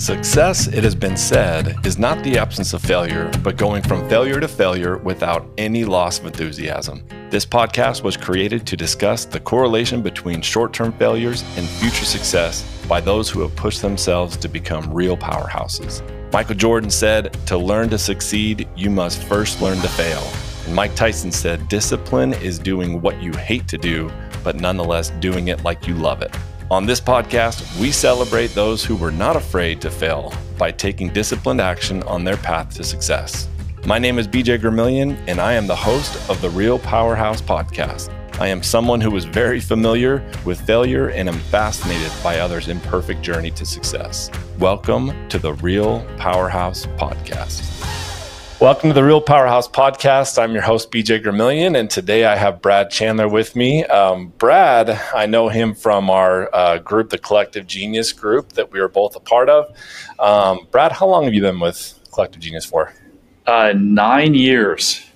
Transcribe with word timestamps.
Success, 0.00 0.66
it 0.66 0.82
has 0.82 0.94
been 0.94 1.14
said, 1.14 1.76
is 1.84 1.98
not 1.98 2.24
the 2.24 2.38
absence 2.38 2.72
of 2.72 2.80
failure, 2.80 3.30
but 3.42 3.58
going 3.58 3.82
from 3.82 4.08
failure 4.08 4.40
to 4.40 4.48
failure 4.48 4.96
without 4.96 5.46
any 5.58 5.84
loss 5.84 6.18
of 6.18 6.24
enthusiasm. 6.24 7.04
This 7.28 7.44
podcast 7.44 8.02
was 8.02 8.16
created 8.16 8.66
to 8.66 8.78
discuss 8.78 9.26
the 9.26 9.38
correlation 9.38 10.00
between 10.00 10.40
short 10.40 10.72
term 10.72 10.94
failures 10.94 11.42
and 11.58 11.68
future 11.68 12.06
success 12.06 12.64
by 12.88 13.02
those 13.02 13.28
who 13.28 13.42
have 13.42 13.54
pushed 13.56 13.82
themselves 13.82 14.38
to 14.38 14.48
become 14.48 14.90
real 14.90 15.18
powerhouses. 15.18 16.02
Michael 16.32 16.56
Jordan 16.56 16.88
said, 16.88 17.34
To 17.46 17.58
learn 17.58 17.90
to 17.90 17.98
succeed, 17.98 18.66
you 18.74 18.88
must 18.88 19.22
first 19.24 19.60
learn 19.60 19.82
to 19.82 19.88
fail. 19.88 20.26
And 20.64 20.74
Mike 20.74 20.94
Tyson 20.94 21.30
said, 21.30 21.68
Discipline 21.68 22.32
is 22.32 22.58
doing 22.58 23.02
what 23.02 23.22
you 23.22 23.32
hate 23.32 23.68
to 23.68 23.76
do, 23.76 24.10
but 24.42 24.56
nonetheless 24.56 25.10
doing 25.20 25.48
it 25.48 25.62
like 25.62 25.86
you 25.86 25.92
love 25.92 26.22
it. 26.22 26.34
On 26.70 26.86
this 26.86 27.00
podcast, 27.00 27.80
we 27.80 27.90
celebrate 27.90 28.54
those 28.54 28.84
who 28.84 28.94
were 28.94 29.10
not 29.10 29.34
afraid 29.34 29.80
to 29.80 29.90
fail 29.90 30.32
by 30.56 30.70
taking 30.70 31.12
disciplined 31.12 31.60
action 31.60 32.00
on 32.04 32.22
their 32.22 32.36
path 32.36 32.76
to 32.76 32.84
success. 32.84 33.48
My 33.86 33.98
name 33.98 34.20
is 34.20 34.28
BJ 34.28 34.56
Gramillion, 34.60 35.18
and 35.26 35.40
I 35.40 35.54
am 35.54 35.66
the 35.66 35.74
host 35.74 36.30
of 36.30 36.40
the 36.40 36.50
Real 36.50 36.78
Powerhouse 36.78 37.42
podcast. 37.42 38.14
I 38.38 38.46
am 38.46 38.62
someone 38.62 39.00
who 39.00 39.16
is 39.16 39.24
very 39.24 39.58
familiar 39.58 40.24
with 40.44 40.60
failure 40.60 41.08
and 41.08 41.28
am 41.28 41.40
fascinated 41.40 42.12
by 42.22 42.38
others' 42.38 42.68
imperfect 42.68 43.20
journey 43.20 43.50
to 43.50 43.66
success. 43.66 44.30
Welcome 44.60 45.28
to 45.28 45.40
the 45.40 45.54
Real 45.54 46.06
Powerhouse 46.18 46.86
podcast. 46.86 47.66
Welcome 48.60 48.90
to 48.90 48.94
the 48.94 49.02
Real 49.02 49.22
Powerhouse 49.22 49.66
podcast. 49.66 50.38
I'm 50.38 50.52
your 50.52 50.60
host, 50.60 50.90
BJ 50.90 51.24
Gramillion, 51.24 51.78
and 51.78 51.88
today 51.88 52.26
I 52.26 52.36
have 52.36 52.60
Brad 52.60 52.90
Chandler 52.90 53.26
with 53.26 53.56
me. 53.56 53.86
Um, 53.86 54.34
Brad, 54.36 54.90
I 55.14 55.24
know 55.24 55.48
him 55.48 55.74
from 55.74 56.10
our 56.10 56.54
uh, 56.54 56.76
group, 56.76 57.08
the 57.08 57.16
Collective 57.16 57.66
Genius 57.66 58.12
group 58.12 58.52
that 58.52 58.70
we 58.70 58.78
are 58.78 58.88
both 58.88 59.16
a 59.16 59.20
part 59.20 59.48
of. 59.48 59.74
Um, 60.18 60.68
Brad, 60.70 60.92
how 60.92 61.06
long 61.06 61.24
have 61.24 61.32
you 61.32 61.40
been 61.40 61.58
with 61.58 61.98
Collective 62.12 62.42
Genius 62.42 62.66
for? 62.66 62.92
Uh, 63.46 63.72
nine 63.74 64.34
years. 64.34 65.06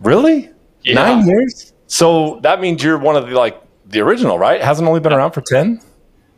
Really? 0.00 0.48
Yeah. 0.82 0.94
Nine 0.94 1.26
years? 1.26 1.74
So 1.88 2.40
that 2.40 2.62
means 2.62 2.82
you're 2.82 2.96
one 2.96 3.16
of 3.16 3.28
the 3.28 3.34
like 3.34 3.62
the 3.84 4.00
original, 4.00 4.38
right? 4.38 4.62
Hasn't 4.62 4.88
only 4.88 5.00
been 5.00 5.12
around 5.12 5.32
for 5.32 5.42
ten. 5.42 5.82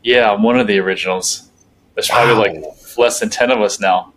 Yeah, 0.03 0.33
I'm 0.33 0.43
one 0.43 0.59
of 0.59 0.67
the 0.67 0.81
originals. 0.81 1.49
There's 1.95 2.09
probably 2.09 2.35
wow. 2.59 2.65
like 2.65 2.99
less 2.99 3.21
than 3.21 3.31
ten 3.31 3.53
of 3.53 3.61
us 3.61 3.79
now. 3.79 4.13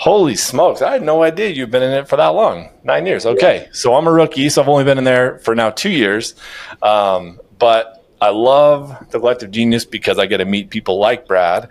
Holy 0.00 0.34
smokes. 0.34 0.80
I 0.80 0.92
had 0.92 1.02
no 1.02 1.22
idea 1.22 1.50
you've 1.50 1.70
been 1.70 1.82
in 1.82 1.92
it 1.92 2.08
for 2.08 2.16
that 2.16 2.28
long. 2.28 2.70
Nine 2.84 3.04
years. 3.04 3.26
Okay. 3.26 3.68
So 3.72 3.94
I'm 3.94 4.06
a 4.06 4.10
rookie. 4.10 4.48
So 4.48 4.62
I've 4.62 4.68
only 4.68 4.82
been 4.82 4.96
in 4.96 5.04
there 5.04 5.38
for 5.40 5.54
now 5.54 5.68
two 5.68 5.90
years. 5.90 6.34
Um, 6.80 7.38
but 7.58 8.02
I 8.18 8.30
love 8.30 8.96
the 9.10 9.18
collective 9.18 9.50
genius 9.50 9.84
because 9.84 10.18
I 10.18 10.24
get 10.24 10.38
to 10.38 10.46
meet 10.46 10.70
people 10.70 10.98
like 10.98 11.26
Brad. 11.26 11.68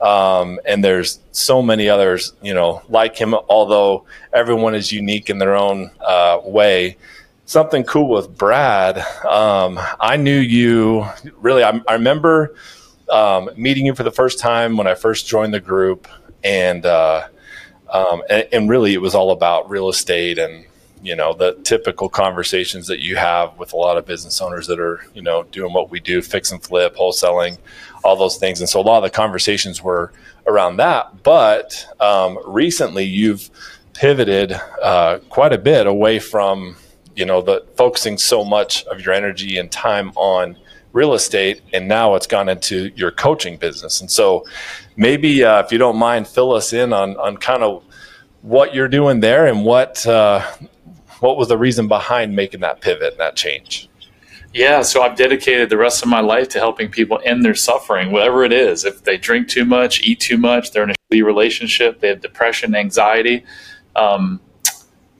Um, 0.00 0.60
and 0.64 0.84
there's 0.84 1.18
so 1.32 1.60
many 1.60 1.88
others, 1.88 2.34
you 2.40 2.54
know, 2.54 2.82
like 2.88 3.16
him, 3.16 3.34
although 3.34 4.06
everyone 4.32 4.76
is 4.76 4.92
unique 4.92 5.28
in 5.28 5.38
their 5.38 5.56
own 5.56 5.90
uh, 6.06 6.38
way. 6.44 6.98
Something 7.46 7.82
cool 7.82 8.08
with 8.08 8.38
Brad. 8.38 8.98
Um, 9.26 9.80
I 9.98 10.16
knew 10.18 10.38
you 10.38 11.04
really, 11.36 11.64
I, 11.64 11.80
I 11.88 11.94
remember 11.94 12.54
um, 13.10 13.50
meeting 13.56 13.86
you 13.86 13.96
for 13.96 14.04
the 14.04 14.12
first 14.12 14.38
time 14.38 14.76
when 14.76 14.86
I 14.86 14.94
first 14.94 15.26
joined 15.26 15.52
the 15.52 15.58
group. 15.58 16.06
And, 16.44 16.86
uh, 16.86 17.26
um, 17.92 18.22
and, 18.28 18.48
and, 18.52 18.70
really, 18.70 18.94
it 18.94 19.00
was 19.00 19.14
all 19.14 19.30
about 19.30 19.70
real 19.70 19.88
estate 19.88 20.38
and 20.38 20.64
you 21.02 21.16
know 21.16 21.34
the 21.34 21.54
typical 21.64 22.08
conversations 22.08 22.86
that 22.86 23.00
you 23.00 23.16
have 23.16 23.58
with 23.58 23.72
a 23.72 23.76
lot 23.76 23.98
of 23.98 24.06
business 24.06 24.40
owners 24.40 24.68
that 24.68 24.78
are 24.78 25.04
you 25.14 25.22
know 25.22 25.42
doing 25.44 25.72
what 25.72 25.90
we 25.90 26.00
do, 26.00 26.22
fix 26.22 26.52
and 26.52 26.62
flip, 26.62 26.96
wholesaling, 26.96 27.58
all 28.04 28.16
those 28.16 28.36
things. 28.36 28.60
And 28.60 28.68
so 28.68 28.80
a 28.80 28.82
lot 28.82 28.98
of 28.98 29.04
the 29.04 29.10
conversations 29.10 29.82
were 29.82 30.12
around 30.46 30.76
that. 30.78 31.22
But 31.22 31.86
um, 32.00 32.38
recently, 32.46 33.04
you've 33.04 33.50
pivoted 33.94 34.52
uh, 34.82 35.18
quite 35.28 35.52
a 35.52 35.58
bit 35.58 35.86
away 35.86 36.18
from 36.18 36.76
you 37.14 37.24
know 37.24 37.42
the 37.42 37.64
focusing 37.76 38.16
so 38.18 38.44
much 38.44 38.84
of 38.84 39.00
your 39.04 39.14
energy 39.14 39.58
and 39.58 39.70
time 39.70 40.10
on 40.16 40.56
real 40.92 41.14
estate 41.14 41.62
and 41.72 41.88
now 41.88 42.14
it's 42.14 42.26
gone 42.26 42.48
into 42.48 42.90
your 42.94 43.10
coaching 43.10 43.56
business 43.56 44.00
and 44.00 44.10
so 44.10 44.44
maybe 44.96 45.42
uh, 45.44 45.60
if 45.60 45.72
you 45.72 45.78
don't 45.78 45.96
mind 45.96 46.26
fill 46.26 46.52
us 46.52 46.72
in 46.72 46.92
on, 46.92 47.16
on 47.16 47.36
kind 47.36 47.62
of 47.62 47.84
what 48.42 48.74
you're 48.74 48.88
doing 48.88 49.20
there 49.20 49.46
and 49.46 49.64
what 49.64 50.06
uh, 50.06 50.44
what 51.20 51.36
was 51.36 51.48
the 51.48 51.58
reason 51.58 51.88
behind 51.88 52.36
making 52.36 52.60
that 52.60 52.80
pivot 52.80 53.12
and 53.12 53.20
that 53.20 53.36
change? 53.36 53.88
Yeah 54.52 54.82
so 54.82 55.02
i've 55.02 55.16
dedicated 55.16 55.70
the 55.70 55.78
rest 55.78 56.02
of 56.02 56.08
my 56.08 56.20
life 56.20 56.48
to 56.50 56.58
helping 56.58 56.90
people 56.90 57.20
end 57.24 57.42
their 57.44 57.54
suffering 57.54 58.12
whatever 58.12 58.44
it 58.44 58.52
is. 58.52 58.84
If 58.84 59.04
they 59.04 59.16
drink 59.16 59.48
too 59.48 59.64
much 59.64 60.02
eat 60.02 60.20
too 60.20 60.36
much 60.36 60.72
they're 60.72 60.82
in 60.82 60.90
a 60.90 61.22
relationship 61.22 62.00
they 62.00 62.08
have 62.08 62.20
depression 62.20 62.74
anxiety 62.74 63.44
um, 63.96 64.40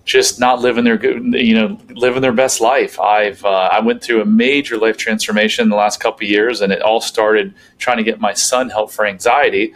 just 0.04 0.40
not 0.40 0.60
living 0.60 0.84
their 0.84 0.96
good, 0.98 1.22
you 1.34 1.54
know, 1.54 1.78
living 1.90 2.22
their 2.22 2.32
best 2.32 2.60
life. 2.60 2.98
I've 2.98 3.44
uh, 3.44 3.68
I 3.72 3.80
went 3.80 4.02
through 4.02 4.22
a 4.22 4.26
major 4.26 4.76
life 4.76 4.96
transformation 4.96 5.64
in 5.64 5.68
the 5.68 5.76
last 5.76 6.00
couple 6.00 6.26
years, 6.26 6.60
and 6.60 6.72
it 6.72 6.82
all 6.82 7.00
started 7.00 7.54
trying 7.78 7.98
to 7.98 8.02
get 8.02 8.20
my 8.20 8.32
son 8.32 8.68
help 8.68 8.90
for 8.90 9.06
anxiety, 9.06 9.72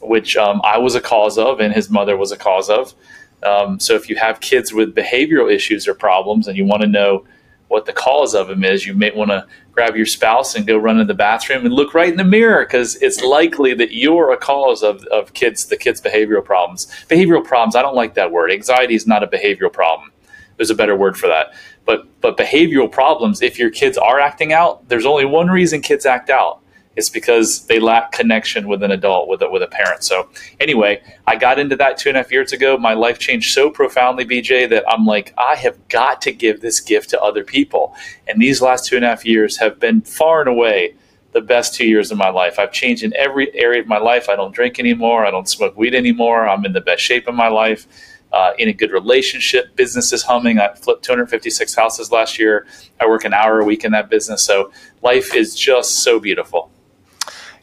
which 0.00 0.36
um, 0.36 0.60
I 0.64 0.78
was 0.78 0.94
a 0.94 1.00
cause 1.00 1.38
of, 1.38 1.60
and 1.60 1.72
his 1.72 1.90
mother 1.90 2.16
was 2.16 2.32
a 2.32 2.36
cause 2.36 2.70
of. 2.70 2.94
Um, 3.42 3.78
so 3.78 3.94
if 3.94 4.08
you 4.08 4.16
have 4.16 4.40
kids 4.40 4.72
with 4.72 4.94
behavioral 4.94 5.52
issues 5.52 5.86
or 5.86 5.94
problems, 5.94 6.48
and 6.48 6.56
you 6.56 6.64
want 6.64 6.82
to 6.82 6.88
know 6.88 7.24
what 7.68 7.84
the 7.86 7.92
cause 7.92 8.34
of 8.34 8.48
them 8.48 8.64
is, 8.64 8.86
you 8.86 8.94
may 8.94 9.10
want 9.10 9.30
to 9.30 9.46
grab 9.72 9.96
your 9.96 10.06
spouse 10.06 10.54
and 10.54 10.66
go 10.66 10.76
run 10.76 11.00
in 11.00 11.06
the 11.06 11.14
bathroom 11.14 11.64
and 11.64 11.74
look 11.74 11.94
right 11.94 12.08
in 12.08 12.16
the 12.16 12.24
mirror 12.24 12.64
because 12.64 12.96
it's 13.02 13.20
likely 13.22 13.74
that 13.74 13.92
you're 13.92 14.32
a 14.32 14.36
cause 14.36 14.82
of, 14.82 15.04
of 15.06 15.32
kids 15.34 15.66
the 15.66 15.76
kids 15.76 16.00
behavioral 16.00 16.44
problems. 16.44 16.86
Behavioral 17.08 17.44
problems 17.44 17.76
i 17.76 17.82
don't 17.82 17.94
like 17.94 18.14
that 18.14 18.30
word. 18.30 18.50
Anxiety 18.50 18.94
is 18.94 19.06
not 19.06 19.22
a 19.22 19.26
behavioral 19.26 19.72
problem. 19.72 20.12
There's 20.56 20.70
a 20.70 20.74
better 20.74 20.96
word 20.96 21.18
for 21.18 21.26
that. 21.26 21.54
But 21.84 22.06
but 22.20 22.36
behavioral 22.36 22.90
problems 22.90 23.42
if 23.42 23.58
your 23.58 23.70
kids 23.70 23.98
are 23.98 24.20
acting 24.20 24.52
out 24.52 24.88
there's 24.88 25.06
only 25.06 25.24
one 25.24 25.48
reason 25.48 25.82
kids 25.82 26.06
act 26.06 26.30
out 26.30 26.60
it's 26.96 27.10
because 27.10 27.66
they 27.66 27.78
lack 27.78 28.10
connection 28.10 28.66
with 28.66 28.82
an 28.82 28.90
adult, 28.90 29.28
with 29.28 29.42
a, 29.42 29.50
with 29.50 29.62
a 29.62 29.66
parent. 29.66 30.02
So 30.02 30.28
anyway, 30.58 31.02
I 31.26 31.36
got 31.36 31.58
into 31.58 31.76
that 31.76 31.98
two 31.98 32.08
and 32.08 32.16
a 32.16 32.22
half 32.22 32.32
years 32.32 32.52
ago. 32.52 32.78
My 32.78 32.94
life 32.94 33.18
changed 33.18 33.52
so 33.52 33.70
profoundly, 33.70 34.24
BJ, 34.24 34.68
that 34.70 34.84
I'm 34.88 35.04
like, 35.04 35.34
I 35.36 35.56
have 35.56 35.88
got 35.88 36.22
to 36.22 36.32
give 36.32 36.62
this 36.62 36.80
gift 36.80 37.10
to 37.10 37.20
other 37.20 37.44
people. 37.44 37.94
And 38.26 38.40
these 38.40 38.62
last 38.62 38.86
two 38.86 38.96
and 38.96 39.04
a 39.04 39.08
half 39.08 39.26
years 39.26 39.58
have 39.58 39.78
been 39.78 40.00
far 40.00 40.40
and 40.40 40.48
away 40.48 40.94
the 41.32 41.42
best 41.42 41.74
two 41.74 41.86
years 41.86 42.10
of 42.10 42.16
my 42.16 42.30
life. 42.30 42.58
I've 42.58 42.72
changed 42.72 43.02
in 43.02 43.14
every 43.14 43.54
area 43.54 43.82
of 43.82 43.86
my 43.86 43.98
life. 43.98 44.30
I 44.30 44.36
don't 44.36 44.54
drink 44.54 44.78
anymore. 44.78 45.26
I 45.26 45.30
don't 45.30 45.48
smoke 45.48 45.76
weed 45.76 45.94
anymore. 45.94 46.48
I'm 46.48 46.64
in 46.64 46.72
the 46.72 46.80
best 46.80 47.02
shape 47.02 47.28
of 47.28 47.34
my 47.34 47.48
life. 47.48 47.86
Uh, 48.32 48.52
in 48.58 48.68
a 48.68 48.72
good 48.72 48.90
relationship. 48.90 49.74
Business 49.76 50.12
is 50.12 50.22
humming. 50.22 50.58
I 50.58 50.74
flipped 50.74 51.04
256 51.04 51.74
houses 51.74 52.10
last 52.10 52.38
year. 52.38 52.66
I 53.00 53.06
work 53.06 53.24
an 53.24 53.32
hour 53.32 53.60
a 53.60 53.64
week 53.64 53.84
in 53.84 53.92
that 53.92 54.10
business. 54.10 54.42
So 54.42 54.72
life 55.00 55.34
is 55.34 55.54
just 55.54 56.00
so 56.02 56.18
beautiful 56.18 56.70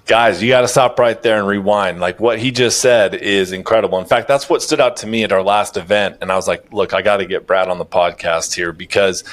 guys, 0.05 0.41
you 0.41 0.49
got 0.49 0.61
to 0.61 0.67
stop 0.67 0.99
right 0.99 1.21
there 1.21 1.37
and 1.37 1.47
rewind. 1.47 1.99
Like 1.99 2.19
what 2.19 2.39
he 2.39 2.51
just 2.51 2.79
said 2.79 3.15
is 3.15 3.51
incredible. 3.51 3.99
In 3.99 4.05
fact, 4.05 4.27
that's 4.27 4.49
what 4.49 4.61
stood 4.61 4.81
out 4.81 4.97
to 4.97 5.07
me 5.07 5.23
at 5.23 5.31
our 5.31 5.43
last 5.43 5.77
event. 5.77 6.17
And 6.21 6.31
I 6.31 6.35
was 6.35 6.47
like, 6.47 6.71
look, 6.73 6.93
I 6.93 7.01
got 7.01 7.17
to 7.17 7.25
get 7.25 7.47
Brad 7.47 7.69
on 7.69 7.77
the 7.77 7.85
podcast 7.85 8.53
here 8.53 8.73
because 8.73 9.23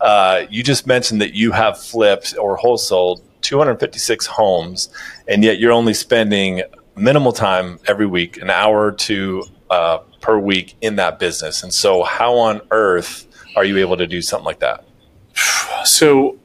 uh, 0.00 0.44
you 0.48 0.62
just 0.62 0.86
mentioned 0.86 1.20
that 1.20 1.34
you 1.34 1.52
have 1.52 1.78
flipped 1.78 2.36
or 2.38 2.56
wholesaled 2.58 3.22
256 3.42 4.26
homes, 4.26 4.90
and 5.26 5.42
yet 5.42 5.58
you're 5.58 5.72
only 5.72 5.94
spending 5.94 6.62
minimal 6.94 7.32
time 7.32 7.78
every 7.86 8.06
week, 8.06 8.36
an 8.36 8.50
hour 8.50 8.84
or 8.84 8.92
two 8.92 9.44
uh, 9.70 9.98
per 10.20 10.38
week 10.38 10.76
in 10.80 10.96
that 10.96 11.18
business. 11.18 11.62
And 11.62 11.72
so, 11.72 12.02
how 12.02 12.36
on 12.36 12.60
earth 12.70 13.26
are 13.56 13.64
you 13.64 13.78
able 13.78 13.96
to 13.96 14.06
do 14.06 14.20
something 14.20 14.44
like 14.44 14.60
that? 14.60 14.84
So, 15.84 16.38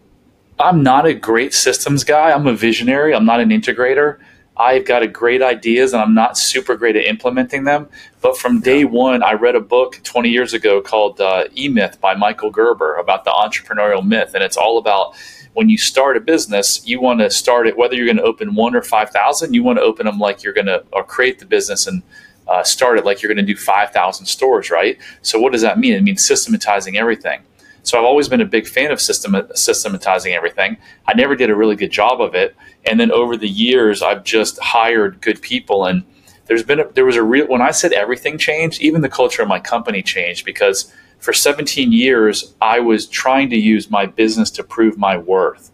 I'm 0.59 0.83
not 0.83 1.05
a 1.05 1.13
great 1.13 1.53
systems 1.53 2.03
guy. 2.03 2.31
I'm 2.31 2.47
a 2.47 2.55
visionary. 2.55 3.13
I'm 3.13 3.25
not 3.25 3.41
an 3.41 3.49
integrator. 3.49 4.19
I've 4.57 4.85
got 4.85 5.03
a 5.03 5.07
great 5.07 5.41
ideas 5.41 5.91
and 5.91 6.01
I'm 6.01 6.13
not 6.13 6.37
super 6.37 6.77
great 6.77 6.95
at 6.95 7.05
implementing 7.05 7.65
them. 7.65 7.89
But 8.21 8.37
from 8.37 8.61
day 8.61 8.85
one, 8.85 9.21
I 9.21 9.33
read 9.33 9.55
a 9.55 9.59
book 9.59 9.99
20 10.03 10.29
years 10.29 10.53
ago 10.53 10.81
called 10.81 11.19
uh, 11.19 11.45
E 11.57 11.67
Myth 11.67 11.99
by 11.99 12.15
Michael 12.15 12.51
Gerber 12.51 12.95
about 12.95 13.25
the 13.25 13.31
entrepreneurial 13.31 14.05
myth. 14.05 14.31
And 14.33 14.41
it's 14.41 14.55
all 14.55 14.77
about 14.77 15.13
when 15.55 15.67
you 15.67 15.77
start 15.77 16.15
a 16.15 16.21
business, 16.21 16.87
you 16.87 17.01
want 17.01 17.19
to 17.19 17.29
start 17.29 17.67
it, 17.67 17.77
whether 17.77 17.95
you're 17.95 18.05
going 18.05 18.17
to 18.17 18.23
open 18.23 18.55
one 18.55 18.75
or 18.75 18.81
5,000, 18.81 19.53
you 19.53 19.61
want 19.61 19.77
to 19.77 19.83
open 19.83 20.05
them 20.05 20.19
like 20.19 20.41
you're 20.41 20.53
going 20.53 20.67
to, 20.67 20.85
or 20.93 21.03
create 21.03 21.39
the 21.39 21.45
business 21.45 21.85
and 21.85 22.01
uh, 22.47 22.63
start 22.63 22.97
it 22.97 23.03
like 23.03 23.21
you're 23.21 23.33
going 23.33 23.45
to 23.45 23.53
do 23.53 23.59
5,000 23.59 24.25
stores, 24.25 24.69
right? 24.69 24.97
So 25.21 25.37
what 25.37 25.51
does 25.51 25.61
that 25.63 25.79
mean? 25.79 25.93
It 25.93 26.03
means 26.03 26.25
systematizing 26.25 26.97
everything. 26.97 27.41
So 27.85 27.97
I've 27.97 28.03
always 28.03 28.27
been 28.27 28.41
a 28.41 28.45
big 28.45 28.67
fan 28.67 28.91
of 28.91 28.99
system, 28.99 29.35
systematizing 29.53 30.33
everything. 30.33 30.77
I 31.07 31.13
never 31.13 31.35
did 31.35 31.49
a 31.49 31.55
really 31.55 31.75
good 31.75 31.91
job 31.91 32.19
of 32.19 32.35
it, 32.35 32.55
and 32.85 32.99
then 32.99 33.11
over 33.11 33.37
the 33.37 33.47
years, 33.47 34.01
I've 34.01 34.23
just 34.23 34.59
hired 34.59 35.21
good 35.21 35.41
people. 35.41 35.85
And 35.85 36.03
there's 36.47 36.63
been 36.63 36.79
a, 36.79 36.87
there 36.89 37.05
was 37.05 37.15
a 37.15 37.23
real 37.23 37.47
when 37.47 37.61
I 37.61 37.71
said 37.71 37.93
everything 37.93 38.37
changed, 38.37 38.81
even 38.81 39.01
the 39.01 39.09
culture 39.09 39.41
of 39.41 39.47
my 39.47 39.59
company 39.59 40.01
changed 40.01 40.45
because 40.45 40.91
for 41.19 41.31
17 41.31 41.91
years 41.91 42.53
I 42.61 42.79
was 42.79 43.07
trying 43.07 43.49
to 43.51 43.57
use 43.57 43.89
my 43.89 44.05
business 44.05 44.51
to 44.51 44.63
prove 44.63 44.97
my 44.97 45.17
worth. 45.17 45.71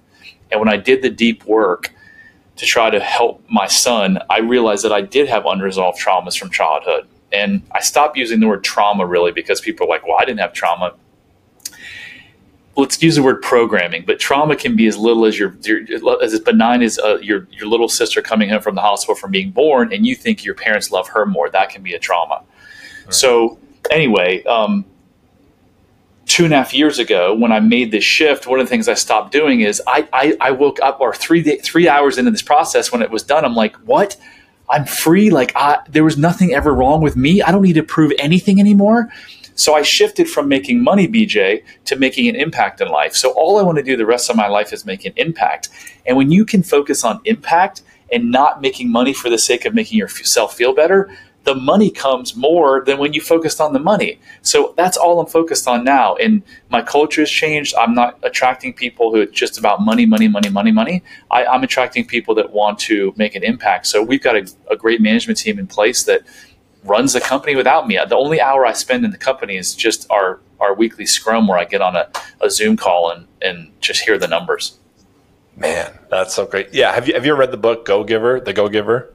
And 0.52 0.60
when 0.60 0.70
I 0.70 0.78
did 0.78 1.02
the 1.02 1.10
deep 1.10 1.46
work, 1.46 1.94
to 2.58 2.66
try 2.68 2.90
to 2.90 3.00
help 3.00 3.44
my 3.50 3.66
son, 3.66 4.20
I 4.30 4.40
realized 4.40 4.84
that 4.84 4.92
I 4.92 5.02
did 5.02 5.28
have 5.28 5.46
unresolved 5.48 6.00
traumas 6.00 6.38
from 6.38 6.52
childhood. 6.52 7.08
And 7.32 7.64
I 7.72 7.80
stopped 7.80 8.18
using 8.18 8.40
the 8.40 8.48
word 8.48 8.64
trauma 8.64 9.06
really 9.06 9.32
because 9.32 9.62
people 9.62 9.88
are 9.88 9.90
like, 9.90 10.06
well, 10.06 10.18
I 10.20 10.26
didn't 10.26 10.42
have 10.42 10.54
trauma. 10.54 10.94
Let's 12.78 13.02
use 13.04 13.16
the 13.16 13.24
word 13.24 13.42
programming, 13.42 14.06
but 14.06 14.20
trauma 14.20 14.56
can 14.56 14.76
be 14.78 14.88
as 14.88 14.98
little 14.98 15.26
as 15.26 15.38
your, 15.38 15.54
your 15.64 16.24
as 16.24 16.40
benign 16.40 16.82
as 16.82 16.98
uh, 17.00 17.18
your 17.22 17.48
your 17.52 17.68
little 17.68 17.90
sister 17.90 18.22
coming 18.22 18.50
home 18.50 18.62
from 18.62 18.76
the 18.76 18.82
hospital 18.82 19.16
from 19.16 19.32
being 19.32 19.52
born, 19.52 19.92
and 19.92 20.06
you 20.06 20.16
think 20.16 20.46
your 20.46 20.56
parents 20.56 20.90
love 20.90 21.10
her 21.10 21.26
more. 21.26 21.50
That 21.50 21.70
can 21.70 21.84
be 21.84 21.94
a 21.94 22.00
trauma. 22.00 22.44
Right. 23.06 23.14
So 23.14 23.60
anyway, 23.90 24.44
um, 24.46 24.86
two 26.32 26.46
and 26.46 26.54
a 26.54 26.58
half 26.58 26.74
years 26.74 26.98
ago 26.98 27.34
when 27.36 27.52
I 27.52 27.60
made 27.60 27.92
this 27.92 28.06
shift, 28.06 28.48
one 28.48 28.62
of 28.62 28.66
the 28.66 28.70
things 28.70 28.88
I 28.88 28.94
stopped 28.94 29.34
doing 29.34 29.62
is 29.62 29.82
I, 29.86 30.08
I, 30.14 30.38
I 30.40 30.52
woke 30.52 30.80
up 30.82 31.02
or 31.02 31.14
three 31.14 31.42
day, 31.42 31.58
three 31.58 31.90
hours 31.90 32.18
into 32.18 32.32
this 32.32 32.42
process 32.42 32.90
when 32.90 33.02
it 33.02 33.12
was 33.12 33.22
done, 33.22 33.44
I'm 33.44 33.54
like, 33.54 33.76
what? 33.78 34.16
I'm 34.70 34.86
free. 34.86 35.30
Like 35.30 35.52
I, 35.56 35.80
there 35.90 36.06
was 36.06 36.18
nothing 36.18 36.54
ever 36.54 36.74
wrong 36.74 37.02
with 37.02 37.18
me. 37.18 37.42
I 37.42 37.52
don't 37.52 37.62
need 37.62 37.74
to 37.74 37.84
prove 37.84 38.14
anything 38.18 38.62
anymore. 38.62 39.10
So 39.56 39.76
I 39.76 39.82
shifted 39.82 40.30
from 40.30 40.48
making 40.48 40.84
money, 40.84 41.08
BJ, 41.08 41.64
to 41.86 41.96
making 41.96 42.28
an 42.28 42.36
impact 42.36 42.82
in 42.82 42.88
life. 42.88 43.16
So 43.16 43.32
all 43.32 43.58
I 43.58 43.64
want 43.64 43.78
to 43.78 43.84
do 43.84 43.96
the 43.98 44.06
rest 44.06 44.30
of 44.30 44.36
my 44.36 44.48
life 44.48 44.74
is 44.74 44.86
make 44.86 45.06
an 45.06 45.14
impact. 45.18 45.70
And 46.06 46.18
when 46.18 46.32
you 46.32 46.46
can 46.46 46.64
focus 46.64 47.04
on 47.04 47.22
impact 47.26 47.84
and 48.12 48.32
not 48.32 48.62
making 48.62 48.92
money 48.92 49.14
for 49.14 49.30
the 49.30 49.38
sake 49.38 49.66
of 49.66 49.74
making 49.74 49.98
yourself 49.98 50.56
feel 50.56 50.74
better, 50.74 51.10
the 51.44 51.56
money 51.56 51.90
comes 51.90 52.36
more 52.36 52.84
than 52.86 53.00
when 53.00 53.14
you 53.14 53.22
focused 53.22 53.60
on 53.60 53.74
the 53.74 53.80
money. 53.80 54.20
So 54.42 54.74
that's 54.78 54.96
all 54.96 55.20
I'm 55.20 55.26
focused 55.26 55.68
on 55.68 55.84
now. 55.84 56.16
And 56.16 56.44
my 56.70 56.84
culture 56.84 57.22
has 57.22 57.32
changed. 57.32 57.74
I'm 57.76 57.96
not 57.96 58.20
attracting 58.22 58.74
people 58.74 59.12
who 59.12 59.22
are 59.22 59.26
just 59.26 59.58
about 59.58 59.82
money, 59.82 60.06
money, 60.06 60.28
money, 60.28 60.50
money, 60.50 60.72
money. 60.72 61.04
I, 61.32 61.46
am 61.46 61.64
attracting 61.64 62.06
people 62.06 62.36
that 62.36 62.52
want 62.52 62.78
to 62.80 63.14
make 63.18 63.34
an 63.34 63.44
impact. 63.44 63.88
So 63.88 64.04
we've 64.04 64.22
got 64.22 64.36
a, 64.36 64.48
a 64.70 64.76
great 64.76 65.02
management 65.02 65.40
team 65.40 65.58
in 65.58 65.66
place 65.66 66.04
that 66.04 66.22
runs 66.84 67.14
the 67.14 67.22
company 67.22 67.56
without 67.56 67.88
me. 67.88 68.00
The 68.08 68.16
only 68.16 68.42
hour 68.42 68.66
I 68.66 68.74
spend 68.74 69.06
in 69.06 69.12
the 69.12 69.18
company 69.18 69.58
is 69.58 69.76
just 69.76 70.10
our, 70.10 70.40
our 70.60 70.74
weekly 70.74 71.06
scrum 71.06 71.48
where 71.48 71.58
I 71.58 71.66
get 71.66 71.82
on 71.82 71.96
a, 71.96 72.10
a 72.42 72.50
Zoom 72.50 72.78
call 72.78 73.12
and, 73.12 73.28
and 73.42 73.72
just 73.82 74.02
hear 74.02 74.18
the 74.18 74.28
numbers. 74.28 74.78
Man, 75.56 75.98
that's 76.10 76.34
so 76.34 76.46
great. 76.46 76.74
Yeah. 76.74 76.94
Have 76.94 77.08
you, 77.08 77.14
have 77.14 77.26
you 77.26 77.34
ever 77.34 77.40
read 77.40 77.52
the 77.52 77.58
book 77.58 77.86
Go 77.86 78.04
Giver, 78.04 78.40
The 78.40 78.54
Go 78.54 78.68
Giver? 78.68 79.11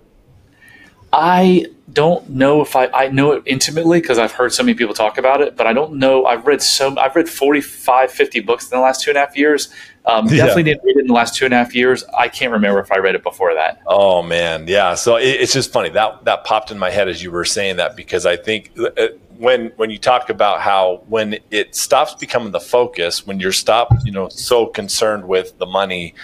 I 1.13 1.67
don't 1.93 2.29
know 2.29 2.61
if 2.61 2.77
I, 2.77 2.87
I 2.89 3.09
know 3.09 3.33
it 3.33 3.43
intimately 3.47 4.01
because 4.01 4.19
I've 4.19 4.33
heard 4.33 4.53
so 4.53 4.63
many 4.63 4.75
people 4.75 4.93
talk 4.93 5.19
about 5.19 5.41
it, 5.41 5.57
but 5.57 5.67
I 5.67 5.73
don't 5.73 5.95
know. 5.95 6.27
I've 6.27 6.47
read 6.47 6.61
so 6.61 6.97
I've 6.99 7.17
read 7.17 7.29
45, 7.29 8.11
50 8.11 8.41
books 8.41 8.71
in 8.71 8.77
the 8.77 8.83
last 8.83 9.03
two 9.03 9.11
and 9.11 9.17
a 9.17 9.21
half 9.21 9.37
years. 9.37 9.71
Um, 10.05 10.27
yeah. 10.27 10.37
Definitely 10.37 10.65
didn't 10.65 10.85
read 10.85 10.97
it 10.97 11.01
in 11.01 11.07
the 11.07 11.15
last 11.15 11.35
two 11.35 11.47
and 11.47 11.55
a 11.55 11.57
half 11.57 11.75
years. 11.75 12.05
I 12.17 12.29
can't 12.29 12.53
remember 12.53 12.81
if 12.81 12.93
I 12.93 12.99
read 12.99 13.15
it 13.15 13.23
before 13.23 13.55
that. 13.55 13.81
Oh 13.87 14.23
man, 14.23 14.69
yeah. 14.69 14.95
So 14.95 15.17
it, 15.17 15.41
it's 15.41 15.53
just 15.53 15.73
funny 15.73 15.89
that 15.91 16.25
that 16.25 16.45
popped 16.45 16.71
in 16.71 16.79
my 16.79 16.91
head 16.91 17.09
as 17.09 17.23
you 17.23 17.31
were 17.31 17.45
saying 17.45 17.77
that 17.77 17.97
because 17.97 18.27
I 18.27 18.37
think 18.37 18.73
uh, 18.79 19.09
when 19.39 19.73
when 19.77 19.91
you 19.91 19.99
talk 19.99 20.31
about 20.31 20.61
how 20.61 21.03
when 21.09 21.39
it 21.51 21.75
stops 21.75 22.15
becoming 22.15 22.53
the 22.53 22.61
focus, 22.61 23.27
when 23.27 23.41
you're 23.41 23.53
stopped, 23.53 23.95
you 24.05 24.13
know, 24.13 24.29
so 24.29 24.67
concerned 24.67 25.27
with 25.27 25.57
the 25.59 25.67
money 25.67 26.15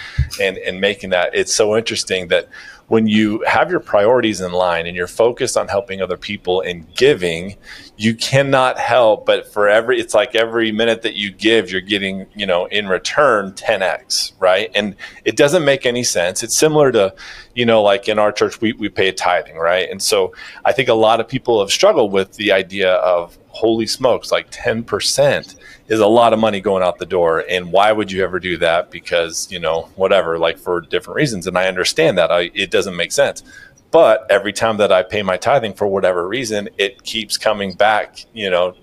and 0.40 0.58
and 0.58 0.80
making 0.80 1.10
that, 1.10 1.34
it's 1.34 1.54
so 1.54 1.76
interesting 1.76 2.28
that 2.28 2.48
when 2.92 3.06
you 3.06 3.42
have 3.46 3.70
your 3.70 3.80
priorities 3.80 4.42
in 4.42 4.52
line 4.52 4.86
and 4.86 4.94
you're 4.94 5.06
focused 5.06 5.56
on 5.56 5.66
helping 5.66 6.02
other 6.02 6.18
people 6.18 6.60
and 6.60 6.94
giving, 6.94 7.56
you 7.96 8.14
cannot 8.14 8.78
help 8.78 9.24
but 9.24 9.50
for 9.50 9.66
every 9.66 9.98
it's 9.98 10.12
like 10.12 10.34
every 10.34 10.70
minute 10.70 11.00
that 11.00 11.14
you 11.14 11.30
give, 11.30 11.70
you're 11.70 11.80
getting, 11.80 12.26
you 12.34 12.44
know, 12.44 12.66
in 12.66 12.86
return 12.86 13.50
10x, 13.52 14.32
right? 14.38 14.70
And 14.74 14.94
it 15.24 15.38
doesn't 15.38 15.64
make 15.64 15.86
any 15.86 16.04
sense. 16.04 16.42
It's 16.42 16.54
similar 16.54 16.92
to, 16.92 17.14
you 17.54 17.64
know, 17.64 17.82
like 17.82 18.10
in 18.10 18.18
our 18.18 18.30
church, 18.30 18.60
we, 18.60 18.74
we 18.74 18.90
pay 18.90 19.10
tithing, 19.10 19.56
right? 19.56 19.88
And 19.90 20.02
so 20.02 20.34
I 20.66 20.72
think 20.72 20.90
a 20.90 20.94
lot 20.94 21.18
of 21.18 21.26
people 21.26 21.60
have 21.60 21.70
struggled 21.70 22.12
with 22.12 22.34
the 22.34 22.52
idea 22.52 22.96
of 22.96 23.38
holy 23.52 23.86
smokes, 23.86 24.32
like 24.32 24.50
10% 24.50 25.56
is 25.88 26.00
a 26.00 26.06
lot 26.06 26.32
of 26.32 26.38
money 26.38 26.60
going 26.60 26.82
out 26.82 26.98
the 26.98 27.06
door. 27.06 27.44
And 27.48 27.70
why 27.70 27.92
would 27.92 28.10
you 28.10 28.24
ever 28.24 28.40
do 28.40 28.56
that? 28.58 28.90
Because, 28.90 29.50
you 29.50 29.60
know, 29.60 29.90
whatever, 29.96 30.38
like 30.38 30.58
for 30.58 30.80
different 30.80 31.16
reasons. 31.16 31.46
And 31.46 31.56
I 31.56 31.68
understand 31.68 32.18
that 32.18 32.32
I, 32.32 32.50
it 32.54 32.70
doesn't 32.70 32.96
make 32.96 33.12
sense. 33.12 33.42
But 33.90 34.26
every 34.30 34.54
time 34.54 34.78
that 34.78 34.90
I 34.90 35.02
pay 35.02 35.22
my 35.22 35.36
tithing 35.36 35.74
for 35.74 35.86
whatever 35.86 36.26
reason, 36.26 36.68
it 36.78 37.02
keeps 37.02 37.36
coming 37.36 37.74
back, 37.74 38.24
you 38.32 38.48
know, 38.48 38.74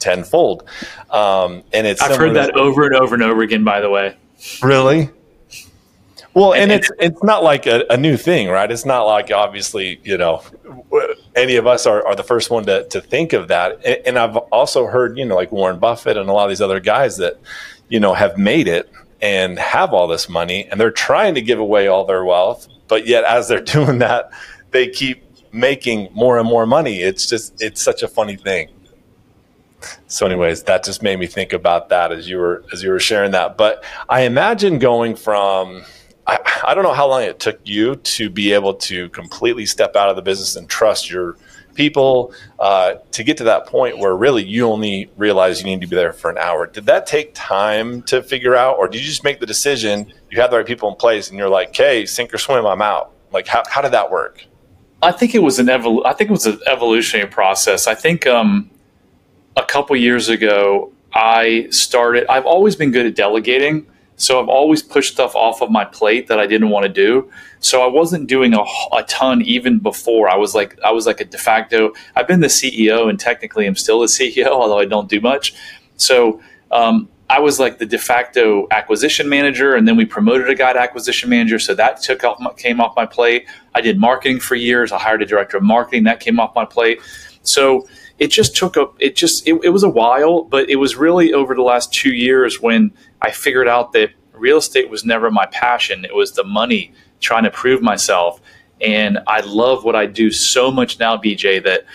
tenfold. 0.00 0.68
Um, 1.10 1.62
and 1.72 1.86
it's, 1.86 2.02
I've 2.02 2.16
heard 2.16 2.34
that 2.34 2.56
over 2.56 2.84
and 2.84 2.96
over 2.96 3.14
and 3.14 3.22
over 3.22 3.42
again, 3.42 3.62
by 3.62 3.80
the 3.80 3.88
way. 3.88 4.16
Really? 4.62 5.10
Well, 6.34 6.52
and, 6.52 6.70
and 6.70 6.72
it's 6.72 6.90
it's 6.98 7.22
not 7.22 7.42
like 7.42 7.66
a, 7.66 7.86
a, 7.88 7.96
new 7.96 8.18
thing, 8.18 8.48
right? 8.48 8.70
It's 8.70 8.84
not 8.84 9.04
like 9.04 9.30
obviously, 9.30 9.98
you 10.04 10.18
know, 10.18 10.42
any 11.36 11.56
of 11.56 11.66
us 11.66 11.86
are, 11.86 12.04
are 12.06 12.16
the 12.16 12.24
first 12.24 12.50
one 12.50 12.64
to, 12.64 12.84
to 12.88 13.00
think 13.00 13.32
of 13.34 13.48
that. 13.48 13.84
And, 13.84 13.98
and 14.06 14.18
I've 14.18 14.36
also 14.36 14.86
heard, 14.86 15.16
you 15.18 15.24
know, 15.24 15.36
like 15.36 15.52
Warren 15.52 15.78
Buffett 15.78 16.16
and 16.16 16.28
a 16.28 16.32
lot 16.32 16.44
of 16.44 16.48
these 16.48 16.62
other 16.62 16.80
guys 16.80 17.18
that, 17.18 17.38
you 17.88 18.00
know, 18.00 18.14
have 18.14 18.38
made 18.38 18.66
it 18.66 18.90
and 19.20 19.58
have 19.58 19.92
all 19.92 20.08
this 20.08 20.28
money 20.28 20.66
and 20.70 20.80
they're 20.80 20.90
trying 20.90 21.34
to 21.34 21.42
give 21.42 21.58
away 21.58 21.86
all 21.86 22.04
their 22.06 22.24
wealth, 22.24 22.66
but 22.88 23.06
yet 23.06 23.24
as 23.24 23.48
they're 23.48 23.60
doing 23.62 23.98
that, 23.98 24.30
they 24.70 24.88
keep 24.88 25.22
making 25.52 26.08
more 26.12 26.38
and 26.38 26.48
more 26.48 26.66
money. 26.66 27.00
It's 27.00 27.28
just 27.28 27.60
it's 27.62 27.82
such 27.82 28.02
a 28.02 28.08
funny 28.08 28.36
thing. 28.36 28.68
So 30.06 30.26
anyways, 30.26 30.64
that 30.64 30.84
just 30.84 31.02
made 31.02 31.18
me 31.18 31.26
think 31.26 31.52
about 31.52 31.90
that 31.90 32.12
as 32.12 32.28
you 32.28 32.38
were 32.38 32.64
as 32.72 32.82
you 32.82 32.90
were 32.90 33.00
sharing 33.00 33.32
that. 33.32 33.56
But 33.56 33.84
I 34.08 34.22
imagine 34.22 34.78
going 34.78 35.16
from 35.16 35.84
I, 36.26 36.38
I 36.68 36.74
don't 36.74 36.84
know 36.84 36.92
how 36.92 37.08
long 37.08 37.22
it 37.22 37.38
took 37.38 37.60
you 37.64 37.96
to 37.96 38.28
be 38.30 38.52
able 38.52 38.74
to 38.74 39.08
completely 39.10 39.66
step 39.66 39.96
out 39.96 40.08
of 40.08 40.16
the 40.16 40.22
business 40.22 40.56
and 40.56 40.68
trust 40.68 41.10
your 41.10 41.36
people 41.74 42.32
uh, 42.58 42.94
to 43.12 43.22
get 43.22 43.36
to 43.36 43.44
that 43.44 43.66
point 43.66 43.98
where 43.98 44.16
really 44.16 44.42
you 44.42 44.66
only 44.66 45.10
realize 45.16 45.60
you 45.60 45.66
need 45.66 45.80
to 45.82 45.86
be 45.86 45.94
there 45.94 46.12
for 46.12 46.30
an 46.30 46.38
hour. 46.38 46.66
Did 46.66 46.86
that 46.86 47.06
take 47.06 47.32
time 47.34 48.02
to 48.02 48.22
figure 48.22 48.56
out, 48.56 48.78
or 48.78 48.88
did 48.88 49.00
you 49.00 49.06
just 49.06 49.22
make 49.22 49.38
the 49.38 49.46
decision? 49.46 50.12
You 50.30 50.40
had 50.40 50.50
the 50.50 50.56
right 50.56 50.66
people 50.66 50.88
in 50.88 50.96
place, 50.96 51.28
and 51.28 51.38
you're 51.38 51.48
like, 51.48 51.68
"Okay, 51.68 52.06
sink 52.06 52.34
or 52.34 52.38
swim, 52.38 52.66
I'm 52.66 52.82
out." 52.82 53.12
Like, 53.32 53.46
how 53.46 53.62
how 53.68 53.82
did 53.82 53.92
that 53.92 54.10
work? 54.10 54.44
I 55.02 55.12
think 55.12 55.34
it 55.34 55.42
was 55.42 55.58
an 55.58 55.66
evol- 55.66 56.04
I 56.04 56.12
think 56.14 56.30
it 56.30 56.32
was 56.32 56.46
an 56.46 56.58
evolutionary 56.66 57.28
process. 57.28 57.86
I 57.86 57.94
think 57.94 58.26
um, 58.26 58.70
a 59.56 59.62
couple 59.62 59.94
years 59.96 60.28
ago, 60.28 60.92
I 61.14 61.68
started. 61.70 62.26
I've 62.28 62.46
always 62.46 62.74
been 62.74 62.90
good 62.90 63.06
at 63.06 63.14
delegating. 63.14 63.86
So 64.16 64.40
I've 64.40 64.48
always 64.48 64.82
pushed 64.82 65.12
stuff 65.12 65.36
off 65.36 65.60
of 65.60 65.70
my 65.70 65.84
plate 65.84 66.26
that 66.28 66.38
I 66.38 66.46
didn't 66.46 66.70
want 66.70 66.84
to 66.84 66.92
do. 66.92 67.30
So 67.60 67.82
I 67.82 67.86
wasn't 67.86 68.28
doing 68.28 68.54
a, 68.54 68.62
a 68.96 69.02
ton 69.06 69.42
even 69.42 69.78
before. 69.78 70.28
I 70.28 70.36
was 70.36 70.54
like 70.54 70.78
I 70.84 70.90
was 70.90 71.06
like 71.06 71.20
a 71.20 71.24
de 71.24 71.38
facto. 71.38 71.92
I've 72.14 72.26
been 72.26 72.40
the 72.40 72.46
CEO 72.46 73.10
and 73.10 73.20
technically 73.20 73.66
I'm 73.66 73.76
still 73.76 74.00
the 74.00 74.06
CEO, 74.18 74.46
although 74.46 74.78
I 74.78 74.86
don't 74.86 75.08
do 75.08 75.20
much. 75.20 75.54
So 75.96 76.40
um, 76.70 77.08
I 77.28 77.40
was 77.40 77.58
like 77.58 77.78
the 77.78 77.86
de 77.86 77.98
facto 77.98 78.68
acquisition 78.70 79.28
manager, 79.28 79.74
and 79.74 79.86
then 79.86 79.96
we 79.96 80.04
promoted 80.04 80.48
a 80.48 80.54
guy 80.54 80.72
to 80.72 80.80
acquisition 80.80 81.28
manager. 81.28 81.58
So 81.58 81.74
that 81.74 82.00
took 82.00 82.22
off 82.22 82.38
my, 82.38 82.52
came 82.52 82.80
off 82.80 82.94
my 82.96 83.06
plate. 83.06 83.46
I 83.74 83.80
did 83.80 83.98
marketing 83.98 84.40
for 84.40 84.54
years. 84.54 84.92
I 84.92 84.98
hired 84.98 85.22
a 85.22 85.26
director 85.26 85.56
of 85.56 85.62
marketing 85.62 86.04
that 86.04 86.20
came 86.20 86.38
off 86.38 86.54
my 86.54 86.64
plate. 86.64 87.00
So 87.42 87.88
it 88.18 88.28
just 88.28 88.56
took 88.56 88.76
a 88.76 88.86
it 88.98 89.16
just 89.16 89.46
it, 89.46 89.58
it 89.64 89.70
was 89.70 89.82
a 89.82 89.88
while, 89.88 90.44
but 90.44 90.70
it 90.70 90.76
was 90.76 90.96
really 90.96 91.32
over 91.32 91.54
the 91.54 91.62
last 91.62 91.92
two 91.92 92.14
years 92.14 92.60
when 92.60 92.92
I 93.22 93.30
figured 93.30 93.68
out 93.68 93.92
that 93.92 94.10
real 94.32 94.58
estate 94.58 94.90
was 94.90 95.04
never 95.04 95.30
my 95.30 95.46
passion. 95.46 96.04
It 96.04 96.14
was 96.14 96.32
the 96.32 96.44
money 96.44 96.92
trying 97.20 97.44
to 97.44 97.50
prove 97.50 97.82
myself. 97.82 98.40
And 98.80 99.18
I 99.26 99.40
love 99.40 99.84
what 99.84 99.96
I 99.96 100.06
do 100.06 100.30
so 100.30 100.70
much 100.70 100.98
now, 100.98 101.16
BJ, 101.16 101.62
that 101.64 101.86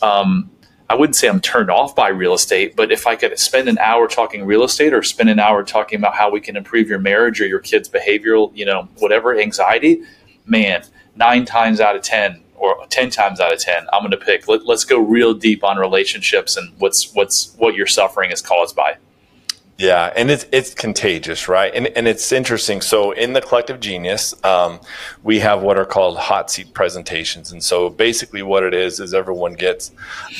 um, 0.00 0.50
I 0.88 0.94
wouldn't 0.94 1.16
say 1.16 1.28
I'm 1.28 1.40
turned 1.40 1.70
off 1.70 1.94
by 1.94 2.08
real 2.08 2.34
estate, 2.34 2.76
but 2.76 2.90
if 2.90 3.06
I 3.06 3.16
could 3.16 3.38
spend 3.38 3.68
an 3.68 3.78
hour 3.78 4.08
talking 4.08 4.44
real 4.44 4.64
estate 4.64 4.92
or 4.92 5.02
spend 5.02 5.28
an 5.28 5.38
hour 5.38 5.62
talking 5.62 5.98
about 5.98 6.14
how 6.14 6.30
we 6.30 6.40
can 6.40 6.56
improve 6.56 6.88
your 6.88 6.98
marriage 6.98 7.40
or 7.40 7.46
your 7.46 7.60
kid's 7.60 7.88
behavioral, 7.88 8.50
you 8.56 8.64
know, 8.64 8.88
whatever 8.98 9.38
anxiety, 9.38 10.02
man, 10.46 10.82
nine 11.16 11.44
times 11.44 11.80
out 11.80 11.96
of 11.96 12.02
10 12.02 12.42
or 12.56 12.84
10 12.88 13.10
times 13.10 13.40
out 13.40 13.52
of 13.52 13.58
10, 13.58 13.86
I'm 13.92 14.00
going 14.00 14.10
to 14.10 14.16
pick, 14.16 14.48
let, 14.48 14.66
let's 14.66 14.84
go 14.84 14.98
real 14.98 15.32
deep 15.32 15.64
on 15.64 15.78
relationships 15.78 16.56
and 16.56 16.72
what's, 16.78 17.14
what's, 17.14 17.54
what 17.56 17.74
your 17.74 17.86
suffering 17.86 18.30
is 18.30 18.42
caused 18.42 18.76
by. 18.76 18.96
Yeah, 19.80 20.12
and 20.14 20.30
it's 20.30 20.44
it's 20.52 20.74
contagious, 20.74 21.48
right? 21.48 21.74
And 21.74 21.86
and 21.96 22.06
it's 22.06 22.32
interesting. 22.32 22.82
So 22.82 23.12
in 23.12 23.32
the 23.32 23.40
collective 23.40 23.80
genius, 23.80 24.34
um, 24.44 24.78
we 25.22 25.38
have 25.38 25.62
what 25.62 25.78
are 25.78 25.86
called 25.86 26.18
hot 26.18 26.50
seat 26.50 26.74
presentations, 26.74 27.50
and 27.50 27.64
so 27.64 27.88
basically 27.88 28.42
what 28.42 28.62
it 28.62 28.74
is 28.74 29.00
is 29.00 29.14
everyone 29.14 29.54
gets, 29.54 29.92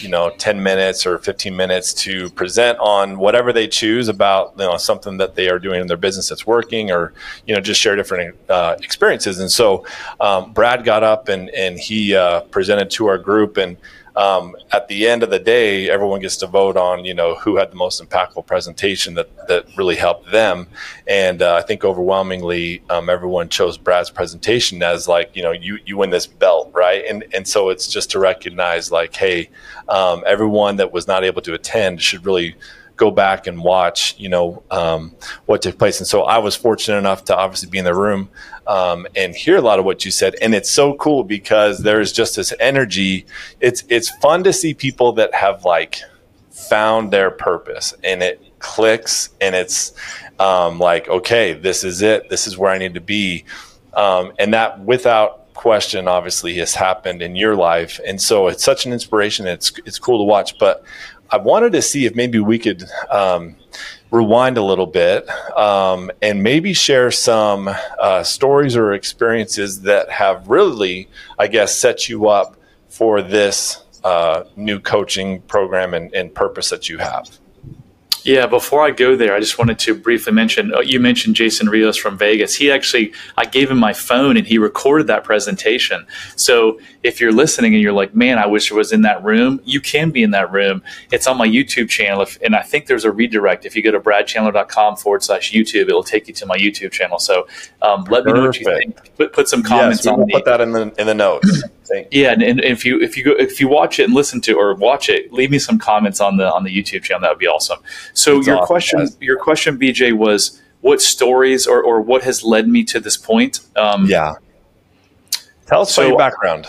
you 0.02 0.10
know, 0.10 0.28
ten 0.36 0.62
minutes 0.62 1.06
or 1.06 1.16
fifteen 1.16 1.56
minutes 1.56 1.94
to 1.94 2.28
present 2.28 2.78
on 2.80 3.16
whatever 3.16 3.50
they 3.50 3.66
choose 3.66 4.08
about 4.08 4.52
you 4.58 4.66
know 4.66 4.76
something 4.76 5.16
that 5.16 5.36
they 5.36 5.48
are 5.48 5.58
doing 5.58 5.80
in 5.80 5.86
their 5.86 5.96
business 5.96 6.28
that's 6.28 6.46
working, 6.46 6.90
or 6.90 7.14
you 7.46 7.54
know 7.54 7.62
just 7.62 7.80
share 7.80 7.96
different 7.96 8.36
uh, 8.50 8.76
experiences. 8.82 9.40
And 9.40 9.50
so 9.50 9.86
um, 10.20 10.52
Brad 10.52 10.84
got 10.84 11.02
up 11.02 11.30
and 11.30 11.48
and 11.50 11.78
he 11.78 12.14
uh, 12.14 12.40
presented 12.50 12.90
to 12.90 13.06
our 13.06 13.16
group 13.16 13.56
and 13.56 13.78
um, 14.16 14.56
at 14.72 14.88
the 14.88 15.06
end 15.06 15.22
of 15.22 15.30
the 15.30 15.38
day, 15.38 15.88
everyone 15.88 16.20
gets 16.20 16.36
to 16.38 16.46
vote 16.46 16.76
on 16.76 17.04
you 17.04 17.14
know 17.14 17.34
who 17.36 17.56
had 17.56 17.70
the 17.70 17.76
most 17.76 18.02
impactful 18.02 18.46
presentation 18.46 19.14
that 19.14 19.48
that 19.48 19.66
really 19.76 19.96
helped 19.96 20.30
them, 20.30 20.66
and 21.06 21.42
uh, 21.42 21.54
I 21.54 21.62
think 21.62 21.84
overwhelmingly 21.84 22.82
um, 22.90 23.08
everyone 23.08 23.48
chose 23.48 23.78
Brad's 23.78 24.10
presentation 24.10 24.82
as 24.82 25.06
like 25.08 25.34
you 25.36 25.42
know 25.42 25.52
you 25.52 25.78
you 25.86 25.96
win 25.96 26.10
this 26.10 26.26
belt 26.26 26.70
right, 26.74 27.04
and 27.08 27.24
and 27.32 27.46
so 27.46 27.68
it's 27.68 27.86
just 27.86 28.10
to 28.12 28.18
recognize 28.18 28.90
like 28.90 29.14
hey, 29.14 29.48
um, 29.88 30.24
everyone 30.26 30.76
that 30.76 30.92
was 30.92 31.06
not 31.06 31.24
able 31.24 31.42
to 31.42 31.54
attend 31.54 32.02
should 32.02 32.24
really 32.26 32.56
go 33.00 33.10
back 33.10 33.46
and 33.46 33.62
watch, 33.64 34.14
you 34.18 34.28
know, 34.28 34.62
um, 34.70 35.16
what 35.46 35.62
took 35.62 35.78
place. 35.78 35.98
And 35.98 36.06
so 36.06 36.22
I 36.22 36.36
was 36.38 36.54
fortunate 36.54 36.98
enough 36.98 37.24
to 37.24 37.36
obviously 37.36 37.70
be 37.70 37.78
in 37.78 37.86
the 37.86 37.94
room 37.94 38.28
um, 38.66 39.06
and 39.16 39.34
hear 39.34 39.56
a 39.56 39.62
lot 39.62 39.78
of 39.78 39.86
what 39.86 40.04
you 40.04 40.10
said. 40.10 40.36
And 40.42 40.54
it's 40.54 40.70
so 40.70 40.94
cool 40.94 41.24
because 41.24 41.78
there's 41.78 42.12
just 42.12 42.36
this 42.36 42.52
energy. 42.60 43.26
It's 43.58 43.82
it's 43.88 44.10
fun 44.18 44.44
to 44.44 44.52
see 44.52 44.74
people 44.74 45.12
that 45.14 45.34
have 45.34 45.64
like 45.64 46.00
found 46.50 47.10
their 47.10 47.30
purpose 47.30 47.94
and 48.04 48.22
it 48.22 48.44
clicks 48.58 49.30
and 49.40 49.54
it's 49.54 49.94
um, 50.38 50.78
like, 50.78 51.08
okay, 51.08 51.54
this 51.54 51.82
is 51.82 52.02
it. 52.02 52.28
This 52.28 52.46
is 52.46 52.58
where 52.58 52.70
I 52.70 52.76
need 52.76 52.94
to 52.94 53.00
be. 53.00 53.46
Um, 53.94 54.32
and 54.38 54.52
that 54.52 54.78
without 54.80 55.40
question 55.54 56.08
obviously 56.08 56.54
has 56.54 56.74
happened 56.74 57.20
in 57.20 57.36
your 57.36 57.54
life 57.54 58.00
and 58.06 58.18
so 58.18 58.48
it's 58.48 58.64
such 58.64 58.86
an 58.86 58.94
inspiration 58.94 59.46
it's 59.46 59.72
it's 59.84 59.98
cool 59.98 60.16
to 60.16 60.24
watch 60.24 60.56
but 60.58 60.82
I 61.30 61.36
wanted 61.36 61.72
to 61.72 61.82
see 61.82 62.06
if 62.06 62.14
maybe 62.14 62.40
we 62.40 62.58
could 62.58 62.84
um, 63.10 63.56
rewind 64.10 64.58
a 64.58 64.62
little 64.62 64.86
bit 64.86 65.28
um, 65.56 66.10
and 66.20 66.42
maybe 66.42 66.72
share 66.72 67.10
some 67.10 67.70
uh, 67.98 68.22
stories 68.22 68.76
or 68.76 68.92
experiences 68.92 69.82
that 69.82 70.10
have 70.10 70.48
really, 70.48 71.08
I 71.38 71.46
guess, 71.46 71.76
set 71.76 72.08
you 72.08 72.28
up 72.28 72.56
for 72.88 73.22
this 73.22 73.84
uh, 74.02 74.44
new 74.56 74.80
coaching 74.80 75.40
program 75.42 75.94
and, 75.94 76.12
and 76.14 76.34
purpose 76.34 76.70
that 76.70 76.88
you 76.88 76.98
have. 76.98 77.30
Yeah, 78.24 78.46
before 78.46 78.82
I 78.82 78.90
go 78.90 79.16
there, 79.16 79.34
I 79.34 79.40
just 79.40 79.58
wanted 79.58 79.78
to 79.80 79.94
briefly 79.94 80.32
mention 80.32 80.74
uh, 80.74 80.80
you 80.80 81.00
mentioned 81.00 81.36
Jason 81.36 81.68
Rios 81.68 81.96
from 81.96 82.18
Vegas. 82.18 82.54
He 82.54 82.70
actually, 82.70 83.12
I 83.36 83.44
gave 83.46 83.70
him 83.70 83.78
my 83.78 83.92
phone 83.92 84.36
and 84.36 84.46
he 84.46 84.58
recorded 84.58 85.06
that 85.06 85.24
presentation. 85.24 86.06
So 86.36 86.80
if 87.02 87.20
you're 87.20 87.32
listening 87.32 87.74
and 87.74 87.82
you're 87.82 87.92
like, 87.92 88.14
man, 88.14 88.38
I 88.38 88.46
wish 88.46 88.70
I 88.70 88.74
was 88.74 88.92
in 88.92 89.02
that 89.02 89.22
room, 89.24 89.60
you 89.64 89.80
can 89.80 90.10
be 90.10 90.22
in 90.22 90.32
that 90.32 90.52
room. 90.52 90.82
It's 91.10 91.26
on 91.26 91.38
my 91.38 91.48
YouTube 91.48 91.88
channel. 91.88 92.22
If, 92.22 92.38
and 92.42 92.54
I 92.54 92.62
think 92.62 92.86
there's 92.86 93.04
a 93.04 93.10
redirect. 93.10 93.64
If 93.64 93.74
you 93.74 93.82
go 93.82 93.90
to 93.90 94.00
bradchandler.com 94.00 94.96
forward 94.96 95.22
slash 95.22 95.52
YouTube, 95.52 95.88
it'll 95.88 96.02
take 96.02 96.28
you 96.28 96.34
to 96.34 96.46
my 96.46 96.56
YouTube 96.56 96.92
channel. 96.92 97.18
So 97.18 97.46
um, 97.82 98.04
let 98.04 98.24
Perfect. 98.24 98.26
me 98.26 98.32
know 98.32 98.46
what 98.46 98.60
you 98.60 98.64
think. 98.64 99.16
Put, 99.16 99.32
put 99.32 99.48
some 99.48 99.62
comments 99.62 100.04
yes, 100.04 100.12
on 100.12 100.20
the, 100.20 100.32
Put 100.32 100.44
that 100.44 100.60
in 100.60 100.72
the, 100.72 100.92
in 100.98 101.06
the 101.06 101.14
notes. 101.14 101.62
Yeah, 102.10 102.32
and, 102.32 102.42
and, 102.42 102.60
if 102.60 102.84
you 102.84 103.00
if 103.00 103.16
you 103.16 103.24
go 103.24 103.32
if 103.32 103.60
you 103.60 103.68
watch 103.68 103.98
it 103.98 104.04
and 104.04 104.14
listen 104.14 104.40
to 104.42 104.54
or 104.54 104.74
watch 104.74 105.08
it, 105.08 105.32
leave 105.32 105.50
me 105.50 105.58
some 105.58 105.78
comments 105.78 106.20
on 106.20 106.36
the 106.36 106.52
on 106.52 106.64
the 106.64 106.70
YouTube 106.70 107.02
channel. 107.02 107.20
That 107.22 107.30
would 107.30 107.38
be 107.38 107.46
awesome. 107.46 107.78
So 108.14 108.36
That's 108.36 108.46
your 108.46 108.56
awesome, 108.56 108.66
question 108.66 108.98
guys. 109.00 109.16
your 109.20 109.38
question, 109.38 109.78
BJ, 109.78 110.12
was 110.12 110.60
what 110.80 111.00
stories 111.00 111.66
or 111.66 111.82
or 111.82 112.00
what 112.00 112.22
has 112.24 112.44
led 112.44 112.68
me 112.68 112.84
to 112.84 113.00
this 113.00 113.16
point? 113.16 113.60
Um, 113.76 114.06
yeah. 114.06 114.34
Tell 115.66 115.82
us 115.82 115.94
so, 115.94 116.02
about 116.02 116.08
your 116.08 116.18
background. 116.18 116.66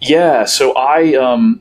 Yeah, 0.00 0.44
so 0.44 0.74
I 0.74 1.14
um, 1.14 1.60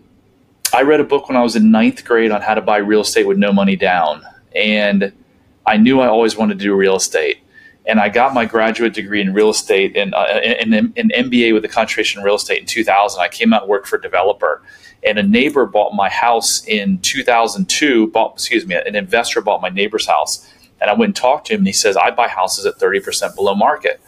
I 0.73 0.81
read 0.81 0.99
a 0.99 1.05
book 1.05 1.29
when 1.29 1.37
I 1.37 1.41
was 1.41 1.55
in 1.55 1.71
ninth 1.71 2.03
grade 2.03 2.31
on 2.31 2.41
how 2.41 2.53
to 2.53 2.61
buy 2.61 2.77
real 2.77 3.01
estate 3.01 3.25
with 3.25 3.37
no 3.37 3.53
money 3.53 3.75
down, 3.75 4.23
and 4.55 5.13
I 5.65 5.77
knew 5.77 6.01
I 6.01 6.07
always 6.07 6.35
wanted 6.35 6.59
to 6.59 6.63
do 6.63 6.75
real 6.75 6.97
estate 6.97 7.39
and 7.85 7.99
I 7.99 8.09
got 8.09 8.33
my 8.33 8.45
graduate 8.45 8.93
degree 8.93 9.21
in 9.21 9.33
real 9.33 9.49
estate 9.49 9.97
and 9.97 10.13
uh, 10.13 10.23
an, 10.23 10.93
MBA 10.93 11.53
with 11.53 11.65
a 11.65 11.67
concentration 11.67 12.19
in 12.19 12.25
real 12.25 12.35
estate 12.35 12.59
in 12.59 12.65
2000. 12.65 13.21
I 13.21 13.27
came 13.27 13.53
out 13.53 13.63
and 13.63 13.69
worked 13.69 13.87
for 13.87 13.97
a 13.97 14.01
developer, 14.01 14.61
and 15.03 15.19
a 15.19 15.23
neighbor 15.23 15.65
bought 15.65 15.93
my 15.93 16.09
house 16.09 16.65
in 16.65 16.99
2002. 16.99 18.07
Bought, 18.07 18.33
excuse 18.33 18.65
me, 18.65 18.75
an 18.75 18.95
investor 18.95 19.41
bought 19.41 19.61
my 19.61 19.69
neighbor's 19.69 20.05
house, 20.05 20.49
and 20.79 20.89
I 20.89 20.93
went 20.93 21.09
and 21.09 21.15
talked 21.15 21.47
to 21.47 21.53
him, 21.53 21.61
and 21.61 21.67
he 21.67 21.73
says 21.73 21.97
I 21.97 22.11
buy 22.11 22.27
houses 22.27 22.65
at 22.65 22.79
30 22.79 23.01
percent 23.01 23.35
below 23.35 23.53
market, 23.53 24.01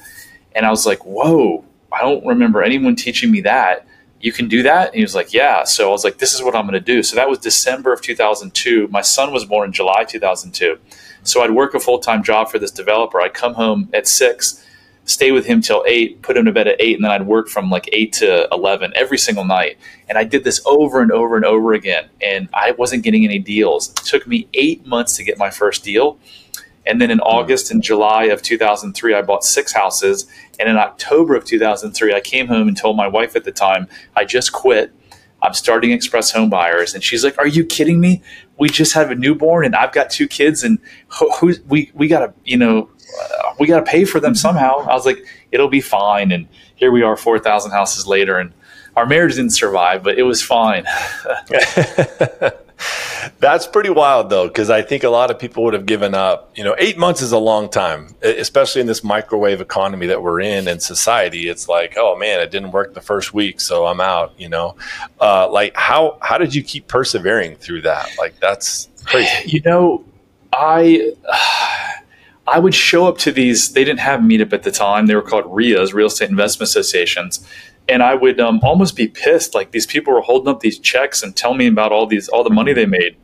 and 0.53 0.65
I 0.65 0.69
was 0.69 0.85
like, 0.85 1.05
whoa, 1.05 1.65
I 1.91 2.01
don't 2.01 2.25
remember 2.25 2.63
anyone 2.63 2.95
teaching 2.95 3.31
me 3.31 3.41
that. 3.41 3.85
You 4.21 4.31
can 4.31 4.47
do 4.47 4.63
that? 4.63 4.87
And 4.87 4.95
he 4.95 5.01
was 5.01 5.13
like, 5.13 5.33
yeah. 5.33 5.65
So 5.65 5.87
I 5.87 5.91
was 5.91 6.03
like, 6.03 6.17
this 6.17 6.33
is 6.33 6.41
what 6.41 6.55
I'm 6.55 6.63
going 6.63 6.73
to 6.73 6.79
do. 6.79 7.03
So 7.03 7.15
that 7.15 7.29
was 7.29 7.37
December 7.37 7.93
of 7.93 8.01
2002. 8.01 8.87
My 8.87 9.01
son 9.01 9.31
was 9.31 9.45
born 9.45 9.67
in 9.67 9.73
July 9.73 10.03
2002. 10.03 10.79
So 11.25 11.41
I'd 11.41 11.51
work 11.51 11.73
a 11.73 11.79
full 11.79 11.99
time 11.99 12.23
job 12.23 12.49
for 12.49 12.59
this 12.59 12.71
developer. 12.71 13.19
I'd 13.19 13.33
come 13.33 13.55
home 13.55 13.89
at 13.93 14.07
six, 14.07 14.63
stay 15.05 15.31
with 15.31 15.45
him 15.45 15.59
till 15.59 15.83
eight, 15.87 16.21
put 16.21 16.37
him 16.37 16.45
to 16.45 16.51
bed 16.51 16.67
at 16.67 16.77
eight, 16.79 16.95
and 16.95 17.03
then 17.03 17.11
I'd 17.11 17.25
work 17.25 17.49
from 17.49 17.69
like 17.69 17.89
eight 17.91 18.13
to 18.13 18.47
11 18.51 18.93
every 18.95 19.17
single 19.17 19.43
night. 19.43 19.77
And 20.07 20.17
I 20.17 20.23
did 20.23 20.43
this 20.43 20.61
over 20.65 21.01
and 21.01 21.11
over 21.11 21.35
and 21.35 21.43
over 21.43 21.73
again. 21.73 22.09
And 22.21 22.47
I 22.53 22.71
wasn't 22.71 23.03
getting 23.03 23.25
any 23.25 23.39
deals. 23.39 23.89
It 23.89 23.97
took 23.97 24.27
me 24.27 24.47
eight 24.53 24.85
months 24.85 25.17
to 25.17 25.23
get 25.23 25.37
my 25.37 25.49
first 25.49 25.83
deal. 25.83 26.17
And 26.85 27.01
then 27.01 27.09
in 27.09 27.17
hmm. 27.17 27.23
August 27.23 27.71
and 27.71 27.81
July 27.81 28.25
of 28.25 28.41
2003, 28.41 29.13
I 29.13 29.21
bought 29.21 29.43
six 29.43 29.73
houses. 29.73 30.27
And 30.59 30.69
in 30.69 30.77
October 30.77 31.35
of 31.35 31.43
2003, 31.45 32.13
I 32.13 32.21
came 32.21 32.47
home 32.47 32.67
and 32.67 32.77
told 32.77 32.95
my 32.95 33.07
wife 33.07 33.35
at 33.35 33.43
the 33.43 33.51
time, 33.51 33.87
I 34.15 34.25
just 34.25 34.53
quit. 34.53 34.93
I'm 35.45 35.53
starting 35.53 35.91
Express 35.91 36.31
Home 36.31 36.49
Buyers. 36.49 36.93
And 36.93 37.03
she's 37.03 37.23
like, 37.23 37.37
Are 37.37 37.47
you 37.47 37.65
kidding 37.65 37.99
me? 37.99 38.21
we 38.57 38.69
just 38.69 38.93
have 38.93 39.11
a 39.11 39.15
newborn 39.15 39.65
and 39.65 39.75
I've 39.75 39.91
got 39.91 40.09
two 40.09 40.27
kids 40.27 40.63
and 40.63 40.79
who, 41.07 41.29
who 41.33 41.53
we, 41.67 41.91
we 41.93 42.07
got 42.07 42.19
to, 42.19 42.33
you 42.45 42.57
know, 42.57 42.89
uh, 43.21 43.53
we 43.59 43.67
got 43.67 43.79
to 43.79 43.85
pay 43.85 44.05
for 44.05 44.19
them 44.19 44.35
somehow. 44.35 44.79
I 44.79 44.93
was 44.93 45.05
like, 45.05 45.25
it'll 45.51 45.67
be 45.67 45.81
fine. 45.81 46.31
And 46.31 46.47
here 46.75 46.91
we 46.91 47.03
are 47.03 47.17
4,000 47.17 47.71
houses 47.71 48.07
later 48.07 48.37
and 48.37 48.53
our 48.95 49.05
marriage 49.05 49.35
didn't 49.35 49.51
survive, 49.51 50.03
but 50.03 50.17
it 50.17 50.23
was 50.23 50.41
fine. 50.41 50.85
That's 53.39 53.67
pretty 53.67 53.89
wild, 53.89 54.29
though, 54.29 54.47
because 54.47 54.69
I 54.69 54.81
think 54.81 55.03
a 55.03 55.09
lot 55.09 55.31
of 55.31 55.39
people 55.39 55.63
would 55.63 55.73
have 55.73 55.85
given 55.85 56.13
up. 56.13 56.51
You 56.55 56.63
know, 56.63 56.75
eight 56.77 56.97
months 56.97 57.21
is 57.21 57.31
a 57.31 57.37
long 57.37 57.69
time, 57.69 58.15
especially 58.21 58.81
in 58.81 58.87
this 58.87 59.03
microwave 59.03 59.61
economy 59.61 60.07
that 60.07 60.21
we're 60.21 60.41
in 60.41 60.67
and 60.67 60.81
society. 60.81 61.47
It's 61.49 61.67
like, 61.67 61.95
oh 61.97 62.15
man, 62.17 62.39
it 62.39 62.51
didn't 62.51 62.71
work 62.71 62.93
the 62.93 63.01
first 63.01 63.33
week, 63.33 63.61
so 63.61 63.85
I'm 63.85 64.01
out. 64.01 64.33
You 64.37 64.49
know, 64.49 64.75
uh, 65.19 65.49
like 65.49 65.75
how 65.75 66.17
how 66.21 66.37
did 66.37 66.53
you 66.53 66.63
keep 66.63 66.87
persevering 66.87 67.55
through 67.57 67.81
that? 67.83 68.09
Like 68.17 68.39
that's 68.39 68.89
crazy. 69.05 69.49
You 69.49 69.61
know, 69.61 70.05
I. 70.53 71.13
I 72.47 72.59
would 72.59 72.75
show 72.75 73.07
up 73.07 73.17
to 73.19 73.31
these. 73.31 73.73
They 73.73 73.83
didn't 73.83 74.01
have 74.01 74.19
meetup 74.19 74.53
at 74.53 74.61
the 74.61 74.69
time. 74.69 75.07
They 75.07 75.15
were 75.15 75.23
called 75.23 75.45
RIAs, 75.47 75.95
Real 75.95 76.05
Estate 76.05 76.29
Investment 76.29 76.69
Associations, 76.69 77.43
and 77.87 78.01
I 78.01 78.15
would 78.15 78.39
um, 78.39 78.59
almost 78.63 78.95
be 78.95 79.07
pissed. 79.07 79.53
Like 79.53 79.71
these 79.71 79.85
people 79.85 80.13
were 80.13 80.21
holding 80.21 80.47
up 80.47 80.59
these 80.59 80.79
checks 80.79 81.23
and 81.23 81.35
telling 81.35 81.57
me 81.57 81.67
about 81.67 81.91
all 81.91 82.07
these 82.07 82.27
all 82.27 82.43
the 82.43 82.49
money 82.49 82.73
they 82.73 82.85
made, 82.85 83.15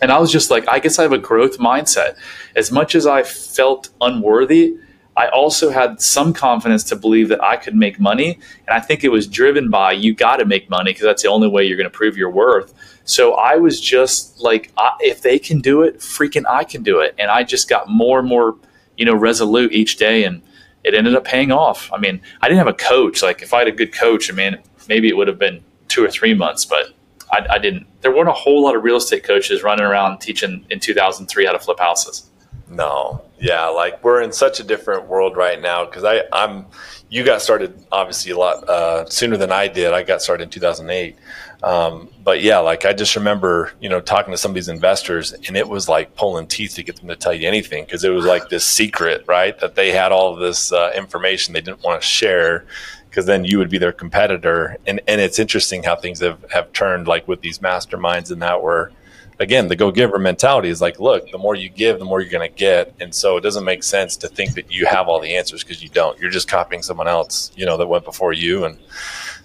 and 0.00 0.10
I 0.10 0.18
was 0.18 0.32
just 0.32 0.50
like, 0.50 0.68
I 0.68 0.78
guess 0.78 0.98
I 0.98 1.02
have 1.02 1.12
a 1.12 1.18
growth 1.18 1.58
mindset. 1.58 2.16
As 2.54 2.72
much 2.72 2.94
as 2.94 3.06
I 3.06 3.22
felt 3.22 3.90
unworthy, 4.00 4.76
I 5.16 5.28
also 5.28 5.70
had 5.70 6.00
some 6.00 6.34
confidence 6.34 6.84
to 6.84 6.96
believe 6.96 7.28
that 7.28 7.42
I 7.42 7.56
could 7.56 7.74
make 7.74 7.98
money, 7.98 8.38
and 8.66 8.76
I 8.76 8.80
think 8.80 9.02
it 9.02 9.08
was 9.08 9.26
driven 9.26 9.70
by 9.70 9.92
you 9.92 10.14
got 10.14 10.36
to 10.36 10.44
make 10.44 10.68
money 10.68 10.90
because 10.90 11.04
that's 11.04 11.22
the 11.22 11.30
only 11.30 11.48
way 11.48 11.64
you're 11.64 11.78
going 11.78 11.90
to 11.90 11.96
prove 11.96 12.16
your 12.18 12.30
worth. 12.30 12.74
So 13.04 13.34
I 13.34 13.56
was 13.56 13.80
just 13.80 14.40
like, 14.40 14.72
if 15.00 15.22
they 15.22 15.38
can 15.38 15.60
do 15.60 15.82
it, 15.82 15.98
freaking 16.00 16.44
I 16.48 16.64
can 16.64 16.82
do 16.82 17.00
it, 17.00 17.14
and 17.18 17.30
I 17.30 17.44
just 17.44 17.68
got 17.68 17.88
more 17.88 18.18
and 18.18 18.28
more, 18.28 18.56
you 18.98 19.06
know, 19.06 19.14
resolute 19.14 19.72
each 19.72 19.96
day 19.96 20.24
and 20.24 20.42
it 20.86 20.94
ended 20.94 21.12
mm-hmm. 21.12 21.18
up 21.18 21.24
paying 21.24 21.50
off. 21.50 21.90
I 21.92 21.98
mean, 21.98 22.20
I 22.40 22.48
didn't 22.48 22.58
have 22.58 22.68
a 22.68 22.72
coach. 22.72 23.20
Like 23.22 23.42
if 23.42 23.52
I 23.52 23.58
had 23.58 23.68
a 23.68 23.72
good 23.72 23.92
coach, 23.92 24.30
I 24.30 24.34
mean, 24.34 24.56
maybe 24.88 25.08
it 25.08 25.16
would 25.16 25.26
have 25.26 25.38
been 25.38 25.62
two 25.88 26.04
or 26.04 26.08
three 26.08 26.32
months, 26.32 26.64
but 26.64 26.94
I, 27.32 27.44
I 27.50 27.58
didn't. 27.58 27.86
There 28.02 28.14
weren't 28.14 28.28
a 28.28 28.32
whole 28.32 28.62
lot 28.62 28.76
of 28.76 28.84
real 28.84 28.96
estate 28.96 29.24
coaches 29.24 29.64
running 29.64 29.84
around 29.84 30.20
teaching 30.20 30.64
in 30.70 30.78
2003 30.78 31.44
how 31.44 31.52
to 31.52 31.58
flip 31.58 31.80
houses. 31.80 32.30
No, 32.68 33.22
yeah, 33.38 33.66
like 33.66 34.02
we're 34.02 34.22
in 34.22 34.32
such 34.32 34.58
a 34.60 34.64
different 34.64 35.06
world 35.06 35.36
right 35.36 35.60
now 35.60 35.84
because 35.84 36.04
I 36.04 36.22
I'm 36.32 36.66
you 37.08 37.24
got 37.24 37.40
started 37.40 37.80
obviously 37.92 38.32
a 38.32 38.38
lot 38.38 38.68
uh, 38.68 39.08
sooner 39.08 39.36
than 39.36 39.52
I 39.52 39.68
did. 39.68 39.92
I 39.92 40.02
got 40.02 40.22
started 40.22 40.44
in 40.44 40.50
2008. 40.50 41.16
Um, 41.62 42.08
but 42.22 42.42
yeah, 42.42 42.58
like 42.58 42.84
I 42.84 42.92
just 42.92 43.16
remember, 43.16 43.72
you 43.80 43.88
know, 43.88 44.00
talking 44.00 44.32
to 44.32 44.36
some 44.36 44.50
of 44.50 44.54
these 44.56 44.68
investors 44.68 45.32
and 45.32 45.56
it 45.56 45.68
was 45.68 45.88
like 45.88 46.14
pulling 46.16 46.46
teeth 46.46 46.74
to 46.74 46.82
get 46.82 46.96
them 46.96 47.08
to 47.08 47.16
tell 47.16 47.32
you 47.32 47.46
anything 47.46 47.84
because 47.84 48.04
it 48.04 48.10
was 48.10 48.24
like 48.26 48.48
this 48.48 48.64
secret, 48.64 49.24
right? 49.26 49.58
That 49.60 49.74
they 49.74 49.92
had 49.92 50.12
all 50.12 50.34
this 50.34 50.72
uh, 50.72 50.92
information 50.94 51.54
they 51.54 51.60
didn't 51.60 51.82
want 51.82 52.00
to 52.02 52.06
share 52.06 52.66
because 53.08 53.26
then 53.26 53.44
you 53.44 53.58
would 53.58 53.70
be 53.70 53.78
their 53.78 53.92
competitor. 53.92 54.76
And, 54.86 55.00
and 55.08 55.20
it's 55.20 55.38
interesting 55.38 55.82
how 55.82 55.96
things 55.96 56.20
have, 56.20 56.44
have 56.50 56.72
turned 56.72 57.06
like 57.06 57.26
with 57.26 57.40
these 57.40 57.60
masterminds 57.60 58.30
and 58.30 58.42
that 58.42 58.62
where, 58.62 58.90
again, 59.38 59.68
the 59.68 59.76
go 59.76 59.90
giver 59.90 60.18
mentality 60.18 60.68
is 60.68 60.80
like, 60.80 60.98
look, 60.98 61.30
the 61.30 61.38
more 61.38 61.54
you 61.54 61.68
give, 61.68 61.98
the 61.98 62.04
more 62.04 62.20
you're 62.20 62.30
going 62.30 62.48
to 62.48 62.54
get. 62.54 62.94
And 63.00 63.14
so 63.14 63.36
it 63.36 63.42
doesn't 63.42 63.64
make 63.64 63.82
sense 63.82 64.16
to 64.18 64.28
think 64.28 64.54
that 64.54 64.72
you 64.72 64.86
have 64.86 65.08
all 65.08 65.20
the 65.20 65.36
answers 65.36 65.62
because 65.62 65.82
you 65.82 65.88
don't. 65.88 66.18
You're 66.18 66.30
just 66.30 66.48
copying 66.48 66.82
someone 66.82 67.08
else, 67.08 67.52
you 67.56 67.66
know, 67.66 67.76
that 67.76 67.86
went 67.86 68.04
before 68.04 68.32
you. 68.32 68.64
And 68.64 68.78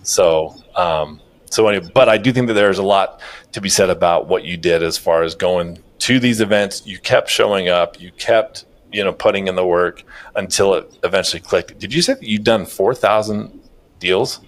so, 0.03 0.55
um, 0.75 1.19
so 1.45 1.67
anyway, 1.67 1.89
but 1.93 2.10
I 2.10 2.17
do 2.17 2.31
think 2.31 2.48
that 2.48 2.53
there's 2.53 2.77
a 2.77 2.83
lot 2.83 3.21
to 3.51 3.62
be 3.62 3.69
said 3.69 3.89
about 3.89 4.27
what 4.27 4.45
you 4.45 4.57
did 4.57 4.83
as 4.83 4.98
far 4.98 5.24
as 5.24 5.36
going 5.36 5.79
to 6.00 6.19
these 6.19 6.41
events. 6.41 6.86
You 6.86 6.98
kept 6.98 7.29
showing 7.29 7.67
up. 7.67 8.00
You 8.00 8.12
kept 8.13 8.65
you 8.91 9.03
know 9.03 9.13
putting 9.13 9.48
in 9.48 9.55
the 9.55 9.65
work 9.65 10.03
until 10.36 10.74
it 10.75 10.98
eventually 11.03 11.41
clicked. 11.41 11.79
Did 11.79 11.93
you 11.93 12.01
say 12.01 12.13
that 12.13 12.24
you've 12.24 12.43
done 12.43 12.65
four 12.65 12.93
thousand 12.93 13.60
deals? 14.00 14.39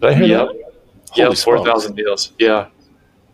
Did 0.00 0.10
I 0.10 0.14
hear 0.14 0.24
yep. 0.24 0.48
that? 0.48 0.72
Holy 1.10 1.28
yeah, 1.28 1.34
four 1.34 1.64
thousand 1.64 1.96
deals. 1.96 2.32
Yeah, 2.38 2.68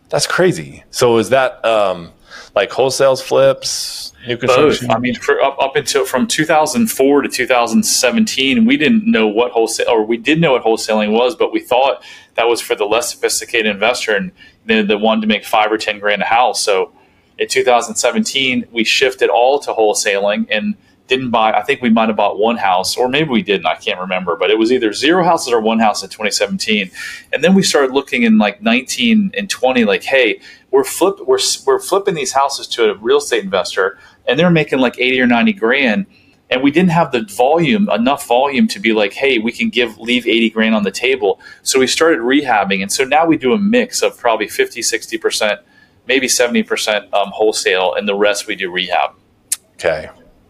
that's 0.08 0.26
crazy. 0.26 0.84
So 0.90 1.18
is 1.18 1.30
that 1.30 1.64
um, 1.64 2.12
like 2.54 2.70
wholesales, 2.70 3.22
flips, 3.22 4.12
new 4.26 4.36
construction? 4.36 4.88
Both. 4.88 4.96
I 4.96 4.98
mean, 5.00 5.14
for 5.14 5.42
up, 5.42 5.56
up 5.60 5.76
until 5.76 6.04
from 6.04 6.26
2004 6.26 7.22
to 7.22 7.28
2017, 7.28 8.64
we 8.64 8.76
didn't 8.76 9.10
know 9.10 9.26
what 9.26 9.52
wholesale, 9.52 9.88
or 9.88 10.04
we 10.04 10.16
did 10.16 10.40
know 10.40 10.52
what 10.52 10.64
wholesaling 10.64 11.12
was, 11.12 11.36
but 11.36 11.52
we 11.52 11.60
thought 11.60 12.02
that 12.34 12.48
was 12.48 12.60
for 12.60 12.74
the 12.74 12.84
less 12.84 13.10
sophisticated 13.12 13.66
investor 13.66 14.14
and 14.14 14.32
the, 14.66 14.82
the 14.82 14.98
one 14.98 15.20
to 15.20 15.26
make 15.26 15.44
five 15.44 15.70
or 15.70 15.78
ten 15.78 15.98
grand 15.98 16.22
a 16.22 16.26
house. 16.26 16.62
So 16.62 16.92
in 17.38 17.48
2017, 17.48 18.66
we 18.72 18.84
shifted 18.84 19.30
all 19.30 19.58
to 19.60 19.72
wholesaling 19.72 20.46
and 20.50 20.76
didn't 21.08 21.30
buy. 21.30 21.52
I 21.52 21.62
think 21.62 21.82
we 21.82 21.90
might 21.90 22.08
have 22.08 22.16
bought 22.16 22.38
one 22.38 22.58
house, 22.58 22.96
or 22.96 23.08
maybe 23.08 23.30
we 23.30 23.42
didn't. 23.42 23.66
I 23.66 23.74
can't 23.74 23.98
remember, 23.98 24.36
but 24.36 24.50
it 24.50 24.58
was 24.58 24.70
either 24.70 24.92
zero 24.92 25.24
houses 25.24 25.52
or 25.52 25.60
one 25.60 25.80
house 25.80 26.02
in 26.02 26.10
2017. 26.10 26.90
And 27.32 27.42
then 27.42 27.54
we 27.54 27.62
started 27.62 27.92
looking 27.92 28.22
in 28.22 28.38
like 28.38 28.62
19 28.62 29.32
and 29.36 29.50
20, 29.50 29.84
like, 29.84 30.04
hey, 30.04 30.40
we're 30.70 30.84
flip, 30.84 31.16
we're 31.26 31.38
we're 31.66 31.80
flipping 31.80 32.14
these 32.14 32.32
houses 32.32 32.68
to 32.68 32.90
a 32.90 32.94
real 32.94 33.18
estate 33.18 33.42
investor, 33.42 33.98
and 34.26 34.38
they're 34.38 34.50
making 34.50 34.78
like 34.78 34.98
80 34.98 35.20
or 35.22 35.26
90 35.26 35.52
grand. 35.54 36.06
And 36.50 36.62
we 36.62 36.70
didn't 36.70 36.90
have 36.90 37.12
the 37.12 37.24
volume, 37.24 37.90
enough 37.90 38.26
volume 38.26 38.68
to 38.68 38.80
be 38.80 38.94
like, 38.94 39.12
hey, 39.12 39.38
we 39.38 39.52
can 39.52 39.68
give 39.68 39.98
leave 39.98 40.26
80 40.26 40.50
grand 40.50 40.74
on 40.74 40.82
the 40.82 40.90
table. 40.90 41.40
So 41.62 41.78
we 41.78 41.86
started 41.86 42.20
rehabbing. 42.20 42.80
And 42.80 42.90
so 42.90 43.04
now 43.04 43.26
we 43.26 43.36
do 43.36 43.52
a 43.52 43.58
mix 43.58 44.00
of 44.00 44.16
probably 44.16 44.48
50, 44.48 44.80
60%, 44.80 45.60
maybe 46.06 46.26
70% 46.26 47.12
um, 47.12 47.30
wholesale, 47.32 47.92
and 47.94 48.08
the 48.08 48.14
rest 48.14 48.46
we 48.46 48.56
do 48.56 48.70
rehab. 48.70 49.10
Okay. 49.74 50.08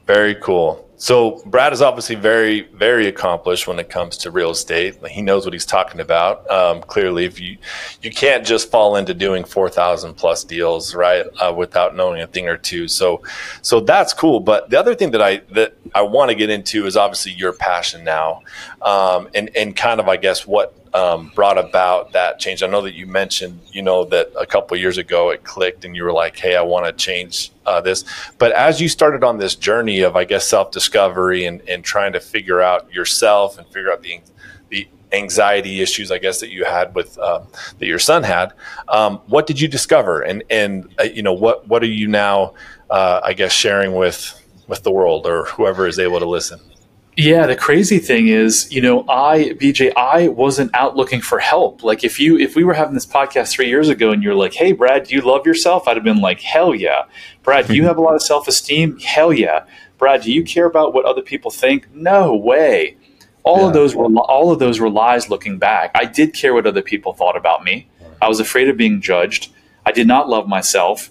Very 0.09 0.35
cool. 0.37 0.88
So 0.97 1.43
Brad 1.45 1.75
is 1.75 1.83
obviously 1.83 2.17
very, 2.17 2.62
very 2.62 3.09
accomplished 3.09 3.69
when 3.69 3.79
it 3.79 3.91
comes 3.91 4.17
to 4.17 4.31
real 4.31 4.50
estate. 4.50 4.97
He 5.07 5.21
knows 5.21 5.45
what 5.45 5.53
he's 5.53 5.67
talking 5.67 6.00
about. 6.00 6.50
Um, 6.50 6.81
clearly, 6.81 7.27
if 7.27 7.38
you 7.38 7.59
you 8.00 8.11
can't 8.11 8.45
just 8.45 8.71
fall 8.71 8.97
into 8.97 9.12
doing 9.12 9.45
four 9.45 9.69
thousand 9.69 10.15
plus 10.15 10.45
deals, 10.45 10.95
right, 10.95 11.27
uh, 11.41 11.53
without 11.55 11.95
knowing 11.95 12.23
a 12.23 12.27
thing 12.27 12.49
or 12.49 12.57
two. 12.57 12.88
So, 12.88 13.23
so 13.61 13.81
that's 13.81 14.15
cool. 14.15 14.41
But 14.41 14.71
the 14.71 14.81
other 14.81 14.95
thing 14.95 15.11
that 15.11 15.21
I 15.21 15.43
that 15.53 15.77
I 15.95 16.00
want 16.03 16.31
to 16.31 16.35
get 16.35 16.49
into 16.49 16.87
is 16.87 16.97
obviously 16.97 17.33
your 17.33 17.53
passion 17.53 18.03
now, 18.03 18.43
um, 18.81 19.29
and 19.35 19.55
and 19.55 19.77
kind 19.77 20.00
of 20.00 20.09
I 20.09 20.17
guess 20.17 20.47
what 20.47 20.75
um, 20.95 21.31
brought 21.35 21.59
about 21.59 22.12
that 22.12 22.38
change? 22.38 22.62
I 22.62 22.67
know 22.67 22.83
that 22.83 22.95
you 22.95 23.07
mentioned, 23.07 23.61
you 23.73 23.83
know, 23.83 24.05
that 24.07 24.33
a 24.38 24.47
couple 24.47 24.77
years 24.77 24.99
ago 24.99 25.31
it 25.31 25.45
clicked 25.45 25.85
and 25.85 25.95
you 25.95 26.05
were 26.05 26.12
like, 26.12 26.37
hey, 26.37 26.57
I 26.57 26.62
want 26.62 26.87
to 26.87 26.93
change 26.93 27.53
uh, 27.68 27.80
this. 27.80 28.04
But 28.38 28.52
as 28.52 28.80
you 28.80 28.88
started 28.88 29.22
on 29.22 29.38
this 29.38 29.54
journey 29.54 30.00
of, 30.00 30.16
I 30.16 30.25
guess, 30.25 30.48
self 30.48 30.70
discovery 30.70 31.44
and, 31.44 31.60
and 31.68 31.84
trying 31.84 32.12
to 32.14 32.20
figure 32.20 32.60
out 32.60 32.92
yourself 32.92 33.58
and 33.58 33.66
figure 33.66 33.92
out 33.92 34.02
the, 34.02 34.20
the 34.70 34.88
anxiety 35.12 35.80
issues, 35.80 36.10
I 36.10 36.18
guess, 36.18 36.40
that 36.40 36.50
you 36.50 36.64
had 36.64 36.94
with 36.94 37.18
um, 37.18 37.46
that 37.78 37.87
your 37.87 37.98
son 37.98 38.22
had, 38.22 38.52
um, 38.88 39.20
what 39.26 39.46
did 39.46 39.60
you 39.60 39.68
discover? 39.68 40.22
And, 40.22 40.42
and 40.50 40.88
uh, 40.98 41.04
you 41.04 41.22
know, 41.22 41.34
what, 41.34 41.68
what 41.68 41.82
are 41.82 41.87
you 41.87 42.08
now, 42.08 42.54
uh, 42.90 43.20
I 43.22 43.34
guess, 43.34 43.52
sharing 43.52 43.94
with, 43.94 44.34
with 44.66 44.82
the 44.82 44.90
world 44.90 45.26
or 45.26 45.44
whoever 45.44 45.87
is 45.87 45.98
able 45.98 46.18
to 46.18 46.28
listen? 46.28 46.60
Yeah, 47.18 47.46
the 47.46 47.56
crazy 47.56 47.98
thing 47.98 48.28
is, 48.28 48.70
you 48.70 48.80
know, 48.80 49.04
I 49.08 49.52
BJ, 49.58 49.92
I 49.96 50.28
wasn't 50.28 50.72
out 50.72 50.96
looking 50.96 51.20
for 51.20 51.40
help. 51.40 51.82
Like 51.82 52.04
if 52.04 52.20
you 52.20 52.38
if 52.38 52.54
we 52.54 52.62
were 52.62 52.75
having 52.75 52.94
this 52.94 53.06
podcast 53.06 53.50
three 53.50 53.68
years 53.68 53.88
ago 53.88 54.12
and 54.12 54.22
you're 54.22 54.37
like, 54.37 54.54
"Hey, 54.54 54.70
Brad, 54.70 55.08
do 55.08 55.16
you 55.16 55.20
love 55.20 55.44
yourself?" 55.44 55.88
I'd 55.88 55.96
have 55.96 56.04
been 56.04 56.20
like, 56.20 56.40
"Hell 56.40 56.76
yeah." 56.76 57.06
Brad, 57.42 57.66
do 57.66 57.75
you 57.75 57.82
hmm. 57.82 57.88
have 57.88 57.96
a 57.96 58.00
lot 58.00 58.14
of 58.14 58.22
self 58.22 58.46
esteem? 58.46 59.00
Hell 59.00 59.32
yeah. 59.32 59.64
Brad, 59.98 60.22
do 60.22 60.32
you 60.32 60.44
care 60.44 60.66
about 60.66 60.94
what 60.94 61.06
other 61.06 61.20
people 61.20 61.50
think? 61.50 61.92
No 61.92 62.37
way. 62.37 62.96
All 63.42 63.62
yeah. 63.62 63.66
of 63.66 63.72
those 63.72 63.96
were 63.96 64.04
all 64.04 64.52
of 64.52 64.60
those 64.60 64.78
were 64.78 64.88
lies. 64.88 65.28
Looking 65.28 65.58
back, 65.58 65.90
I 65.96 66.04
did 66.04 66.34
care 66.34 66.54
what 66.54 66.68
other 66.68 66.82
people 66.82 67.14
thought 67.14 67.37
about 67.37 67.64
me. 67.64 67.88
I 68.22 68.28
was 68.28 68.38
afraid 68.38 68.68
of 68.68 68.76
being 68.76 69.00
judged. 69.00 69.50
I 69.84 69.90
did 69.90 70.06
not 70.06 70.28
love 70.28 70.46
myself, 70.46 71.10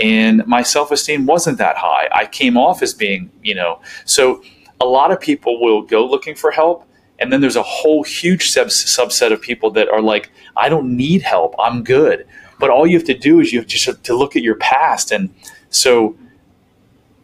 and 0.00 0.46
my 0.46 0.62
self 0.62 0.92
esteem 0.92 1.26
wasn't 1.26 1.58
that 1.58 1.78
high. 1.78 2.08
I 2.12 2.26
came 2.26 2.56
off 2.56 2.80
as 2.80 2.94
being, 2.94 3.32
you 3.42 3.56
know, 3.56 3.80
so 4.04 4.40
a 4.80 4.86
lot 4.86 5.10
of 5.10 5.20
people 5.20 5.60
will 5.60 5.82
go 5.82 6.06
looking 6.06 6.34
for 6.34 6.50
help 6.50 6.84
and 7.18 7.32
then 7.32 7.40
there's 7.40 7.56
a 7.56 7.62
whole 7.62 8.02
huge 8.04 8.50
sub- 8.50 8.68
subset 8.68 9.32
of 9.32 9.40
people 9.40 9.70
that 9.72 9.88
are 9.88 10.00
like 10.00 10.30
i 10.56 10.68
don't 10.68 10.94
need 10.96 11.22
help. 11.22 11.54
I'm 11.58 11.82
good. 11.82 12.26
But 12.58 12.70
all 12.70 12.86
you 12.86 12.96
have 12.98 13.06
to 13.06 13.16
do 13.16 13.40
is 13.40 13.52
you 13.52 13.60
have 13.60 13.68
just 13.68 14.02
to 14.04 14.16
look 14.16 14.34
at 14.34 14.42
your 14.42 14.56
past. 14.56 15.12
And 15.12 15.32
so 15.70 16.16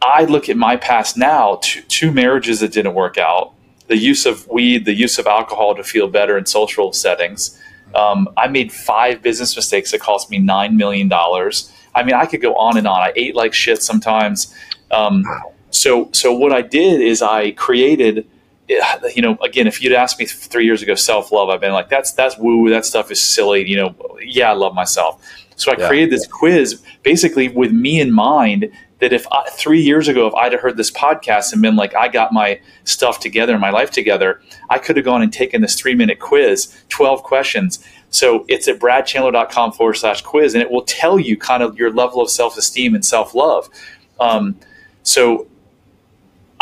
i 0.02 0.24
look 0.24 0.48
at 0.50 0.56
my 0.56 0.76
past 0.76 1.16
now 1.16 1.58
two, 1.62 1.80
two 1.82 2.12
marriages 2.12 2.60
that 2.60 2.70
didn't 2.72 2.92
work 2.94 3.16
out 3.16 3.54
the 3.88 3.96
use 3.96 4.26
of 4.26 4.46
weed 4.48 4.84
the 4.84 4.92
use 4.92 5.18
of 5.18 5.26
alcohol 5.26 5.74
to 5.74 5.82
feel 5.82 6.08
better 6.08 6.36
in 6.36 6.44
social 6.46 6.92
settings. 6.92 7.58
Um, 7.94 8.28
i 8.36 8.46
made 8.48 8.70
five 8.72 9.22
business 9.22 9.56
mistakes 9.56 9.90
that 9.92 10.00
cost 10.00 10.30
me 10.30 10.38
$9 10.38 10.74
million 10.74 11.10
i 11.12 12.02
mean 12.02 12.14
i 12.14 12.26
could 12.26 12.42
go 12.42 12.54
on 12.54 12.76
and 12.76 12.86
on. 12.86 13.00
I 13.00 13.12
ate 13.16 13.34
like 13.34 13.54
shit 13.54 13.82
sometimes. 13.82 14.54
Um, 14.90 15.24
so, 15.74 16.08
so 16.12 16.32
what 16.32 16.52
I 16.52 16.62
did 16.62 17.00
is 17.00 17.20
I 17.20 17.50
created, 17.52 18.28
you 18.68 19.22
know, 19.22 19.36
again, 19.42 19.66
if 19.66 19.82
you'd 19.82 19.92
asked 19.92 20.18
me 20.18 20.26
three 20.26 20.64
years 20.64 20.82
ago, 20.82 20.94
self 20.94 21.32
love, 21.32 21.48
I've 21.48 21.60
been 21.60 21.72
like, 21.72 21.88
that's 21.88 22.12
that's 22.12 22.38
woo, 22.38 22.70
that 22.70 22.84
stuff 22.84 23.10
is 23.10 23.20
silly. 23.20 23.68
You 23.68 23.76
know, 23.76 24.18
yeah, 24.22 24.50
I 24.50 24.54
love 24.54 24.74
myself. 24.74 25.20
So 25.56 25.72
I 25.72 25.76
yeah. 25.78 25.88
created 25.88 26.10
this 26.10 26.26
quiz 26.26 26.82
basically 27.02 27.48
with 27.48 27.72
me 27.72 28.00
in 28.00 28.12
mind 28.12 28.70
that 29.00 29.12
if 29.12 29.26
I, 29.32 29.48
three 29.50 29.82
years 29.82 30.08
ago, 30.08 30.26
if 30.26 30.34
I'd 30.34 30.52
have 30.52 30.60
heard 30.60 30.76
this 30.76 30.90
podcast 30.90 31.52
and 31.52 31.60
been 31.60 31.76
like, 31.76 31.94
I 31.94 32.08
got 32.08 32.32
my 32.32 32.60
stuff 32.84 33.20
together, 33.20 33.58
my 33.58 33.70
life 33.70 33.90
together, 33.90 34.40
I 34.70 34.78
could 34.78 34.96
have 34.96 35.04
gone 35.04 35.22
and 35.22 35.32
taken 35.32 35.60
this 35.60 35.78
three 35.78 35.94
minute 35.94 36.20
quiz, 36.20 36.74
12 36.88 37.22
questions. 37.22 37.84
So 38.10 38.44
it's 38.48 38.68
at 38.68 38.78
bradchandler.com 38.78 39.72
forward 39.72 39.94
slash 39.94 40.22
quiz, 40.22 40.54
and 40.54 40.62
it 40.62 40.70
will 40.70 40.84
tell 40.84 41.18
you 41.18 41.36
kind 41.36 41.62
of 41.62 41.76
your 41.76 41.92
level 41.92 42.20
of 42.20 42.30
self 42.30 42.56
esteem 42.56 42.94
and 42.94 43.04
self 43.04 43.34
love. 43.34 43.68
Um, 44.20 44.56
so 45.02 45.48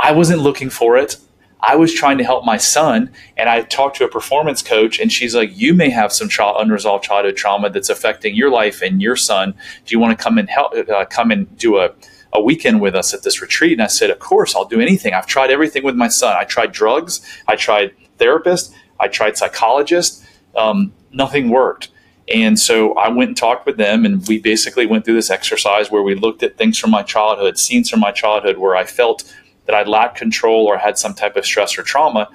I 0.03 0.11
wasn't 0.13 0.41
looking 0.41 0.69
for 0.69 0.99
it. 0.99 1.17
I 1.61 1.77
was 1.77 1.95
trying 1.95 2.19
to 2.19 2.25
help 2.25 2.45
my 2.45 2.57
son, 2.57 3.13
and 3.37 3.49
I 3.49 3.63
talked 3.63 3.97
to 3.99 4.05
a 4.05 4.09
performance 4.09 4.63
coach, 4.63 4.99
and 4.99 5.13
she's 5.13 5.33
like, 5.33 5.57
"You 5.57 5.75
may 5.75 5.91
have 5.91 6.13
some 6.13 6.29
unresolved 6.39 7.05
childhood 7.05 7.37
trauma 7.37 7.71
that's 7.71 7.89
affecting 7.89 8.35
your 8.35 8.51
life 8.51 8.83
and 8.83 9.01
your 9.01 9.15
son. 9.15 9.55
Do 9.87 9.95
you 9.95 10.01
want 10.01 10.19
to 10.19 10.23
come 10.23 10.39
and 10.39 10.51
help? 10.51 10.75
Uh, 10.75 11.05
come 11.05 11.31
and 11.31 11.57
do 11.57 11.79
a 11.79 11.93
a 12.35 12.43
weekend 12.43 12.81
with 12.81 12.97
us 12.97 13.15
at 13.15 13.23
this 13.23 13.41
retreat?" 13.41 13.75
And 13.75 13.83
I 13.83 13.87
said, 13.87 14.11
"Of 14.11 14.19
course, 14.19 14.57
I'll 14.57 14.65
do 14.65 14.81
anything. 14.81 15.15
I've 15.15 15.29
tried 15.29 15.51
everything 15.51 15.85
with 15.85 15.95
my 15.95 16.09
son. 16.09 16.37
I 16.37 16.45
tried 16.45 16.73
drugs. 16.73 17.21
I 17.47 17.55
tried 17.55 17.93
therapist. 18.19 18.75
I 18.99 19.07
tried 19.07 19.37
psychologist. 19.39 20.25
Um, 20.57 20.93
nothing 21.13 21.49
worked." 21.49 21.91
And 22.29 22.59
so 22.59 22.95
I 22.95 23.09
went 23.09 23.29
and 23.29 23.37
talked 23.37 23.67
with 23.67 23.77
them, 23.77 24.05
and 24.05 24.27
we 24.27 24.41
basically 24.41 24.87
went 24.87 25.05
through 25.05 25.15
this 25.15 25.31
exercise 25.31 25.91
where 25.93 26.03
we 26.03 26.15
looked 26.17 26.43
at 26.43 26.57
things 26.57 26.79
from 26.79 26.91
my 26.91 27.03
childhood, 27.03 27.59
scenes 27.59 27.89
from 27.91 28.01
my 28.01 28.11
childhood 28.11 28.59
where 28.59 28.75
I 28.75 28.85
felt 28.85 29.25
that 29.73 29.87
I 29.87 29.89
lacked 29.89 30.19
control 30.19 30.67
or 30.67 30.77
had 30.77 30.99
some 30.99 31.15
type 31.15 31.35
of 31.37 31.47
stress 31.47 31.79
or 31.79 31.83
trauma. 31.83 32.29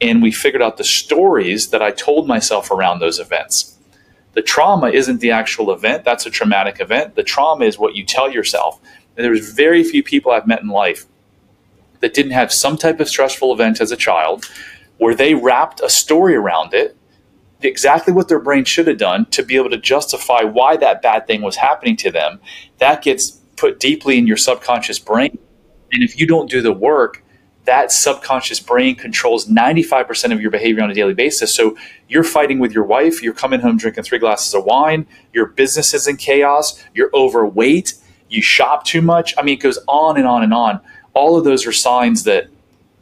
And 0.00 0.20
we 0.20 0.32
figured 0.32 0.60
out 0.60 0.76
the 0.76 0.84
stories 0.84 1.70
that 1.70 1.82
I 1.82 1.92
told 1.92 2.26
myself 2.26 2.70
around 2.72 2.98
those 2.98 3.20
events. 3.20 3.78
The 4.32 4.42
trauma 4.42 4.88
isn't 4.88 5.20
the 5.20 5.30
actual 5.30 5.72
event, 5.72 6.02
that's 6.02 6.26
a 6.26 6.30
traumatic 6.30 6.80
event. 6.80 7.14
The 7.14 7.22
trauma 7.22 7.64
is 7.64 7.78
what 7.78 7.94
you 7.94 8.04
tell 8.04 8.28
yourself. 8.28 8.80
And 9.16 9.24
there's 9.24 9.54
very 9.54 9.84
few 9.84 10.02
people 10.02 10.32
I've 10.32 10.48
met 10.48 10.62
in 10.62 10.68
life 10.68 11.06
that 12.00 12.12
didn't 12.12 12.32
have 12.32 12.52
some 12.52 12.76
type 12.76 12.98
of 12.98 13.08
stressful 13.08 13.52
event 13.52 13.80
as 13.80 13.92
a 13.92 13.96
child 13.96 14.44
where 14.98 15.14
they 15.14 15.34
wrapped 15.34 15.80
a 15.80 15.88
story 15.88 16.34
around 16.34 16.74
it 16.74 16.96
exactly 17.60 18.12
what 18.12 18.28
their 18.28 18.40
brain 18.40 18.64
should 18.64 18.88
have 18.88 18.98
done 18.98 19.26
to 19.26 19.44
be 19.44 19.54
able 19.54 19.70
to 19.70 19.78
justify 19.78 20.42
why 20.42 20.76
that 20.76 21.02
bad 21.02 21.26
thing 21.28 21.40
was 21.40 21.56
happening 21.56 21.96
to 21.98 22.10
them. 22.10 22.40
That 22.78 23.02
gets 23.02 23.30
put 23.56 23.78
deeply 23.78 24.18
in 24.18 24.26
your 24.26 24.36
subconscious 24.36 24.98
brain 24.98 25.38
and 25.94 26.02
if 26.02 26.18
you 26.18 26.26
don't 26.26 26.50
do 26.50 26.60
the 26.60 26.72
work, 26.72 27.22
that 27.64 27.90
subconscious 27.90 28.60
brain 28.60 28.94
controls 28.94 29.46
95% 29.46 30.32
of 30.32 30.40
your 30.40 30.50
behavior 30.50 30.82
on 30.82 30.90
a 30.90 30.94
daily 30.94 31.14
basis. 31.14 31.54
So 31.54 31.76
you're 32.08 32.24
fighting 32.24 32.58
with 32.58 32.72
your 32.72 32.84
wife, 32.84 33.22
you're 33.22 33.32
coming 33.32 33.60
home 33.60 33.78
drinking 33.78 34.04
three 34.04 34.18
glasses 34.18 34.52
of 34.54 34.64
wine, 34.64 35.06
your 35.32 35.46
business 35.46 35.94
is 35.94 36.06
in 36.06 36.16
chaos, 36.16 36.84
you're 36.94 37.10
overweight, 37.14 37.94
you 38.28 38.42
shop 38.42 38.84
too 38.84 39.00
much. 39.00 39.34
I 39.38 39.42
mean, 39.42 39.54
it 39.54 39.62
goes 39.62 39.78
on 39.88 40.18
and 40.18 40.26
on 40.26 40.42
and 40.42 40.52
on. 40.52 40.80
All 41.14 41.38
of 41.38 41.44
those 41.44 41.66
are 41.66 41.72
signs 41.72 42.24
that 42.24 42.48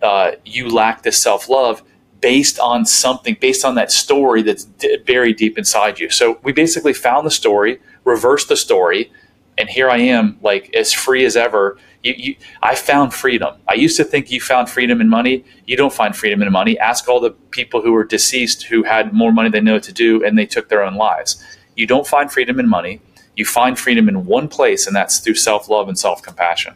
uh, 0.03 0.33
you 0.45 0.69
lack 0.69 1.03
this 1.03 1.21
self 1.21 1.49
love 1.49 1.83
based 2.21 2.59
on 2.61 2.85
something, 2.85 3.37
based 3.41 3.65
on 3.65 3.75
that 3.75 3.91
story 3.91 4.43
that's 4.43 4.65
d- 4.65 4.97
buried 4.99 5.37
deep 5.37 5.59
inside 5.59 5.99
you. 5.99 6.09
So 6.09 6.39
we 6.45 6.53
basically 6.53 6.93
found 6.93 7.27
the 7.27 7.31
story, 7.31 7.81
reversed 8.05 8.49
the 8.49 8.57
story, 8.57 9.11
and 9.59 9.69
here 9.69 9.91
I 9.91 9.99
am, 9.99 10.39
like 10.41 10.73
as 10.75 10.93
free 10.93 11.25
as 11.25 11.37
ever 11.37 11.79
you, 12.03 12.15
you, 12.17 12.37
I 12.63 12.75
found 12.75 13.15
freedom. 13.15 13.55
I 13.69 13.75
used 13.75 13.97
to 13.97 14.05
think 14.05 14.31
you 14.31 14.41
found 14.41 14.69
freedom 14.69 15.01
in 15.01 15.09
money. 15.09 15.45
You 15.67 15.77
don't 15.77 15.93
find 15.93 16.17
freedom 16.17 16.43
in 16.43 16.51
money. 16.53 16.79
Ask 16.79 17.09
all 17.09 17.21
the 17.21 17.31
people 17.31 17.81
who 17.81 17.93
were 17.93 18.05
deceased 18.05 18.65
who 18.65 18.83
had 18.83 19.13
more 19.13 19.33
money 19.33 19.51
than 19.51 19.65
they 19.65 19.71
know 19.71 19.77
what 19.77 19.85
to 19.85 19.93
do 19.93 20.25
and 20.25 20.37
they 20.37 20.47
took 20.47 20.69
their 20.69 20.83
own 20.83 20.97
lives. 20.97 21.43
You 21.77 21.87
don't 21.87 22.07
find 22.07 22.31
freedom 22.31 22.59
in 22.61 22.69
money. 22.69 23.01
You 23.37 23.45
find 23.45 23.79
freedom 23.79 24.09
in 24.09 24.27
one 24.27 24.49
place, 24.49 24.87
and 24.87 24.95
that's 24.95 25.19
through 25.21 25.37
self 25.37 25.69
love 25.69 25.89
and 25.89 25.99
self 25.99 26.23
compassion. 26.23 26.75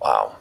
Wow. 0.00 0.36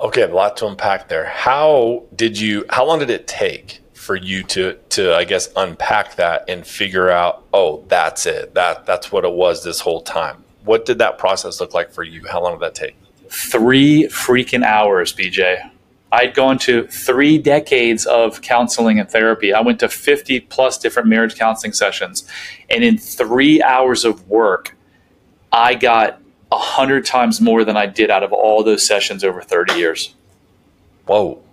Okay, 0.00 0.22
a 0.22 0.28
lot 0.28 0.56
to 0.58 0.66
unpack 0.66 1.08
there. 1.08 1.26
How 1.26 2.04
did 2.14 2.40
you? 2.40 2.64
How 2.70 2.86
long 2.86 3.00
did 3.00 3.10
it 3.10 3.26
take 3.26 3.80
for 3.92 4.16
you 4.16 4.42
to 4.42 4.74
to 4.90 5.14
I 5.14 5.24
guess 5.24 5.50
unpack 5.56 6.16
that 6.16 6.44
and 6.48 6.66
figure 6.66 7.10
out, 7.10 7.44
oh, 7.52 7.84
that's 7.88 8.26
it. 8.26 8.54
That 8.54 8.86
that's 8.86 9.12
what 9.12 9.24
it 9.24 9.32
was 9.32 9.62
this 9.62 9.80
whole 9.80 10.00
time. 10.02 10.43
What 10.64 10.84
did 10.84 10.98
that 10.98 11.18
process 11.18 11.60
look 11.60 11.74
like 11.74 11.92
for 11.92 12.02
you? 12.02 12.26
How 12.30 12.42
long 12.42 12.52
did 12.52 12.60
that 12.60 12.74
take? 12.74 12.96
Three 13.28 14.08
freaking 14.10 14.64
hours, 14.64 15.12
BJ. 15.12 15.70
I'd 16.10 16.34
gone 16.34 16.58
to 16.58 16.86
three 16.86 17.38
decades 17.38 18.06
of 18.06 18.40
counseling 18.40 19.00
and 19.00 19.10
therapy. 19.10 19.52
I 19.52 19.60
went 19.60 19.80
to 19.80 19.88
50 19.88 20.40
plus 20.40 20.78
different 20.78 21.08
marriage 21.08 21.34
counseling 21.34 21.72
sessions. 21.72 22.24
And 22.70 22.84
in 22.84 22.98
three 22.98 23.60
hours 23.60 24.04
of 24.04 24.28
work, 24.28 24.76
I 25.52 25.74
got 25.74 26.20
a 26.52 26.58
hundred 26.58 27.04
times 27.04 27.40
more 27.40 27.64
than 27.64 27.76
I 27.76 27.86
did 27.86 28.10
out 28.10 28.22
of 28.22 28.32
all 28.32 28.62
those 28.62 28.86
sessions 28.86 29.24
over 29.24 29.42
30 29.42 29.74
years. 29.74 30.14
Whoa. 31.06 31.43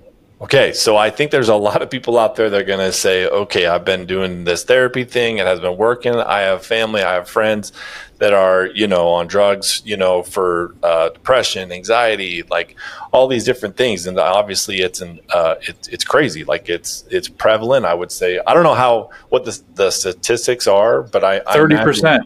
Okay, 0.42 0.74
so 0.74 0.98
I 0.98 1.12
think 1.12 1.30
there's 1.30 1.50
a 1.50 1.56
lot 1.56 1.84
of 1.84 1.92
people 1.92 2.18
out 2.18 2.36
there 2.36 2.50
that 2.50 2.62
are 2.62 2.66
going 2.66 2.80
to 2.80 2.92
say, 2.92 3.28
okay, 3.28 3.68
I've 3.68 3.86
been 3.86 4.08
doing 4.08 4.44
this 4.44 4.64
therapy 4.64 5.04
thing. 5.04 5.38
It 5.38 5.46
has 5.46 5.60
been 5.60 5.78
working. 5.78 6.16
I 6.16 6.40
have 6.40 6.66
family, 6.66 7.04
I 7.04 7.14
have 7.14 7.30
friends 7.30 7.72
that 8.18 8.34
are, 8.34 8.66
you 8.66 8.88
know, 8.88 9.08
on 9.10 9.28
drugs, 9.28 9.84
you 9.86 9.96
know, 9.96 10.24
for 10.24 10.76
uh, 10.82 11.10
depression, 11.10 11.72
anxiety, 11.72 12.42
like 12.50 12.76
all 13.12 13.28
these 13.28 13.44
different 13.44 13.78
things. 13.78 14.08
And 14.08 14.18
obviously 14.18 14.82
it's 14.82 15.00
an, 15.00 15.20
uh, 15.30 15.56
it, 15.62 15.88
it's 15.92 16.04
crazy. 16.04 16.44
Like 16.44 16.70
it's, 16.70 17.06
it's 17.12 17.28
prevalent. 17.28 17.86
I 17.86 17.94
would 17.94 18.12
say, 18.12 18.40
I 18.48 18.56
don't 18.56 18.64
know 18.64 18.74
how, 18.74 19.12
what 19.30 19.46
the, 19.46 19.62
the 19.76 19.92
statistics 19.92 20.66
are, 20.66 21.04
but 21.04 21.24
I, 21.24 21.42
30%. 21.42 22.22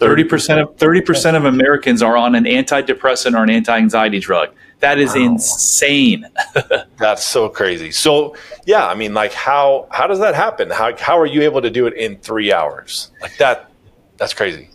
30% 0.00 0.62
of 0.62 0.76
30% 0.76 1.36
of 1.36 1.44
Americans 1.46 2.02
are 2.02 2.16
on 2.16 2.34
an 2.34 2.44
antidepressant 2.44 3.38
or 3.38 3.42
an 3.42 3.48
anti-anxiety 3.48 4.18
drug. 4.18 4.50
That 4.80 4.98
is 4.98 5.14
wow. 5.14 5.22
insane. 5.22 6.26
That's 6.98 7.24
so 7.24 7.48
crazy. 7.48 7.90
So 7.90 8.36
yeah, 8.66 8.86
I 8.86 8.94
mean, 8.94 9.14
like 9.14 9.32
how 9.32 9.86
how 9.90 10.06
does 10.06 10.18
that 10.18 10.34
happen? 10.34 10.70
How 10.70 10.96
how 10.96 11.18
are 11.18 11.26
you 11.26 11.42
able 11.42 11.62
to 11.62 11.70
do 11.70 11.86
it 11.86 11.94
in 11.94 12.18
three 12.18 12.52
hours? 12.52 13.10
Like 13.22 13.36
that, 13.38 13.70
that's 14.16 14.34
crazy. 14.34 14.70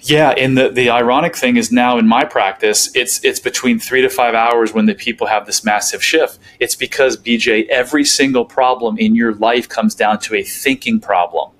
Yeah, 0.00 0.30
and 0.30 0.56
the, 0.56 0.68
the 0.68 0.90
ironic 0.90 1.34
thing 1.34 1.56
is 1.56 1.72
now 1.72 1.98
in 1.98 2.06
my 2.06 2.24
practice, 2.24 2.94
it's 2.94 3.24
it's 3.24 3.40
between 3.40 3.80
three 3.80 4.02
to 4.02 4.08
five 4.08 4.34
hours 4.34 4.72
when 4.72 4.86
the 4.86 4.94
people 4.94 5.26
have 5.26 5.46
this 5.46 5.64
massive 5.64 6.02
shift. 6.02 6.38
It's 6.60 6.76
because 6.76 7.16
BJ, 7.16 7.66
every 7.68 8.04
single 8.04 8.44
problem 8.44 8.98
in 8.98 9.16
your 9.16 9.34
life 9.34 9.68
comes 9.68 9.94
down 9.94 10.20
to 10.20 10.36
a 10.36 10.42
thinking 10.42 11.00
problem. 11.00 11.50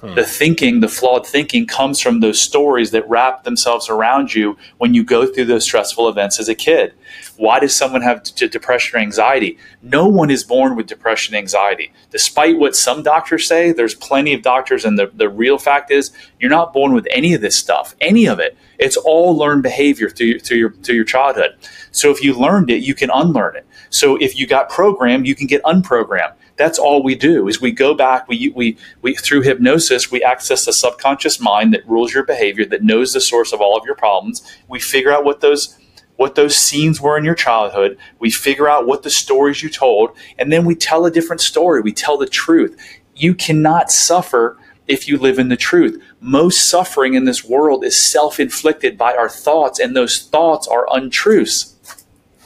Hmm. 0.00 0.14
The 0.14 0.24
thinking, 0.24 0.78
the 0.78 0.88
flawed 0.88 1.26
thinking, 1.26 1.66
comes 1.66 2.00
from 2.00 2.20
those 2.20 2.40
stories 2.40 2.92
that 2.92 3.08
wrap 3.08 3.42
themselves 3.42 3.88
around 3.88 4.32
you 4.32 4.56
when 4.76 4.94
you 4.94 5.02
go 5.02 5.26
through 5.26 5.46
those 5.46 5.64
stressful 5.64 6.08
events 6.08 6.38
as 6.38 6.48
a 6.48 6.54
kid. 6.54 6.94
Why 7.36 7.58
does 7.58 7.74
someone 7.74 8.02
have 8.02 8.22
d- 8.22 8.46
depression 8.46 8.96
or 8.96 9.02
anxiety? 9.02 9.58
No 9.82 10.06
one 10.06 10.30
is 10.30 10.44
born 10.44 10.76
with 10.76 10.86
depression 10.86 11.34
and 11.34 11.42
anxiety. 11.42 11.92
Despite 12.10 12.58
what 12.58 12.76
some 12.76 13.02
doctors 13.02 13.48
say, 13.48 13.72
there's 13.72 13.96
plenty 13.96 14.34
of 14.34 14.42
doctors, 14.42 14.84
and 14.84 14.96
the, 14.96 15.10
the 15.14 15.28
real 15.28 15.58
fact 15.58 15.90
is 15.90 16.12
you're 16.38 16.48
not 16.48 16.72
born 16.72 16.92
with 16.92 17.08
any 17.10 17.34
of 17.34 17.40
this 17.40 17.58
stuff, 17.58 17.96
any 18.00 18.26
of 18.26 18.38
it. 18.38 18.56
It's 18.78 18.96
all 18.96 19.36
learned 19.36 19.64
behavior 19.64 20.08
through 20.08 20.38
through 20.38 20.58
your, 20.58 20.72
through 20.74 20.94
your 20.94 21.04
childhood. 21.04 21.56
So 21.90 22.12
if 22.12 22.22
you 22.22 22.34
learned 22.38 22.70
it, 22.70 22.84
you 22.84 22.94
can 22.94 23.10
unlearn 23.12 23.56
it. 23.56 23.66
So 23.90 24.16
if 24.16 24.38
you 24.38 24.46
got 24.46 24.68
programmed, 24.68 25.26
you 25.26 25.34
can 25.34 25.48
get 25.48 25.62
unprogrammed 25.64 26.34
that's 26.58 26.78
all 26.78 27.02
we 27.02 27.14
do 27.14 27.48
is 27.48 27.60
we 27.60 27.72
go 27.72 27.94
back 27.94 28.28
we, 28.28 28.50
we 28.54 28.76
we 29.02 29.14
through 29.14 29.42
hypnosis 29.42 30.10
we 30.10 30.22
access 30.22 30.64
the 30.64 30.72
subconscious 30.72 31.40
mind 31.40 31.72
that 31.72 31.88
rules 31.88 32.12
your 32.12 32.24
behavior 32.24 32.64
that 32.64 32.82
knows 32.82 33.12
the 33.12 33.20
source 33.20 33.52
of 33.52 33.60
all 33.60 33.76
of 33.76 33.84
your 33.86 33.94
problems 33.94 34.42
we 34.68 34.78
figure 34.78 35.12
out 35.12 35.24
what 35.24 35.40
those 35.40 35.78
what 36.16 36.34
those 36.34 36.56
scenes 36.56 37.00
were 37.00 37.16
in 37.16 37.24
your 37.24 37.34
childhood 37.34 37.96
we 38.18 38.30
figure 38.30 38.68
out 38.68 38.86
what 38.86 39.02
the 39.02 39.10
stories 39.10 39.62
you 39.62 39.70
told 39.70 40.10
and 40.38 40.52
then 40.52 40.64
we 40.64 40.74
tell 40.74 41.06
a 41.06 41.10
different 41.10 41.40
story 41.40 41.80
we 41.80 41.92
tell 41.92 42.18
the 42.18 42.26
truth 42.26 42.78
you 43.14 43.34
cannot 43.34 43.90
suffer 43.90 44.58
if 44.88 45.06
you 45.06 45.18
live 45.18 45.38
in 45.38 45.48
the 45.48 45.56
truth. 45.56 46.02
Most 46.20 46.68
suffering 46.68 47.14
in 47.14 47.26
this 47.26 47.44
world 47.44 47.84
is 47.84 48.00
self 48.00 48.40
inflicted 48.40 48.98
by 48.98 49.14
our 49.14 49.28
thoughts, 49.28 49.78
and 49.78 49.94
those 49.94 50.22
thoughts 50.22 50.66
are 50.66 50.88
untruths. 50.90 51.76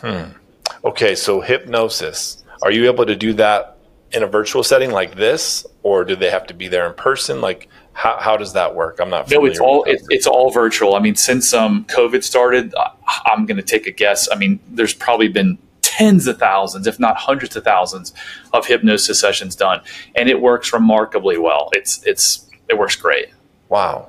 Hmm. 0.01 0.33
Okay, 0.85 1.15
so 1.15 1.41
hypnosis. 1.41 2.43
Are 2.63 2.73
you 2.73 2.87
able 2.87 3.07
to 3.07 3.17
do 3.17 3.33
that 3.35 3.79
in 4.13 4.23
a 4.23 4.27
virtual 4.27 4.63
setting 4.63 4.91
like 4.91 5.17
this, 5.17 5.67
or 5.83 6.05
do 6.05 6.17
they 6.17 6.31
have 6.31 6.47
to 6.49 6.55
be 6.55 6.69
there 6.69 6.87
in 6.87 6.95
person? 6.95 7.41
Like, 7.41 7.69
how, 7.93 8.19
how 8.19 8.37
does 8.37 8.53
that 8.55 8.75
work? 8.75 8.99
I'm 9.01 9.11
not. 9.11 9.31
No, 9.31 9.45
it's 9.45 9.61
all 9.61 9.85
it, 9.85 10.03
it's 10.09 10.27
all 10.27 10.51
virtual. 10.51 10.95
I 10.95 11.01
mean, 11.01 11.15
since 11.15 11.53
um, 11.53 11.85
COVID 11.87 12.23
started, 12.23 12.75
I'm 13.27 13.47
going 13.47 13.57
to 13.59 13.63
take 13.63 13.87
a 13.87 13.91
guess. 13.91 14.29
I 14.31 14.37
mean, 14.37 14.61
there's 14.69 14.95
probably 14.95 15.29
been 15.29 15.59
tens 15.83 16.27
of 16.27 16.39
thousands, 16.39 16.87
if 16.87 16.99
not 16.99 17.17
hundreds 17.17 17.55
of 17.57 17.65
thousands, 17.65 18.15
of 18.53 18.67
hypnosis 18.67 19.21
sessions 19.21 19.55
done, 19.55 19.81
and 20.15 20.29
it 20.29 20.41
works 20.41 20.73
remarkably 20.73 21.39
well. 21.39 21.71
It's 21.73 22.03
it's 22.05 22.49
it 22.69 22.79
works 22.79 22.97
great. 22.97 23.29
Wow. 23.69 24.09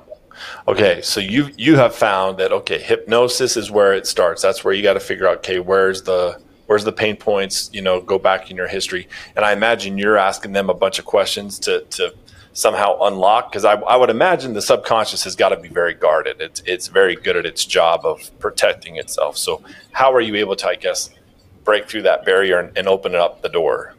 Okay, 0.66 1.00
so 1.02 1.20
you 1.20 1.50
you 1.56 1.76
have 1.76 1.94
found 1.94 2.38
that 2.38 2.52
okay, 2.52 2.78
hypnosis 2.78 3.56
is 3.56 3.70
where 3.70 3.92
it 3.92 4.06
starts. 4.06 4.42
That's 4.42 4.64
where 4.64 4.74
you 4.74 4.82
got 4.82 4.94
to 4.94 5.00
figure 5.00 5.28
out 5.28 5.38
okay, 5.38 5.60
where's 5.60 6.02
the 6.02 6.40
where's 6.66 6.84
the 6.84 6.92
pain 6.92 7.16
points 7.16 7.70
you 7.72 7.82
know 7.82 8.00
go 8.00 8.18
back 8.18 8.50
in 8.50 8.56
your 8.56 8.68
history. 8.68 9.08
And 9.36 9.44
i 9.44 9.52
imagine 9.52 9.98
you're 9.98 10.18
asking 10.18 10.52
them 10.52 10.70
a 10.70 10.74
bunch 10.74 10.98
of 10.98 11.04
questions 11.04 11.58
to, 11.60 11.82
to 11.90 12.14
somehow 12.52 12.96
unlock 13.02 13.50
because 13.50 13.64
I, 13.64 13.74
I, 13.74 13.96
would 13.96 14.10
imagine 14.10 14.54
the 14.54 14.62
subconscious 14.62 15.24
has 15.24 15.34
got 15.34 15.48
to 15.48 15.56
be 15.56 15.68
very 15.68 15.92
guarded. 15.92 16.40
It's, 16.40 16.62
it's 16.64 16.86
very 16.86 17.16
good 17.16 17.36
at 17.36 17.44
its 17.44 17.64
job 17.64 18.04
of 18.04 18.30
protecting 18.38 18.96
itself. 18.96 19.36
So 19.36 19.60
how 19.90 20.12
are 20.14 20.20
you 20.20 20.36
able 20.36 20.54
to 20.56 20.68
i 20.68 20.76
guess 20.76 21.10
break 21.64 21.88
through 21.88 22.02
that 22.02 22.24
barrier 22.24 22.60
and, 22.60 22.76
and 22.78 22.86
open 22.86 23.14
up 23.14 23.42
the 23.42 23.48
door? 23.48 23.94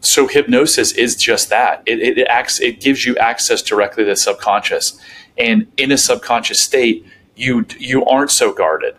So 0.00 0.26
hypnosis 0.26 0.92
is 0.92 1.14
just 1.14 1.50
that. 1.50 1.82
It, 1.84 2.18
it, 2.18 2.26
acts 2.26 2.58
it 2.58 2.80
gives 2.80 3.04
you 3.04 3.16
access 3.18 3.60
directly 3.60 4.04
to 4.04 4.10
the 4.10 4.16
subconscious. 4.16 4.98
And 5.36 5.70
in 5.76 5.92
a 5.92 5.98
subconscious 5.98 6.60
state 6.60 7.06
you 7.36 7.66
you 7.78 8.04
aren't 8.06 8.30
so 8.30 8.52
guarded 8.52 8.96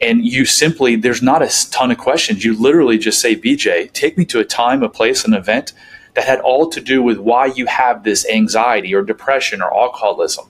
and 0.00 0.24
you 0.24 0.44
simply 0.44 0.96
there's 0.96 1.22
not 1.22 1.42
a 1.42 1.70
ton 1.70 1.90
of 1.90 1.98
questions. 1.98 2.44
You 2.44 2.58
literally 2.58 2.98
just 2.98 3.20
say 3.20 3.36
bj 3.36 3.92
take 3.92 4.16
me 4.16 4.24
to 4.26 4.40
a 4.40 4.44
time 4.44 4.82
a 4.82 4.88
place 4.88 5.24
an 5.24 5.34
event 5.34 5.72
that 6.14 6.24
had 6.24 6.40
all 6.40 6.68
to 6.70 6.80
do 6.80 7.02
with 7.02 7.18
why 7.18 7.46
you 7.46 7.66
have 7.66 8.02
this 8.02 8.28
anxiety 8.28 8.94
or 8.94 9.02
depression 9.02 9.62
or 9.62 9.72
alcoholism. 9.72 10.46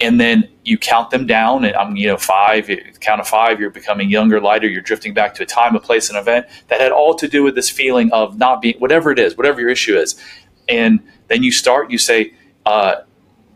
And 0.00 0.20
then 0.20 0.48
you 0.64 0.78
count 0.78 1.10
them 1.10 1.26
down 1.26 1.64
and 1.64 1.74
i'm 1.76 1.96
you 1.96 2.06
know 2.06 2.16
five 2.16 2.70
count 3.00 3.20
of 3.20 3.26
five 3.26 3.58
you're 3.60 3.70
becoming 3.70 4.08
younger 4.08 4.40
lighter 4.40 4.68
you're 4.68 4.82
drifting 4.82 5.12
back 5.12 5.34
to 5.34 5.42
a 5.42 5.46
time 5.46 5.74
a 5.74 5.80
place 5.80 6.08
an 6.10 6.16
event 6.16 6.46
that 6.68 6.80
had 6.80 6.92
all 6.92 7.14
to 7.14 7.26
do 7.26 7.42
with 7.42 7.54
this 7.54 7.68
feeling 7.68 8.12
of 8.12 8.38
not 8.38 8.62
being 8.62 8.76
whatever 8.78 9.10
it 9.10 9.18
is 9.18 9.36
whatever 9.36 9.60
your 9.60 9.70
issue 9.70 9.96
is. 9.96 10.20
And 10.68 11.00
then 11.28 11.42
you 11.42 11.50
start 11.50 11.90
you 11.90 11.98
say 11.98 12.34
uh, 12.66 12.96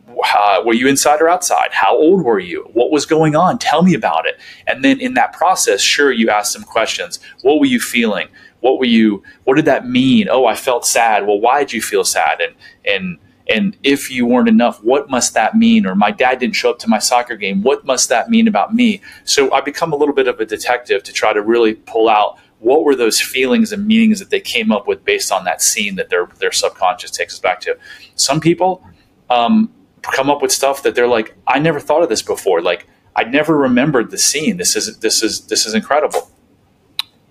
were 0.07 0.75
you 0.75 0.88
inside 0.88 1.21
or 1.21 1.29
outside? 1.29 1.69
How 1.73 1.97
old 1.97 2.25
were 2.25 2.38
you? 2.38 2.69
What 2.73 2.90
was 2.90 3.07
going 3.07 3.37
on? 3.37 3.59
Tell 3.59 3.83
me 3.83 3.95
about 3.95 4.27
it. 4.27 4.38
And 4.67 4.85
then 4.85 5.01
in 5.01 5.14
that 5.14 5.33
process, 5.33 5.81
sure, 5.81 6.12
you 6.12 6.31
ask 6.31 6.53
some 6.53 6.62
questions. 6.62 7.21
What 7.43 7.61
were 7.61 7.67
you 7.67 7.81
feeling? 7.81 8.29
What 8.61 8.79
were 8.79 8.87
you? 8.87 9.23
What 9.45 9.57
did 9.57 9.67
that 9.67 9.87
mean? 9.87 10.29
Oh, 10.31 10.47
I 10.47 10.57
felt 10.57 10.87
sad. 10.87 11.27
Well, 11.27 11.40
why 11.40 11.61
did 11.61 11.73
you 11.73 11.83
feel 11.83 12.05
sad? 12.05 12.40
And 12.40 12.55
and 12.85 13.19
and 13.49 13.77
if 13.83 14.11
you 14.11 14.25
weren't 14.25 14.49
enough, 14.49 14.83
what 14.83 15.11
must 15.11 15.35
that 15.35 15.55
mean? 15.55 15.85
Or 15.85 15.95
my 15.95 16.11
dad 16.11 16.38
didn't 16.38 16.57
show 16.57 16.71
up 16.71 16.79
to 16.81 16.88
my 16.88 16.99
soccer 16.99 17.37
game. 17.37 17.62
What 17.62 17.85
must 17.85 18.09
that 18.09 18.31
mean 18.31 18.49
about 18.49 18.75
me? 18.75 19.03
So 19.25 19.53
I 19.53 19.61
become 19.61 19.93
a 19.93 19.97
little 19.97 20.14
bit 20.14 20.29
of 20.29 20.40
a 20.40 20.47
detective 20.47 21.03
to 21.03 21.12
try 21.12 21.35
to 21.35 21.43
really 21.43 21.75
pull 21.75 22.09
out 22.09 22.38
what 22.61 22.85
were 22.85 22.97
those 22.97 23.21
feelings 23.21 23.71
and 23.71 23.87
meanings 23.87 24.19
that 24.19 24.31
they 24.31 24.40
came 24.40 24.73
up 24.73 24.87
with 24.87 25.05
based 25.05 25.31
on 25.31 25.45
that 25.45 25.61
scene 25.61 25.97
that 25.97 26.09
their 26.09 26.27
their 26.38 26.53
subconscious 26.53 27.11
takes 27.11 27.35
us 27.35 27.40
back 27.40 27.61
to. 27.61 27.77
Some 28.14 28.40
people. 28.40 28.83
Um, 29.31 29.71
come 30.12 30.31
up 30.31 30.43
with 30.43 30.53
stuff 30.53 30.83
that 30.83 30.95
they're 30.95 31.09
like, 31.09 31.35
I 31.47 31.59
never 31.59 31.81
thought 31.81 32.03
of 32.03 32.09
this 32.09 32.23
before. 32.23 32.61
Like 32.61 32.87
I 33.17 33.25
never 33.25 33.57
remembered 33.57 34.11
the 34.11 34.19
scene. 34.19 34.57
This 34.57 34.77
is 34.77 34.99
this 34.99 35.23
is 35.23 35.47
this 35.47 35.67
is 35.67 35.75
incredible. 35.75 36.31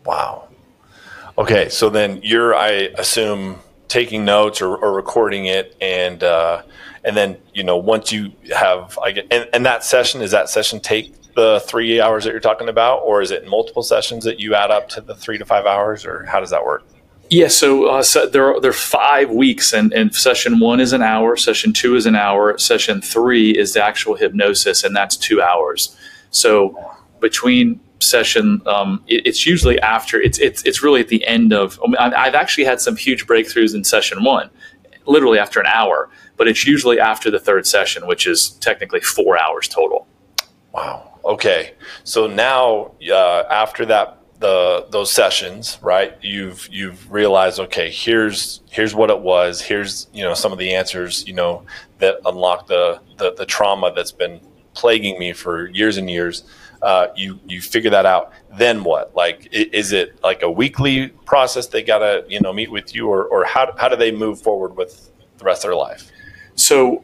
Wow. 0.05 0.47
Okay, 1.37 1.69
so 1.69 1.89
then 1.89 2.19
you're, 2.21 2.53
I 2.53 2.69
assume, 2.97 3.59
taking 3.87 4.23
notes 4.23 4.61
or, 4.61 4.75
or 4.75 4.93
recording 4.93 5.45
it, 5.45 5.75
and 5.81 6.23
uh, 6.23 6.61
and 7.03 7.17
then 7.17 7.37
you 7.53 7.63
know 7.63 7.77
once 7.77 8.11
you 8.11 8.31
have, 8.55 8.97
I 8.99 9.11
get, 9.11 9.27
and, 9.31 9.49
and 9.51 9.65
that 9.65 9.83
session 9.83 10.21
is 10.21 10.31
that 10.31 10.49
session 10.49 10.79
take 10.79 11.13
the 11.33 11.63
three 11.65 11.99
hours 11.99 12.23
that 12.23 12.31
you're 12.31 12.39
talking 12.39 12.69
about, 12.69 12.99
or 12.99 13.21
is 13.21 13.31
it 13.31 13.47
multiple 13.47 13.81
sessions 13.81 14.23
that 14.25 14.39
you 14.39 14.53
add 14.53 14.69
up 14.69 14.89
to 14.89 15.01
the 15.01 15.15
three 15.15 15.39
to 15.39 15.45
five 15.45 15.65
hours, 15.65 16.05
or 16.05 16.25
how 16.25 16.39
does 16.39 16.51
that 16.51 16.63
work? 16.63 16.85
Yeah, 17.33 17.47
so, 17.47 17.85
uh, 17.85 18.03
so 18.03 18.27
there 18.27 18.45
are 18.53 18.61
there 18.61 18.69
are 18.69 18.73
five 18.73 19.31
weeks, 19.31 19.73
and, 19.73 19.91
and 19.91 20.13
session 20.13 20.59
one 20.59 20.79
is 20.79 20.93
an 20.93 21.01
hour, 21.01 21.35
session 21.35 21.73
two 21.73 21.95
is 21.95 22.05
an 22.05 22.15
hour, 22.15 22.55
session 22.59 23.01
three 23.01 23.49
is 23.49 23.73
the 23.73 23.83
actual 23.83 24.13
hypnosis, 24.13 24.83
and 24.83 24.95
that's 24.95 25.17
two 25.17 25.41
hours. 25.41 25.97
So 26.29 26.77
between 27.21 27.79
session, 27.97 28.61
um, 28.67 29.03
it, 29.07 29.25
it's 29.25 29.47
usually 29.47 29.79
after 29.79 30.21
it's 30.21 30.37
it's 30.37 30.61
it's 30.61 30.83
really 30.83 31.01
at 31.01 31.07
the 31.07 31.25
end 31.25 31.53
of. 31.53 31.79
I 31.83 31.87
mean, 31.87 31.95
I've 31.97 32.35
actually 32.35 32.65
had 32.65 32.79
some 32.79 32.95
huge 32.95 33.25
breakthroughs 33.25 33.73
in 33.73 33.83
session 33.83 34.23
one, 34.23 34.51
literally 35.07 35.39
after 35.39 35.59
an 35.59 35.65
hour, 35.65 36.11
but 36.37 36.47
it's 36.47 36.67
usually 36.67 36.99
after 36.99 37.31
the 37.31 37.39
third 37.39 37.65
session, 37.65 38.05
which 38.05 38.27
is 38.27 38.51
technically 38.61 39.01
four 39.01 39.39
hours 39.39 39.67
total. 39.67 40.07
Wow. 40.71 41.19
Okay. 41.25 41.73
So 42.03 42.27
now, 42.27 42.91
uh, 43.11 43.45
after 43.49 43.87
that 43.87 44.22
the 44.43 44.85
those 44.89 45.09
sessions, 45.09 45.79
right? 45.81 46.17
You've 46.21 46.67
you've 46.69 47.09
realized, 47.09 47.61
okay, 47.61 47.89
here's 47.89 48.59
here's 48.69 48.93
what 48.93 49.09
it 49.09 49.19
was. 49.19 49.61
Here's 49.61 50.07
you 50.13 50.21
know 50.21 50.33
some 50.33 50.51
of 50.51 50.57
the 50.57 50.73
answers, 50.73 51.25
you 51.25 51.33
know, 51.33 51.63
that 51.99 52.19
unlock 52.25 52.67
the 52.67 52.99
the, 53.17 53.33
the 53.33 53.45
trauma 53.45 53.93
that's 53.95 54.11
been 54.11 54.41
plaguing 54.73 55.17
me 55.17 55.31
for 55.31 55.69
years 55.69 55.95
and 55.95 56.09
years. 56.09 56.43
Uh, 56.81 57.07
you 57.15 57.39
you 57.47 57.61
figure 57.61 57.89
that 57.89 58.05
out. 58.05 58.33
Then 58.57 58.83
what? 58.83 59.15
Like, 59.15 59.47
is 59.53 59.93
it 59.93 60.21
like 60.21 60.41
a 60.43 60.51
weekly 60.51 61.07
process? 61.25 61.67
They 61.67 61.81
gotta 61.81 62.25
you 62.27 62.41
know 62.41 62.51
meet 62.51 62.69
with 62.69 62.93
you, 62.93 63.07
or 63.07 63.23
or 63.23 63.45
how 63.45 63.73
how 63.77 63.87
do 63.87 63.95
they 63.95 64.11
move 64.11 64.41
forward 64.41 64.75
with 64.75 65.09
the 65.37 65.45
rest 65.45 65.63
of 65.63 65.69
their 65.69 65.77
life? 65.77 66.11
So, 66.55 67.01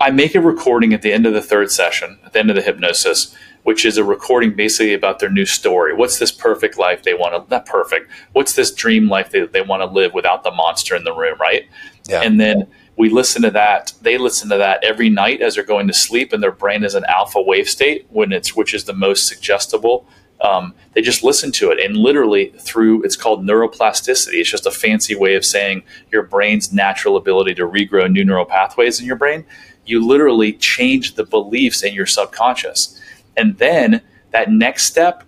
I 0.00 0.10
make 0.10 0.34
a 0.34 0.40
recording 0.40 0.94
at 0.94 1.02
the 1.02 1.12
end 1.12 1.26
of 1.26 1.34
the 1.34 1.42
third 1.42 1.70
session, 1.70 2.18
at 2.24 2.32
the 2.32 2.38
end 2.38 2.48
of 2.48 2.56
the 2.56 2.62
hypnosis, 2.62 3.36
which 3.64 3.84
is 3.84 3.98
a 3.98 4.04
recording 4.04 4.54
basically 4.54 4.94
about 4.94 5.18
their 5.18 5.30
new 5.30 5.46
story. 5.46 5.94
What's 5.94 6.18
this 6.18 6.32
perfect 6.32 6.78
life 6.78 7.02
they 7.02 7.14
want 7.14 7.34
to? 7.34 7.54
Not 7.54 7.66
perfect. 7.66 8.10
What's 8.32 8.54
this 8.54 8.72
dream 8.72 9.08
life 9.08 9.30
they 9.30 9.46
they 9.46 9.62
want 9.62 9.82
to 9.82 9.86
live 9.86 10.14
without 10.14 10.44
the 10.44 10.50
monster 10.50 10.96
in 10.96 11.04
the 11.04 11.14
room, 11.14 11.38
right? 11.38 11.68
Yeah. 12.08 12.22
And 12.22 12.40
then 12.40 12.66
we 13.00 13.08
listen 13.08 13.40
to 13.40 13.50
that 13.50 13.94
they 14.02 14.18
listen 14.18 14.50
to 14.50 14.58
that 14.58 14.84
every 14.84 15.08
night 15.08 15.40
as 15.40 15.54
they're 15.54 15.64
going 15.64 15.86
to 15.86 15.92
sleep 15.92 16.34
and 16.34 16.42
their 16.42 16.52
brain 16.52 16.84
is 16.84 16.94
in 16.94 17.02
alpha 17.06 17.40
wave 17.40 17.66
state 17.66 18.06
when 18.10 18.30
it's 18.30 18.54
which 18.54 18.74
is 18.74 18.84
the 18.84 18.92
most 18.92 19.26
suggestible 19.26 20.06
um, 20.42 20.74
they 20.92 21.00
just 21.00 21.22
listen 21.22 21.50
to 21.52 21.70
it 21.70 21.80
and 21.80 21.96
literally 21.96 22.50
through 22.58 23.02
it's 23.02 23.16
called 23.16 23.42
neuroplasticity 23.42 24.34
it's 24.34 24.50
just 24.50 24.66
a 24.66 24.70
fancy 24.70 25.14
way 25.14 25.34
of 25.34 25.46
saying 25.46 25.82
your 26.12 26.22
brain's 26.22 26.74
natural 26.74 27.16
ability 27.16 27.54
to 27.54 27.66
regrow 27.66 28.10
new 28.10 28.24
neural 28.24 28.44
pathways 28.44 29.00
in 29.00 29.06
your 29.06 29.16
brain 29.16 29.46
you 29.86 30.06
literally 30.06 30.52
change 30.52 31.14
the 31.14 31.24
beliefs 31.24 31.82
in 31.82 31.94
your 31.94 32.06
subconscious 32.06 33.00
and 33.36 33.58
then 33.58 34.02
that 34.30 34.50
next 34.50 34.84
step 34.84 35.24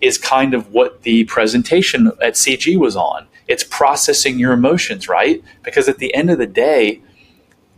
is 0.00 0.16
kind 0.16 0.54
of 0.54 0.72
what 0.72 1.02
the 1.02 1.24
presentation 1.24 2.08
at 2.22 2.34
cg 2.34 2.78
was 2.78 2.96
on 2.96 3.26
it's 3.48 3.64
processing 3.64 4.38
your 4.38 4.52
emotions 4.52 5.08
right 5.08 5.42
because 5.62 5.88
at 5.88 5.98
the 5.98 6.14
end 6.14 6.30
of 6.30 6.38
the 6.38 6.46
day 6.46 7.00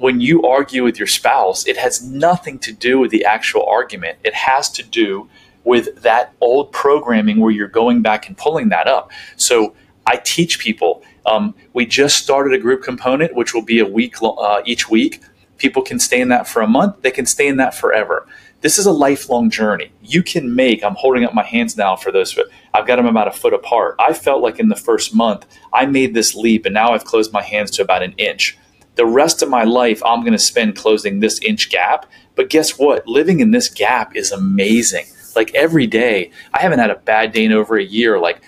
when 0.02 0.20
you 0.20 0.42
argue 0.42 0.82
with 0.82 0.98
your 0.98 1.06
spouse, 1.06 1.64
it 1.64 1.76
has 1.76 2.02
nothing 2.02 2.58
to 2.58 2.72
do 2.72 2.98
with 2.98 3.12
the 3.12 3.24
actual 3.24 3.64
argument. 3.66 4.18
It 4.24 4.35
has 4.35 4.68
to 4.72 4.82
do 4.82 5.28
with 5.62 6.02
that 6.02 6.32
old 6.40 6.72
programming 6.72 7.38
where 7.38 7.52
you're 7.52 7.68
going 7.68 8.02
back 8.02 8.26
and 8.26 8.37
pulling 8.37 8.70
that 8.70 8.88
up. 8.88 9.12
So 9.37 9.74
I 10.04 10.16
teach 10.16 10.58
people. 10.58 11.04
Um, 11.24 11.54
we 11.72 11.87
just 11.87 12.16
started 12.16 12.52
a 12.52 12.58
group 12.58 12.82
component, 12.82 13.37
which 13.37 13.54
will 13.54 13.62
be 13.62 13.78
a 13.78 13.87
week 13.87 14.16
uh, 14.20 14.62
each 14.64 14.90
week. 14.90 15.20
People 15.58 15.82
can 15.82 16.00
stay 16.00 16.20
in 16.20 16.28
that 16.30 16.48
for 16.48 16.62
a 16.62 16.66
month. 16.66 17.02
They 17.02 17.12
can 17.12 17.24
stay 17.24 17.46
in 17.46 17.56
that 17.58 17.72
forever. 17.72 18.26
This 18.62 18.79
is 18.79 18.87
a 18.87 18.92
lifelong 18.92 19.51
journey. 19.51 19.92
You 20.03 20.22
can 20.22 20.55
make. 20.55 20.83
I'm 20.83 20.94
holding 20.94 21.25
up 21.25 21.35
my 21.35 21.44
hands 21.44 21.77
now 21.77 21.96
for 21.96 22.11
those. 22.11 22.38
I've 22.72 22.87
got 22.87 22.96
them 22.96 23.07
about 23.07 23.29
a 23.29 23.33
foot 23.33 23.53
apart. 23.53 23.96
I 23.98 24.12
felt 24.14 24.42
like 24.42 24.59
in 24.59 24.68
the 24.68 24.77
first 24.77 25.14
month 25.14 25.46
I 25.72 25.87
made 25.87 26.14
this 26.14 26.35
leap, 26.35 26.64
and 26.64 26.72
now 26.72 26.94
I've 26.94 27.05
closed 27.05 27.33
my 27.33 27.42
hands 27.42 27.70
to 27.72 27.83
about 27.83 28.03
an 28.03 28.14
inch 28.18 28.57
the 28.94 29.07
rest 29.07 29.42
of 29.42 29.48
my 29.48 29.64
life 29.64 30.03
I'm 30.05 30.20
going 30.20 30.33
to 30.33 30.38
spend 30.38 30.77
closing 30.77 31.20
this 31.20 31.40
inch 31.40 31.70
gap. 31.70 32.07
But 32.35 32.51
guess 32.51 32.79
what? 32.79 33.07
Living 33.07 33.40
in 33.40 33.51
this 33.51 33.68
gap 33.68 34.14
is 34.16 34.33
amazing. 34.33 35.07
Like 35.35 35.55
every 35.55 35.87
day, 35.87 36.31
I 36.53 36.61
haven't 36.61 36.79
had 36.79 36.90
a 36.90 36.96
bad 36.96 37.33
day 37.33 37.44
in 37.44 37.53
over 37.53 37.77
a 37.77 37.85
year. 37.85 38.18
Like 38.18 38.42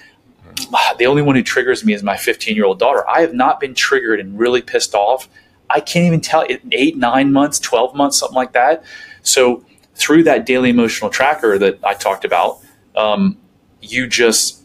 the 0.99 1.07
only 1.07 1.23
one 1.23 1.37
who 1.37 1.43
triggers 1.43 1.85
me 1.85 1.95
is 1.95 2.03
my 2.03 2.17
15 2.17 2.55
year 2.55 2.67
old 2.67 2.79
daughter. 2.79 3.09
I 3.09 3.21
have 3.21 3.35
not 3.35 3.61
been 3.61 3.75
triggered 3.75 4.21
and 4.21 4.39
really 4.39 4.63
pissed 4.63 4.95
off. 4.95 5.29
I 5.71 5.81
can't 5.81 6.07
even 6.07 6.21
tell 6.21 6.47
eight, 6.73 6.97
nine 6.97 7.33
months, 7.33 7.59
12 7.59 7.95
months, 7.95 8.19
something 8.19 8.37
like 8.37 8.53
that. 8.53 8.85
So 9.23 9.65
through 9.95 10.25
that 10.25 10.47
daily 10.47 10.71
emotional 10.71 11.11
tracker 11.11 11.59
that 11.59 11.79
I 11.85 11.95
talked 11.95 12.25
about, 12.25 12.61
um, 12.97 13.39
you 13.81 14.07
just 14.07 14.63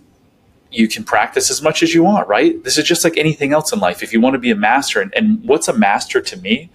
you 0.71 0.87
can 0.87 1.03
practice 1.03 1.49
as 1.49 1.61
much 1.61 1.81
as 1.81 1.93
you 1.93 2.03
want, 2.03 2.27
right? 2.27 2.63
This 2.63 2.77
is 2.77 2.83
just 2.83 3.03
like 3.03 3.17
anything 3.17 3.53
else 3.53 3.73
in 3.73 3.79
life. 3.79 4.03
If 4.03 4.13
you 4.13 4.21
want 4.21 4.35
to 4.35 4.39
be 4.39 4.51
a 4.51 4.55
master, 4.55 5.01
and, 5.01 5.13
and 5.15 5.43
what's 5.43 5.67
a 5.67 5.73
master 5.73 6.21
to 6.21 6.37
me? 6.37 6.69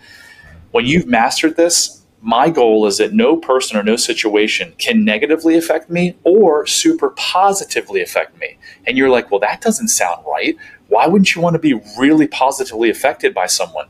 When 0.73 0.85
you've 0.85 1.07
mastered 1.07 1.57
this, 1.57 2.03
my 2.21 2.51
goal 2.51 2.87
is 2.87 2.99
that 2.99 3.13
no 3.13 3.37
person 3.37 3.77
or 3.77 3.83
no 3.83 3.97
situation 3.97 4.73
can 4.79 5.05
negatively 5.05 5.57
affect 5.57 5.91
me 5.91 6.17
or 6.25 6.67
super 6.67 7.11
positively 7.11 8.01
affect 8.01 8.39
me. 8.41 8.59
And 8.87 8.97
you're 8.97 9.11
like, 9.11 9.31
well, 9.31 9.41
that 9.41 9.61
doesn't 9.61 9.89
sound 9.89 10.25
right. 10.27 10.57
Why 10.89 11.07
wouldn't 11.07 11.35
you 11.35 11.43
want 11.43 11.55
to 11.55 11.61
be 11.61 11.75
really 11.99 12.27
positively 12.27 12.91
affected 12.91 13.35
by 13.35 13.47
someone? 13.47 13.87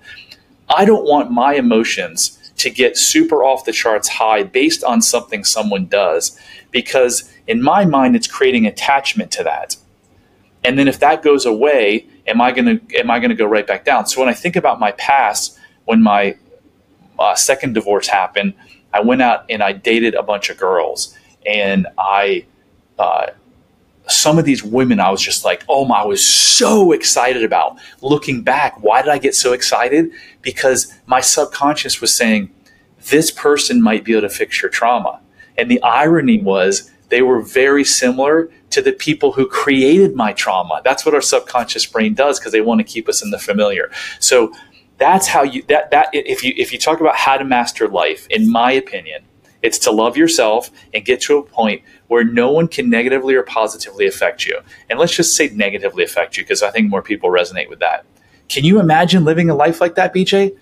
I 0.69 0.85
don't 0.85 1.05
want 1.05 1.31
my 1.31 1.55
emotions 1.55 2.44
to 2.57 2.71
get 2.71 2.97
super 2.97 3.45
off 3.45 3.65
the 3.65 3.73
charts 3.73 4.09
high 4.09 4.43
based 4.43 4.85
on 4.85 5.03
something 5.03 5.45
someone 5.45 5.87
does 5.87 6.39
because 6.71 7.31
in 7.47 7.63
my 7.63 7.85
mind 7.85 8.15
it's 8.17 8.27
creating 8.27 8.67
attachment 8.67 9.31
to 9.31 9.43
that 9.43 9.77
and 10.65 10.79
then 10.79 10.89
if 10.89 10.99
that 11.01 11.23
goes 11.23 11.45
away, 11.45 12.07
am 12.27 12.41
I 12.41 12.51
going 12.51 12.79
to 12.79 12.99
am 12.99 13.11
I 13.11 13.19
going 13.21 13.31
to 13.31 13.37
go 13.37 13.45
right 13.45 13.67
back 13.67 13.85
down? 13.85 14.07
So 14.07 14.21
when 14.21 14.29
I 14.29 14.35
think 14.35 14.57
about 14.57 14.81
my 14.81 14.93
past, 14.93 15.59
when 15.85 16.03
my 16.03 16.37
uh, 17.19 17.35
second 17.35 17.75
divorce 17.75 18.09
happened, 18.09 18.55
I 18.93 19.01
went 19.01 19.21
out 19.23 19.45
and 19.51 19.63
I 19.63 19.73
dated 19.73 20.15
a 20.15 20.23
bunch 20.23 20.51
of 20.51 20.57
girls, 20.57 21.17
and 21.47 21.87
I. 21.99 22.47
Uh, 22.99 23.27
some 24.07 24.39
of 24.39 24.45
these 24.45 24.63
women 24.63 25.01
I 25.01 25.11
was 25.11 25.23
just 25.23 25.47
like, 25.47 25.65
oh 25.67 25.87
my, 25.87 26.01
I 26.01 26.05
was 26.05 26.23
so 26.23 26.93
excited 26.93 27.43
about. 27.43 27.79
Looking 28.03 28.43
back, 28.43 28.83
why 28.83 29.01
did 29.01 29.11
I 29.11 29.17
get 29.17 29.35
so 29.35 29.55
excited? 29.55 30.11
Because 30.45 30.93
my 31.07 31.21
subconscious 31.21 32.01
was 32.01 32.15
saying, 32.15 32.51
this 33.11 33.31
person 33.31 33.83
might 33.83 34.05
be 34.05 34.13
able 34.13 34.23
to 34.23 34.29
fix 34.29 34.63
your 34.63 34.71
trauma. 34.71 35.21
And 35.57 35.71
the 35.71 35.83
irony 35.83 36.41
was 36.41 36.91
they 37.09 37.23
were 37.23 37.41
very 37.41 37.85
similar 37.85 38.51
to 38.71 38.83
the 38.83 38.93
people 38.93 39.33
who 39.33 39.47
created 39.47 40.17
my 40.17 40.33
trauma. 40.33 40.81
That's 40.85 41.05
what 41.07 41.15
our 41.15 41.21
subconscious 41.21 41.87
brain 41.87 42.15
does 42.15 42.39
because 42.39 42.53
they 42.53 42.61
want 42.61 42.81
to 42.81 42.85
keep 42.85 43.09
us 43.09 43.23
in 43.23 43.31
the 43.31 43.39
familiar. 43.39 43.91
So 44.21 44.53
that's 44.99 45.27
how 45.27 45.43
you 45.43 45.63
that 45.69 45.91
that 45.91 46.09
if 46.13 46.43
you 46.43 46.55
if 46.57 46.73
you 46.73 46.79
talk 46.79 47.01
about 47.01 47.17
how 47.17 47.37
to 47.37 47.45
master 47.45 47.89
life, 47.89 48.27
in 48.31 48.51
my 48.51 48.73
opinion, 48.73 49.25
it's 49.63 49.79
to 49.81 49.91
love 49.91 50.17
yourself 50.17 50.71
and 50.93 51.05
get 51.05 51.21
to 51.23 51.39
a 51.39 51.43
point 51.43 51.83
where 52.09 52.25
no 52.25 52.51
one 52.51 52.69
can 52.69 52.91
negatively 52.91 53.35
or 53.35 53.43
positively 53.43 54.07
affect 54.07 54.47
you. 54.47 54.61
And 54.91 54.99
let's 54.99 55.15
just 55.15 55.37
say 55.37 55.49
negatively 55.49 56.05
affect 56.05 56.37
you 56.37 56.43
because 56.43 56.63
I 56.63 56.71
think 56.71 56.91
more 56.91 57.03
people 57.03 57.31
resonate 57.31 57.69
with 57.69 57.81
that. 57.81 58.05
Can 58.49 58.65
you 58.65 58.81
imagine 58.81 59.25
living 59.25 59.51
a 59.51 59.55
life 59.55 59.81
like 59.81 59.95
that, 59.95 60.15
BJ? 60.15 60.57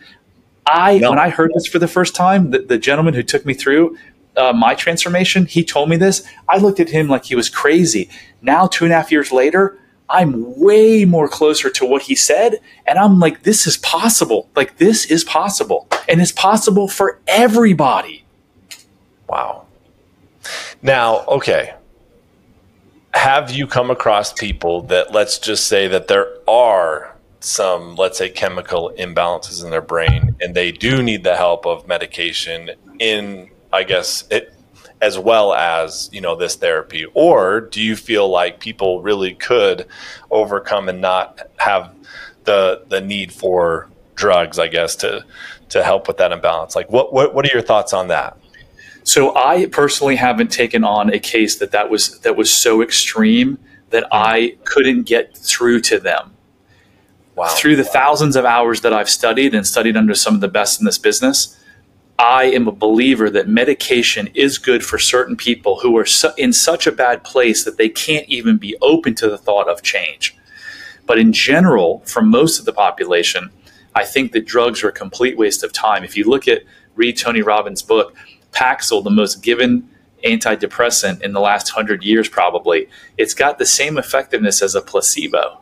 I 0.67 0.99
no. 0.99 1.11
when 1.11 1.19
I 1.19 1.29
heard 1.29 1.51
this 1.55 1.67
for 1.67 1.79
the 1.79 1.89
first 1.89 2.15
time, 2.15 2.51
the, 2.51 2.61
the 2.61 2.79
gentleman 2.79 3.15
who 3.15 3.23
took 3.23 3.45
me 3.45 3.55
through 3.55 3.97
uh, 4.37 4.53
my 4.53 4.75
transformation, 4.75 5.47
he 5.47 5.65
told 5.65 5.89
me 5.89 5.97
this. 5.97 6.27
I 6.49 6.59
looked 6.59 6.81
at 6.81 6.89
him 6.89 7.09
like 7.09 7.25
he 7.25 7.35
was 7.35 7.49
crazy. 7.49 8.09
Now, 8.41 8.67
two 8.67 8.85
and 8.85 8.93
a 8.93 8.97
half 8.97 9.11
years 9.11 9.33
later, 9.33 9.79
I'm 10.09 10.59
way 10.59 11.05
more 11.05 11.29
closer 11.29 11.71
to 11.71 11.87
what 11.87 12.03
he 12.03 12.15
said. 12.15 12.61
And 12.87 12.99
I'm 12.99 13.19
like, 13.19 13.43
this 13.43 13.67
is 13.67 13.77
possible. 13.79 14.49
Like, 14.55 14.77
this 14.77 15.07
is 15.07 15.25
possible. 15.25 15.89
And 16.09 16.21
it's 16.21 16.33
possible 16.33 16.87
for 16.87 17.19
everybody. 17.27 18.25
Wow. 19.29 19.67
Now, 20.83 21.25
okay. 21.27 21.75
Have 23.15 23.51
you 23.51 23.67
come 23.67 23.91
across 23.91 24.33
people 24.33 24.83
that, 24.83 25.13
let's 25.13 25.39
just 25.39 25.67
say 25.67 25.89
that 25.89 26.09
there 26.09 26.29
are 26.49 27.12
some, 27.45 27.97
let's 27.97 28.19
say, 28.19 28.29
chemical 28.29 28.93
imbalances 28.99 29.65
in 29.65 29.71
their 29.71 29.83
brain 29.83 30.37
and 30.41 30.55
they 30.55 30.73
do 30.73 31.03
need 31.03 31.25
the 31.25 31.37
help 31.37 31.67
of 31.67 31.87
medication 31.87 32.71
in 32.99 33.51
I 33.73 33.85
guess 33.85 34.25
it 34.31 34.55
as 35.01 35.19
well 35.19 35.53
as 35.53 36.09
you 36.13 36.21
know 36.21 36.37
this 36.37 36.55
therapy. 36.55 37.05
Or 37.15 37.61
do 37.61 37.83
you 37.83 37.97
feel 37.97 38.29
like 38.29 38.61
people 38.61 39.03
really 39.03 39.35
could 39.35 39.87
overcome 40.31 40.89
and 40.89 41.01
not 41.01 41.41
have 41.59 41.95
the 42.45 42.85
the 42.89 43.01
need 43.01 43.33
for 43.33 43.89
drugs 44.15 44.59
i 44.59 44.67
guess 44.67 44.97
to 44.97 45.25
to 45.71 45.83
help 45.83 46.07
with 46.07 46.19
that 46.19 46.33
imbalance? 46.33 46.77
Like 46.77 46.91
what 46.91 47.13
what, 47.13 47.35
what 47.35 47.45
are 47.45 47.53
your 47.53 47.63
thoughts 47.63 47.93
on 47.93 48.09
that? 48.09 48.39
So 49.05 49.35
i 49.35 49.67
personally 49.67 50.17
haven't 50.17 50.53
taken 50.53 50.85
on 50.85 51.13
a 51.13 51.19
case 51.19 51.57
that 51.59 51.73
that 51.73 51.91
was 51.91 52.21
that 52.21 52.37
was 52.37 52.53
so 52.53 52.83
extreme 52.83 53.59
that 53.91 54.05
hmm. 54.05 54.11
i 54.13 54.57
couldn't 54.65 55.03
get 55.03 55.37
through 55.37 55.81
to 55.81 55.99
them 55.99 56.33
wow. 57.43 57.55
through 57.55 57.77
the 57.77 57.85
thousands 57.85 58.37
of 58.37 58.45
hours 58.45 58.81
that 58.81 58.93
i've 58.93 59.11
studied 59.11 59.55
and 59.55 59.67
studied 59.67 59.97
under 59.97 60.15
some 60.15 60.35
of 60.35 60.41
the 60.41 60.49
best 60.49 60.81
in 60.81 60.87
this 60.87 60.99
business 60.99 61.59
I 62.19 62.45
am 62.45 62.69
a 62.69 62.73
believer 62.73 63.31
that 63.31 63.49
medication 63.49 64.29
is 64.35 64.57
good 64.57 64.85
for 64.85 64.97
certain 64.97 65.35
people 65.35 65.81
who 65.81 65.97
are 65.97 66.07
in 66.39 66.53
such 66.53 66.87
a 66.87 66.93
bad 66.93 67.25
place 67.25 67.65
that 67.65 67.79
they 67.79 67.89
can't 67.89 68.29
even 68.29 68.59
be 68.59 68.77
open 68.81 69.17
to 69.17 69.29
the 69.29 69.39
thought 69.39 69.69
of 69.69 69.83
change. 69.83 70.37
But 71.07 71.19
in 71.19 71.33
general, 71.33 72.01
for 72.07 72.23
most 72.23 72.61
of 72.61 72.65
the 72.65 72.73
population, 72.73 73.51
I 73.95 74.05
think 74.05 74.31
that 74.33 74.47
drugs 74.47 74.85
are 74.85 74.89
a 74.89 74.93
complete 74.93 75.37
waste 75.37 75.65
of 75.65 75.73
time. 75.73 76.05
If 76.05 76.17
you 76.17 76.25
look 76.25 76.47
at 76.47 76.63
read 76.95 77.17
Tony 77.17 77.43
Robbins' 77.43 77.83
book, 77.83 78.15
Paxil, 78.53 79.03
the 79.03 79.11
most 79.11 79.43
given 79.43 79.89
antidepressant 80.25 81.23
in 81.23 81.33
the 81.33 81.41
last 81.41 81.71
hundred 81.71 82.05
years, 82.05 82.29
probably, 82.29 82.89
it's 83.19 83.35
got 83.35 83.59
the 83.59 83.67
same 83.67 83.99
effectiveness 83.99 84.63
as 84.63 84.75
a 84.75 84.81
placebo. 84.81 85.62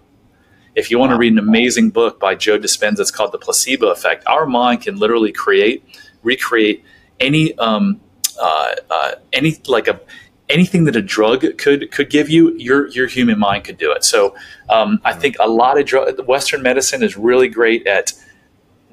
If 0.75 0.91
you 0.91 0.99
want 0.99 1.11
to 1.11 1.19
read 1.19 1.33
an 1.33 1.39
amazing 1.39 1.91
book 1.91 2.21
by 2.21 2.35
Joe 2.35 2.59
Dispenza, 2.59 3.01
it's 3.01 3.11
called 3.11 3.33
The 3.33 3.39
Placebo 3.39 3.91
Effect. 3.91 4.25
Our 4.27 4.47
mind 4.47 4.83
can 4.83 4.97
literally 4.97 5.33
create 5.33 5.85
recreate 6.23 6.85
any 7.19 7.57
um, 7.59 8.01
uh, 8.41 8.75
uh, 8.91 9.13
any 9.33 9.57
like 9.67 9.89
a 9.89 10.01
anything 10.49 10.85
that 10.85 10.97
a 10.97 11.03
drug 11.03 11.45
could 11.59 11.91
could 11.91 12.11
give 12.11 12.29
you, 12.29 12.55
your 12.57 12.89
your 12.89 13.07
human 13.07 13.39
mind 13.39 13.65
could 13.65 13.79
do 13.79 13.93
it. 13.93 14.05
So 14.05 14.35
um, 14.69 15.01
I 15.05 15.13
think 15.13 15.37
a 15.41 15.49
lot 15.49 15.79
of 15.79 15.87
drug, 15.87 16.27
Western 16.27 16.63
medicine 16.63 17.03
is 17.03 17.17
really 17.17 17.49
great 17.49 17.87
at 17.87 18.13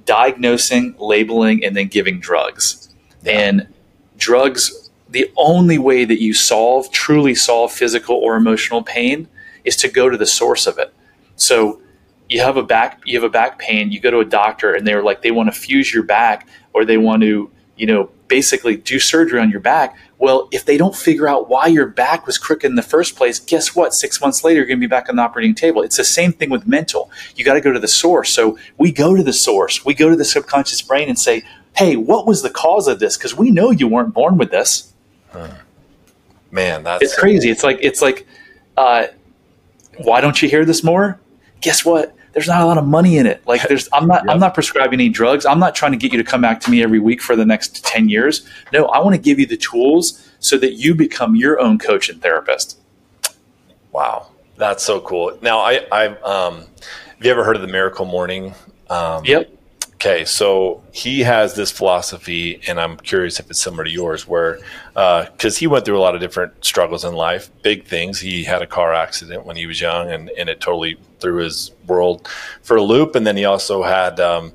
diagnosing, 0.05 0.95
labeling, 0.99 1.63
and 1.63 1.75
then 1.75 1.87
giving 1.87 2.19
drugs. 2.19 2.93
Yeah. 3.23 3.39
And 3.39 3.67
drugs, 4.17 4.89
the 5.09 5.31
only 5.35 5.77
way 5.77 6.05
that 6.05 6.21
you 6.21 6.33
solve 6.33 6.91
truly 6.91 7.35
solve 7.35 7.71
physical 7.71 8.15
or 8.15 8.35
emotional 8.35 8.83
pain 8.83 9.27
is 9.63 9.75
to 9.77 9.89
go 9.89 10.09
to 10.09 10.17
the 10.17 10.25
source 10.25 10.65
of 10.67 10.77
it. 10.77 10.93
So 11.37 11.81
you 12.29 12.41
have 12.41 12.57
a 12.57 12.63
back 12.63 13.01
you 13.05 13.17
have 13.17 13.23
a 13.23 13.31
back 13.31 13.57
pain, 13.57 13.91
you 13.91 13.99
go 13.99 14.11
to 14.11 14.19
a 14.19 14.25
doctor 14.25 14.73
and 14.73 14.85
they're 14.85 15.03
like 15.03 15.21
they 15.21 15.31
want 15.31 15.51
to 15.53 15.57
fuse 15.57 15.93
your 15.93 16.03
back 16.03 16.47
or 16.73 16.83
they 16.83 16.97
want 16.97 17.23
to, 17.23 17.49
you 17.77 17.85
know, 17.87 18.09
basically 18.27 18.75
do 18.75 18.99
surgery 18.99 19.39
on 19.39 19.49
your 19.49 19.59
back. 19.59 19.97
Well, 20.19 20.49
if 20.51 20.65
they 20.65 20.77
don't 20.77 20.95
figure 20.95 21.27
out 21.27 21.47
why 21.47 21.67
your 21.67 21.85
back 21.85 22.25
was 22.25 22.37
crooked 22.37 22.69
in 22.69 22.75
the 22.75 22.81
first 22.81 23.15
place, 23.15 23.39
guess 23.39 23.75
what? 23.75 23.93
Six 23.93 24.19
months 24.19 24.43
later, 24.43 24.57
you're 24.57 24.65
going 24.65 24.79
to 24.79 24.81
be 24.81 24.89
back 24.89 25.09
on 25.09 25.15
the 25.15 25.21
operating 25.21 25.53
table. 25.53 25.83
It's 25.83 25.97
the 25.97 26.03
same 26.03 26.33
thing 26.33 26.49
with 26.49 26.67
mental. 26.67 27.11
You 27.35 27.45
got 27.45 27.53
to 27.53 27.61
go 27.61 27.71
to 27.71 27.79
the 27.79 27.87
source. 27.87 28.31
So 28.31 28.57
we 28.77 28.91
go 28.91 29.15
to 29.15 29.23
the 29.23 29.33
source. 29.33 29.85
We 29.85 29.93
go 29.93 30.09
to 30.09 30.15
the 30.15 30.25
subconscious 30.25 30.81
brain 30.81 31.07
and 31.07 31.19
say, 31.19 31.43
hey, 31.75 31.95
what 31.95 32.25
was 32.25 32.41
the 32.41 32.49
cause 32.49 32.87
of 32.87 32.99
this? 32.99 33.15
Because 33.15 33.35
we 33.35 33.51
know 33.51 33.69
you 33.69 33.87
weren't 33.87 34.13
born 34.13 34.37
with 34.37 34.49
this. 34.49 34.91
Hmm. 35.31 35.53
Man, 36.49 36.83
that's 36.83 37.03
it's 37.03 37.17
crazy. 37.17 37.49
It's 37.49 37.63
like 37.63 37.77
it's 37.81 38.01
like, 38.01 38.25
uh, 38.77 39.07
why 39.97 40.21
don't 40.21 40.41
you 40.41 40.49
hear 40.49 40.65
this 40.65 40.83
more? 40.83 41.19
Guess 41.61 41.85
what? 41.85 42.17
there's 42.37 42.47
not 42.47 42.61
a 42.61 42.65
lot 42.65 42.77
of 42.77 42.85
money 42.85 43.17
in 43.17 43.25
it. 43.25 43.41
Like 43.47 43.67
there's 43.67 43.89
I'm 43.91 44.05
not 44.05 44.23
yep. 44.23 44.31
I'm 44.31 44.39
not 44.39 44.53
prescribing 44.53 44.99
any 44.99 45.09
drugs. 45.09 45.43
I'm 45.43 45.57
not 45.57 45.73
trying 45.73 45.91
to 45.91 45.97
get 45.97 46.11
you 46.11 46.19
to 46.19 46.23
come 46.23 46.39
back 46.39 46.59
to 46.61 46.69
me 46.69 46.83
every 46.83 46.99
week 46.99 47.19
for 47.19 47.35
the 47.35 47.45
next 47.45 47.83
10 47.83 48.09
years. 48.09 48.47
No, 48.71 48.85
I 48.85 48.99
want 48.99 49.15
to 49.15 49.21
give 49.21 49.39
you 49.39 49.47
the 49.47 49.57
tools 49.57 50.29
so 50.37 50.55
that 50.59 50.73
you 50.73 50.93
become 50.93 51.35
your 51.35 51.59
own 51.59 51.79
coach 51.79 52.09
and 52.09 52.21
therapist. 52.21 52.79
Wow. 53.91 54.27
That's 54.55 54.83
so 54.83 55.01
cool. 55.01 55.35
Now 55.41 55.61
I 55.61 55.87
I 55.91 56.07
um 56.19 56.57
have 56.57 57.25
you 57.25 57.31
ever 57.31 57.43
heard 57.43 57.55
of 57.55 57.63
the 57.63 57.67
miracle 57.67 58.05
morning? 58.05 58.53
Um, 58.91 59.25
yep. 59.25 59.51
Okay, 59.97 60.25
so 60.25 60.83
he 60.91 61.21
has 61.21 61.55
this 61.55 61.71
philosophy, 61.71 62.61
and 62.67 62.79
I'm 62.79 62.97
curious 62.97 63.39
if 63.39 63.49
it's 63.49 63.59
similar 63.59 63.83
to 63.83 63.89
yours, 63.89 64.27
where 64.27 64.59
because 64.93 65.55
uh, 65.55 65.59
he 65.59 65.65
went 65.65 65.85
through 65.85 65.97
a 65.97 65.99
lot 65.99 66.13
of 66.13 66.21
different 66.21 66.63
struggles 66.63 67.03
in 67.03 67.15
life, 67.15 67.49
big 67.63 67.83
things. 67.83 68.19
He 68.19 68.43
had 68.43 68.61
a 68.61 68.67
car 68.67 68.93
accident 68.93 69.47
when 69.47 69.55
he 69.55 69.65
was 69.65 69.81
young, 69.81 70.11
and, 70.11 70.29
and 70.37 70.49
it 70.49 70.61
totally 70.61 70.97
threw 71.19 71.37
his 71.37 71.71
world 71.87 72.27
for 72.61 72.77
a 72.77 72.83
loop. 72.83 73.15
And 73.15 73.25
then 73.25 73.35
he 73.35 73.45
also 73.45 73.81
had 73.81 74.19
um, 74.19 74.53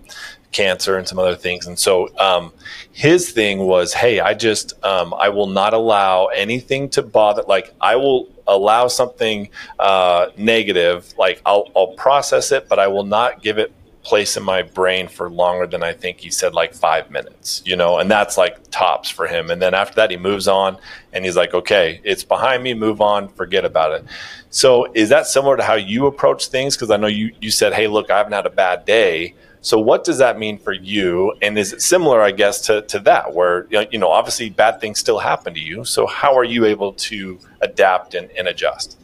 cancer 0.53 0.97
and 0.97 1.09
some 1.09 1.19
other 1.19 1.35
things. 1.35 1.67
And 1.67 1.77
so 1.77 2.17
um, 2.19 2.53
his 2.93 3.33
thing 3.33 3.59
was, 3.67 3.93
hey, 3.95 4.21
I 4.21 4.35
just 4.35 4.75
um, 4.85 5.13
I 5.13 5.29
will 5.31 5.49
not 5.49 5.75
allow 5.75 6.27
anything 6.27 6.89
to 6.91 7.03
bother. 7.03 7.43
Like 7.49 7.75
I 7.81 7.97
will 7.97 8.29
allow 8.47 8.87
something 8.87 9.49
uh, 9.81 10.29
negative, 10.37 11.13
like 11.19 11.43
I'll, 11.45 11.69
I'll 11.75 11.95
process 11.95 12.53
it, 12.53 12.69
but 12.69 12.79
I 12.79 12.87
will 12.87 13.05
not 13.05 13.43
give 13.43 13.59
it 13.59 13.73
place 14.03 14.37
in 14.37 14.43
my 14.43 14.63
brain 14.63 15.07
for 15.07 15.31
longer 15.31 15.67
than 15.67 15.83
I 15.83 15.93
think 15.93 16.19
he 16.19 16.31
said 16.31 16.55
like 16.55 16.75
five 16.75 17.11
minutes, 17.11 17.63
you 17.65 17.77
know, 17.77 17.99
and 17.99 18.11
that's 18.11 18.37
like 18.37 18.71
tops 18.71 19.09
for 19.09 19.27
him. 19.27 19.51
And 19.51 19.63
then 19.63 19.75
after 19.75 19.95
that, 19.97 20.11
he 20.11 20.17
moves 20.17 20.49
on 20.49 20.77
and 21.13 21.25
he's 21.25 21.37
like, 21.37 21.55
okay, 21.55 22.01
it's 22.03 22.25
behind 22.25 22.63
me, 22.63 22.75
move 22.75 23.01
on, 23.01 23.29
forget 23.29 23.65
about 23.65 23.93
it. 23.93 24.05
So 24.51 24.93
is 24.93 25.09
that 25.11 25.27
similar 25.27 25.57
to 25.57 25.63
how 25.63 25.75
you 25.75 26.07
approach 26.07 26.49
things? 26.49 26.77
Because 26.77 26.91
I 26.91 26.97
know 26.97 27.07
you, 27.07 27.33
you 27.41 27.51
said, 27.51 27.73
hey, 27.73 27.87
look, 27.87 28.11
I 28.11 28.19
haven't 28.19 28.33
had 28.33 28.47
a 28.47 28.51
bad 28.51 28.85
day. 28.85 29.35
So 29.61 29.79
what 29.79 30.03
does 30.03 30.19
that 30.19 30.37
mean 30.37 30.59
for 30.59 30.73
you? 30.73 31.35
And 31.41 31.57
is 31.57 31.73
it 31.73 31.81
similar, 31.81 32.21
I 32.21 32.33
guess, 32.33 32.61
to, 32.63 32.83
to 32.83 32.99
that, 33.01 33.33
where, 33.33 33.69
you 33.71 33.99
know, 33.99 34.09
obviously 34.09 34.51
bad 34.51 34.81
things 34.81 34.99
still 34.99 35.21
happen 35.21 35.55
to 35.55 35.61
you. 35.61 35.85
So 35.85 36.07
how 36.09 36.37
are 36.37 36.43
you 36.43 36.65
able 36.65 36.95
to 36.95 37.39
adapt 37.61 38.15
and, 38.15 38.29
and 38.33 38.49
adjust? 38.49 38.99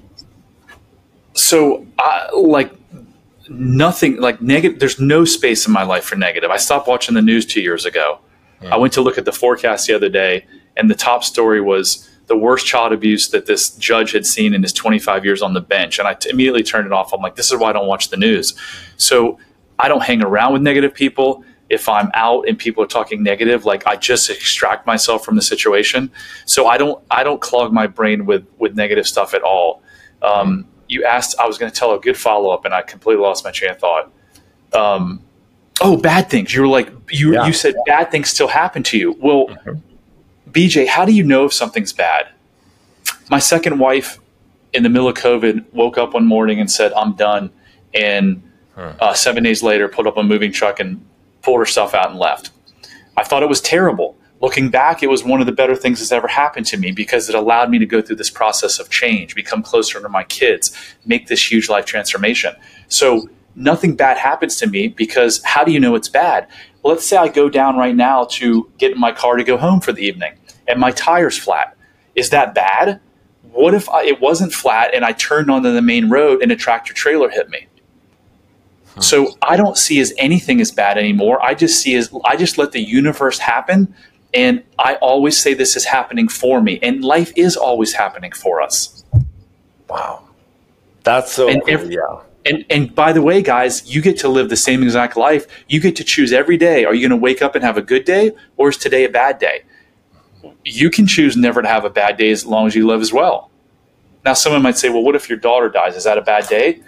So, 1.34 1.86
uh, 2.00 2.30
like 2.36 2.72
nothing 3.50 4.20
like 4.20 4.40
negative. 4.40 4.78
There's 4.78 5.00
no 5.00 5.24
space 5.24 5.66
in 5.66 5.72
my 5.72 5.82
life 5.82 6.04
for 6.04 6.16
negative. 6.16 6.50
I 6.50 6.56
stopped 6.56 6.88
watching 6.88 7.14
the 7.14 7.22
news 7.22 7.46
two 7.46 7.60
years 7.60 7.84
ago. 7.84 8.20
I 8.72 8.76
went 8.76 8.92
to 8.94 9.00
look 9.00 9.18
at 9.18 9.24
the 9.24 9.32
forecast 9.32 9.86
the 9.86 9.94
other 9.94 10.08
day, 10.08 10.44
and 10.76 10.90
the 10.90 10.94
top 10.94 11.22
story 11.22 11.60
was 11.60 12.08
the 12.26 12.36
worst 12.36 12.66
child 12.66 12.92
abuse 12.92 13.30
that 13.30 13.46
this 13.46 13.70
judge 13.70 14.12
had 14.12 14.26
seen 14.26 14.54
in 14.54 14.62
his 14.62 14.72
25 14.72 15.24
years 15.24 15.42
on 15.42 15.54
the 15.54 15.60
bench. 15.60 15.98
And 15.98 16.06
I 16.06 16.14
t- 16.14 16.28
immediately 16.30 16.62
turned 16.62 16.86
it 16.86 16.92
off. 16.92 17.12
I'm 17.12 17.20
like, 17.20 17.36
this 17.36 17.50
is 17.50 17.58
why 17.58 17.70
I 17.70 17.72
don't 17.72 17.86
watch 17.86 18.10
the 18.10 18.16
news. 18.16 18.54
So 18.96 19.38
I 19.78 19.88
don't 19.88 20.02
hang 20.02 20.22
around 20.22 20.52
with 20.52 20.62
negative 20.62 20.92
people. 20.92 21.42
If 21.70 21.88
I'm 21.88 22.10
out 22.14 22.46
and 22.48 22.58
people 22.58 22.82
are 22.84 22.88
talking 22.88 23.22
negative, 23.22 23.64
like 23.64 23.86
I 23.86 23.96
just 23.96 24.28
extract 24.30 24.86
myself 24.86 25.24
from 25.24 25.36
the 25.36 25.42
situation. 25.42 26.10
So 26.44 26.66
I 26.66 26.78
don't 26.78 27.02
I 27.10 27.24
don't 27.24 27.40
clog 27.40 27.72
my 27.72 27.86
brain 27.86 28.26
with 28.26 28.46
with 28.58 28.74
negative 28.74 29.06
stuff 29.06 29.34
at 29.34 29.42
all. 29.42 29.82
Um, 30.22 30.66
you 30.88 31.04
asked, 31.04 31.38
I 31.38 31.46
was 31.46 31.58
going 31.58 31.70
to 31.70 31.76
tell 31.76 31.94
a 31.94 32.00
good 32.00 32.16
follow 32.16 32.50
up, 32.50 32.64
and 32.64 32.74
I 32.74 32.82
completely 32.82 33.22
lost 33.22 33.44
my 33.44 33.50
train 33.50 33.70
of 33.70 33.78
thought. 33.78 34.10
Um, 34.72 35.22
oh, 35.80 35.96
bad 35.96 36.30
things. 36.30 36.54
You 36.54 36.62
were 36.62 36.68
like, 36.68 36.90
you 37.10 37.34
yeah. 37.34 37.46
you 37.46 37.52
said 37.52 37.74
bad 37.86 38.10
things 38.10 38.30
still 38.30 38.48
happen 38.48 38.82
to 38.84 38.98
you. 38.98 39.12
Well, 39.20 39.46
mm-hmm. 39.46 40.50
BJ, 40.50 40.86
how 40.86 41.04
do 41.04 41.12
you 41.12 41.24
know 41.24 41.44
if 41.44 41.52
something's 41.52 41.92
bad? 41.92 42.28
My 43.30 43.38
second 43.38 43.78
wife, 43.78 44.18
in 44.72 44.82
the 44.82 44.88
middle 44.88 45.08
of 45.08 45.14
COVID, 45.16 45.72
woke 45.72 45.98
up 45.98 46.14
one 46.14 46.26
morning 46.26 46.60
and 46.60 46.70
said, 46.70 46.92
"I'm 46.94 47.14
done," 47.14 47.50
and 47.94 48.42
huh. 48.74 48.94
uh, 49.00 49.14
seven 49.14 49.42
days 49.42 49.62
later, 49.62 49.88
pulled 49.88 50.06
up 50.06 50.16
a 50.16 50.22
moving 50.22 50.52
truck 50.52 50.80
and 50.80 51.04
pulled 51.42 51.60
her 51.60 51.66
stuff 51.66 51.94
out 51.94 52.10
and 52.10 52.18
left. 52.18 52.50
I 53.16 53.24
thought 53.24 53.42
it 53.42 53.48
was 53.48 53.60
terrible 53.60 54.16
looking 54.40 54.70
back, 54.70 55.02
it 55.02 55.08
was 55.08 55.24
one 55.24 55.40
of 55.40 55.46
the 55.46 55.52
better 55.52 55.74
things 55.74 55.98
that's 55.98 56.12
ever 56.12 56.28
happened 56.28 56.66
to 56.66 56.76
me 56.76 56.92
because 56.92 57.28
it 57.28 57.34
allowed 57.34 57.70
me 57.70 57.78
to 57.78 57.86
go 57.86 58.00
through 58.00 58.16
this 58.16 58.30
process 58.30 58.78
of 58.78 58.90
change, 58.90 59.34
become 59.34 59.62
closer 59.62 60.00
to 60.00 60.08
my 60.08 60.24
kids, 60.24 60.72
make 61.04 61.26
this 61.26 61.50
huge 61.50 61.68
life 61.68 61.84
transformation. 61.84 62.54
So 62.88 63.28
nothing 63.54 63.96
bad 63.96 64.16
happens 64.16 64.56
to 64.56 64.66
me 64.66 64.88
because 64.88 65.42
how 65.44 65.64
do 65.64 65.72
you 65.72 65.80
know 65.80 65.94
it's 65.94 66.08
bad? 66.08 66.46
Well, 66.82 66.94
let's 66.94 67.06
say 67.06 67.16
I 67.16 67.28
go 67.28 67.48
down 67.48 67.76
right 67.76 67.96
now 67.96 68.24
to 68.32 68.70
get 68.78 68.92
in 68.92 69.00
my 69.00 69.12
car 69.12 69.36
to 69.36 69.44
go 69.44 69.56
home 69.56 69.80
for 69.80 69.92
the 69.92 70.02
evening 70.02 70.34
and 70.68 70.78
my 70.78 70.92
tire's 70.92 71.36
flat. 71.36 71.76
Is 72.14 72.30
that 72.30 72.54
bad? 72.54 73.00
What 73.50 73.74
if 73.74 73.88
I, 73.88 74.04
it 74.04 74.20
wasn't 74.20 74.52
flat 74.52 74.94
and 74.94 75.04
I 75.04 75.12
turned 75.12 75.50
onto 75.50 75.72
the 75.72 75.82
main 75.82 76.08
road 76.08 76.42
and 76.42 76.52
a 76.52 76.56
tractor 76.56 76.94
trailer 76.94 77.28
hit 77.30 77.48
me? 77.48 77.66
So 79.00 79.36
I 79.42 79.56
don't 79.56 79.76
see 79.76 80.00
as 80.00 80.12
anything 80.18 80.60
as 80.60 80.70
bad 80.70 80.98
anymore. 80.98 81.40
I 81.42 81.54
just 81.54 81.80
see 81.80 81.94
as 81.94 82.10
I 82.24 82.36
just 82.36 82.58
let 82.58 82.72
the 82.72 82.80
universe 82.80 83.38
happen 83.38 83.94
and 84.34 84.62
I 84.78 84.96
always 84.96 85.40
say 85.40 85.54
this 85.54 85.76
is 85.76 85.84
happening 85.86 86.28
for 86.28 86.60
me, 86.60 86.78
and 86.82 87.04
life 87.04 87.32
is 87.36 87.56
always 87.56 87.94
happening 87.94 88.32
for 88.32 88.60
us. 88.60 89.04
Wow, 89.88 90.24
that's 91.02 91.32
so 91.32 91.48
and 91.48 91.62
cool. 91.62 91.74
Every, 91.74 91.94
yeah. 91.94 92.20
And 92.44 92.64
and 92.70 92.94
by 92.94 93.12
the 93.12 93.22
way, 93.22 93.42
guys, 93.42 93.92
you 93.92 94.00
get 94.00 94.18
to 94.18 94.28
live 94.28 94.48
the 94.48 94.56
same 94.56 94.82
exact 94.82 95.16
life. 95.16 95.46
You 95.68 95.80
get 95.80 95.96
to 95.96 96.04
choose 96.04 96.32
every 96.32 96.56
day. 96.56 96.84
Are 96.84 96.94
you 96.94 97.08
going 97.08 97.18
to 97.18 97.22
wake 97.22 97.42
up 97.42 97.54
and 97.54 97.64
have 97.64 97.76
a 97.76 97.82
good 97.82 98.04
day, 98.04 98.32
or 98.56 98.68
is 98.68 98.76
today 98.76 99.04
a 99.04 99.08
bad 99.08 99.38
day? 99.38 99.64
You 100.64 100.90
can 100.90 101.06
choose 101.06 101.36
never 101.36 101.62
to 101.62 101.68
have 101.68 101.84
a 101.84 101.90
bad 101.90 102.16
day 102.16 102.30
as 102.30 102.46
long 102.46 102.66
as 102.66 102.74
you 102.74 102.86
live 102.86 103.00
as 103.00 103.12
well. 103.12 103.50
Now, 104.24 104.34
someone 104.34 104.62
might 104.62 104.78
say, 104.78 104.88
"Well, 104.88 105.02
what 105.02 105.14
if 105.14 105.28
your 105.28 105.38
daughter 105.38 105.68
dies? 105.68 105.96
Is 105.96 106.04
that 106.04 106.18
a 106.18 106.22
bad 106.22 106.46
day?" 106.48 106.80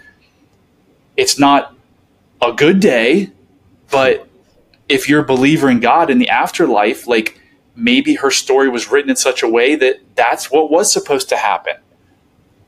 It's 1.16 1.38
not 1.38 1.74
a 2.40 2.52
good 2.52 2.80
day, 2.80 3.30
but 3.90 4.29
if 4.90 5.08
you're 5.08 5.20
a 5.20 5.24
believer 5.24 5.70
in 5.70 5.80
God 5.80 6.10
in 6.10 6.18
the 6.18 6.28
afterlife, 6.28 7.06
like 7.06 7.40
maybe 7.76 8.14
her 8.16 8.30
story 8.30 8.68
was 8.68 8.90
written 8.90 9.10
in 9.10 9.16
such 9.16 9.42
a 9.42 9.48
way 9.48 9.74
that 9.76 10.00
that's 10.14 10.50
what 10.50 10.70
was 10.70 10.92
supposed 10.92 11.28
to 11.30 11.36
happen. 11.36 11.76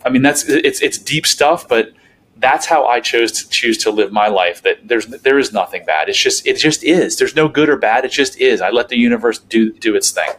I 0.04 0.10
mean, 0.10 0.22
that's 0.22 0.48
it's 0.48 0.80
it's 0.82 0.98
deep 0.98 1.26
stuff, 1.26 1.68
but 1.68 1.92
that's 2.36 2.66
how 2.66 2.86
I 2.86 3.00
chose 3.00 3.30
to 3.32 3.48
choose 3.48 3.78
to 3.78 3.90
live 3.90 4.12
my 4.12 4.28
life. 4.28 4.62
That 4.62 4.88
there's 4.88 5.06
there 5.06 5.38
is 5.38 5.52
nothing 5.52 5.84
bad. 5.84 6.08
It's 6.08 6.18
just 6.18 6.46
it 6.46 6.56
just 6.56 6.82
is. 6.82 7.16
There's 7.16 7.36
no 7.36 7.48
good 7.48 7.68
or 7.68 7.76
bad. 7.76 8.04
It 8.04 8.10
just 8.10 8.40
is. 8.40 8.60
I 8.60 8.70
let 8.70 8.88
the 8.88 8.98
universe 8.98 9.38
do 9.38 9.72
do 9.72 9.94
its 9.94 10.10
thing. 10.10 10.30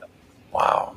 Wow, 0.51 0.95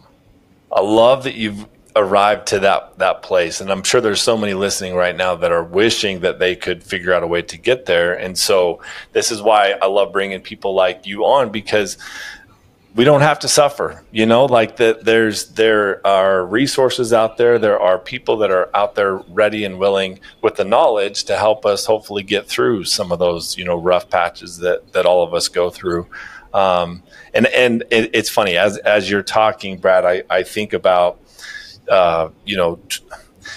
I 0.72 0.80
love 0.80 1.24
that 1.24 1.34
you've 1.34 1.66
arrived 1.96 2.46
to 2.48 2.60
that 2.60 2.98
that 2.98 3.22
place. 3.22 3.60
And 3.60 3.70
i'm 3.70 3.82
sure 3.82 4.00
there's 4.00 4.22
so 4.22 4.36
many 4.36 4.54
listening 4.54 4.94
right 4.94 5.16
now 5.16 5.34
that 5.36 5.50
are 5.50 5.64
wishing 5.64 6.20
that 6.20 6.38
they 6.38 6.54
could 6.54 6.84
figure 6.84 7.12
out 7.12 7.22
a 7.22 7.26
way 7.26 7.42
to 7.42 7.58
get 7.58 7.86
there. 7.86 8.14
And 8.14 8.38
so 8.38 8.80
this 9.12 9.32
is 9.32 9.42
why 9.42 9.74
i 9.82 9.86
love 9.86 10.12
bringing 10.12 10.40
people 10.40 10.74
like 10.74 11.06
you 11.06 11.24
on 11.24 11.50
because 11.50 11.96
we 12.94 13.04
don't 13.04 13.20
have 13.20 13.38
to 13.40 13.48
suffer 13.48 14.02
you 14.10 14.24
know 14.24 14.46
like 14.46 14.76
that 14.76 15.04
there's 15.04 15.50
there 15.50 16.06
are 16.06 16.46
resources 16.46 17.12
out 17.12 17.36
there. 17.36 17.58
There 17.58 17.80
are 17.80 17.98
people 17.98 18.38
that 18.38 18.50
are 18.50 18.70
out 18.74 18.94
there 18.94 19.16
ready 19.28 19.64
and 19.64 19.78
willing 19.78 20.20
with 20.42 20.56
the 20.56 20.64
knowledge 20.64 21.24
to 21.24 21.36
help 21.36 21.66
us 21.66 21.86
hopefully 21.86 22.22
get 22.22 22.46
through 22.46 22.84
some 22.84 23.12
of 23.12 23.18
those 23.18 23.56
you 23.58 23.64
know 23.64 23.76
rough 23.76 24.08
patches 24.08 24.58
that 24.58 24.92
that 24.92 25.06
all 25.06 25.22
of 25.22 25.34
us 25.34 25.48
go 25.48 25.70
through. 25.70 26.06
Um, 26.54 27.02
and 27.34 27.46
and 27.48 27.84
it, 27.90 28.10
it's 28.14 28.30
funny 28.30 28.56
as 28.56 28.78
as 28.78 29.10
you're 29.10 29.22
talking 29.22 29.76
brad 29.76 30.04
i 30.06 30.22
i 30.30 30.42
think 30.42 30.72
about 30.72 31.20
uh, 31.88 32.30
you 32.44 32.56
know, 32.56 32.76
t- 32.88 33.02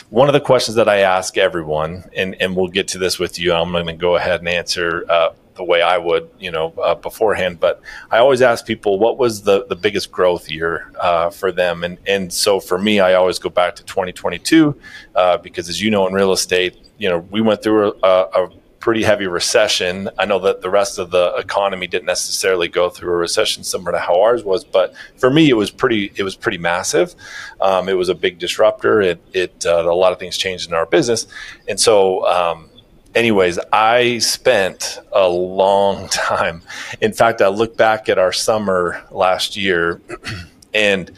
one 0.09 0.27
of 0.27 0.34
the 0.34 0.41
questions 0.41 0.75
that 0.75 0.88
I 0.88 0.99
ask 0.99 1.38
everyone, 1.38 2.03
and, 2.15 2.36
and 2.41 2.55
we'll 2.55 2.67
get 2.67 2.88
to 2.89 2.97
this 2.97 3.19
with 3.19 3.39
you, 3.39 3.53
I'm 3.53 3.71
going 3.71 3.86
to 3.88 3.93
go 3.93 4.15
ahead 4.15 4.39
and 4.39 4.49
answer 4.49 5.03
uh, 5.09 5.30
the 5.55 5.63
way 5.63 5.82
I 5.82 5.97
would, 5.97 6.30
you 6.39 6.51
know, 6.51 6.73
uh, 6.82 6.95
beforehand. 6.95 7.59
But 7.59 7.82
I 8.09 8.17
always 8.17 8.41
ask 8.41 8.65
people, 8.65 8.97
what 8.97 9.17
was 9.17 9.43
the, 9.43 9.65
the 9.65 9.75
biggest 9.75 10.11
growth 10.11 10.49
year 10.49 10.91
uh, 10.99 11.30
for 11.30 11.51
them? 11.51 11.84
And 11.84 11.97
and 12.07 12.32
so 12.34 12.59
for 12.59 12.77
me, 12.77 12.99
I 12.99 13.13
always 13.13 13.39
go 13.39 13.49
back 13.49 13.75
to 13.75 13.84
2022 13.84 14.80
uh, 15.15 15.38
because, 15.38 15.69
as 15.69 15.82
you 15.82 15.91
know, 15.91 16.07
in 16.07 16.13
real 16.13 16.32
estate, 16.32 16.77
you 16.97 17.09
know, 17.09 17.19
we 17.30 17.41
went 17.41 17.61
through 17.61 17.93
a, 18.01 18.07
a 18.07 18.49
pretty 18.80 19.03
heavy 19.03 19.27
recession. 19.27 20.09
I 20.17 20.25
know 20.25 20.39
that 20.39 20.61
the 20.61 20.69
rest 20.69 20.99
of 20.99 21.11
the 21.11 21.34
economy 21.36 21.88
didn't 21.88 22.05
necessarily 22.05 22.67
go 22.67 22.89
through 22.89 23.13
a 23.13 23.17
recession 23.17 23.63
similar 23.63 23.91
to 23.91 23.99
how 23.99 24.21
ours 24.21 24.43
was, 24.43 24.63
but 24.63 24.93
for 25.17 25.30
me, 25.30 25.49
it 25.49 25.55
was 25.55 25.69
pretty 25.69 26.11
it 26.15 26.23
was 26.23 26.36
pretty 26.36 26.57
massive. 26.57 27.15
Um, 27.61 27.89
it 27.89 27.93
was 27.93 28.09
a 28.09 28.15
big 28.15 28.39
disruptor. 28.39 29.01
It 29.01 29.21
it 29.34 29.65
uh, 29.65 29.84
a 29.89 29.93
lot 29.93 30.11
of 30.11 30.19
things 30.19 30.38
changed 30.38 30.67
in 30.69 30.73
our 30.75 30.86
business, 30.86 31.27
and 31.67 31.80
so. 31.80 32.25
Um, 32.25 32.69
anyways, 33.15 33.57
I 33.73 34.19
spent 34.19 34.99
a 35.11 35.27
long 35.27 36.07
time. 36.09 36.61
In 37.01 37.11
fact, 37.11 37.41
I 37.41 37.47
look 37.47 37.75
back 37.75 38.07
at 38.07 38.19
our 38.19 38.32
summer 38.32 39.03
last 39.11 39.57
year 39.57 39.99
and 40.73 41.11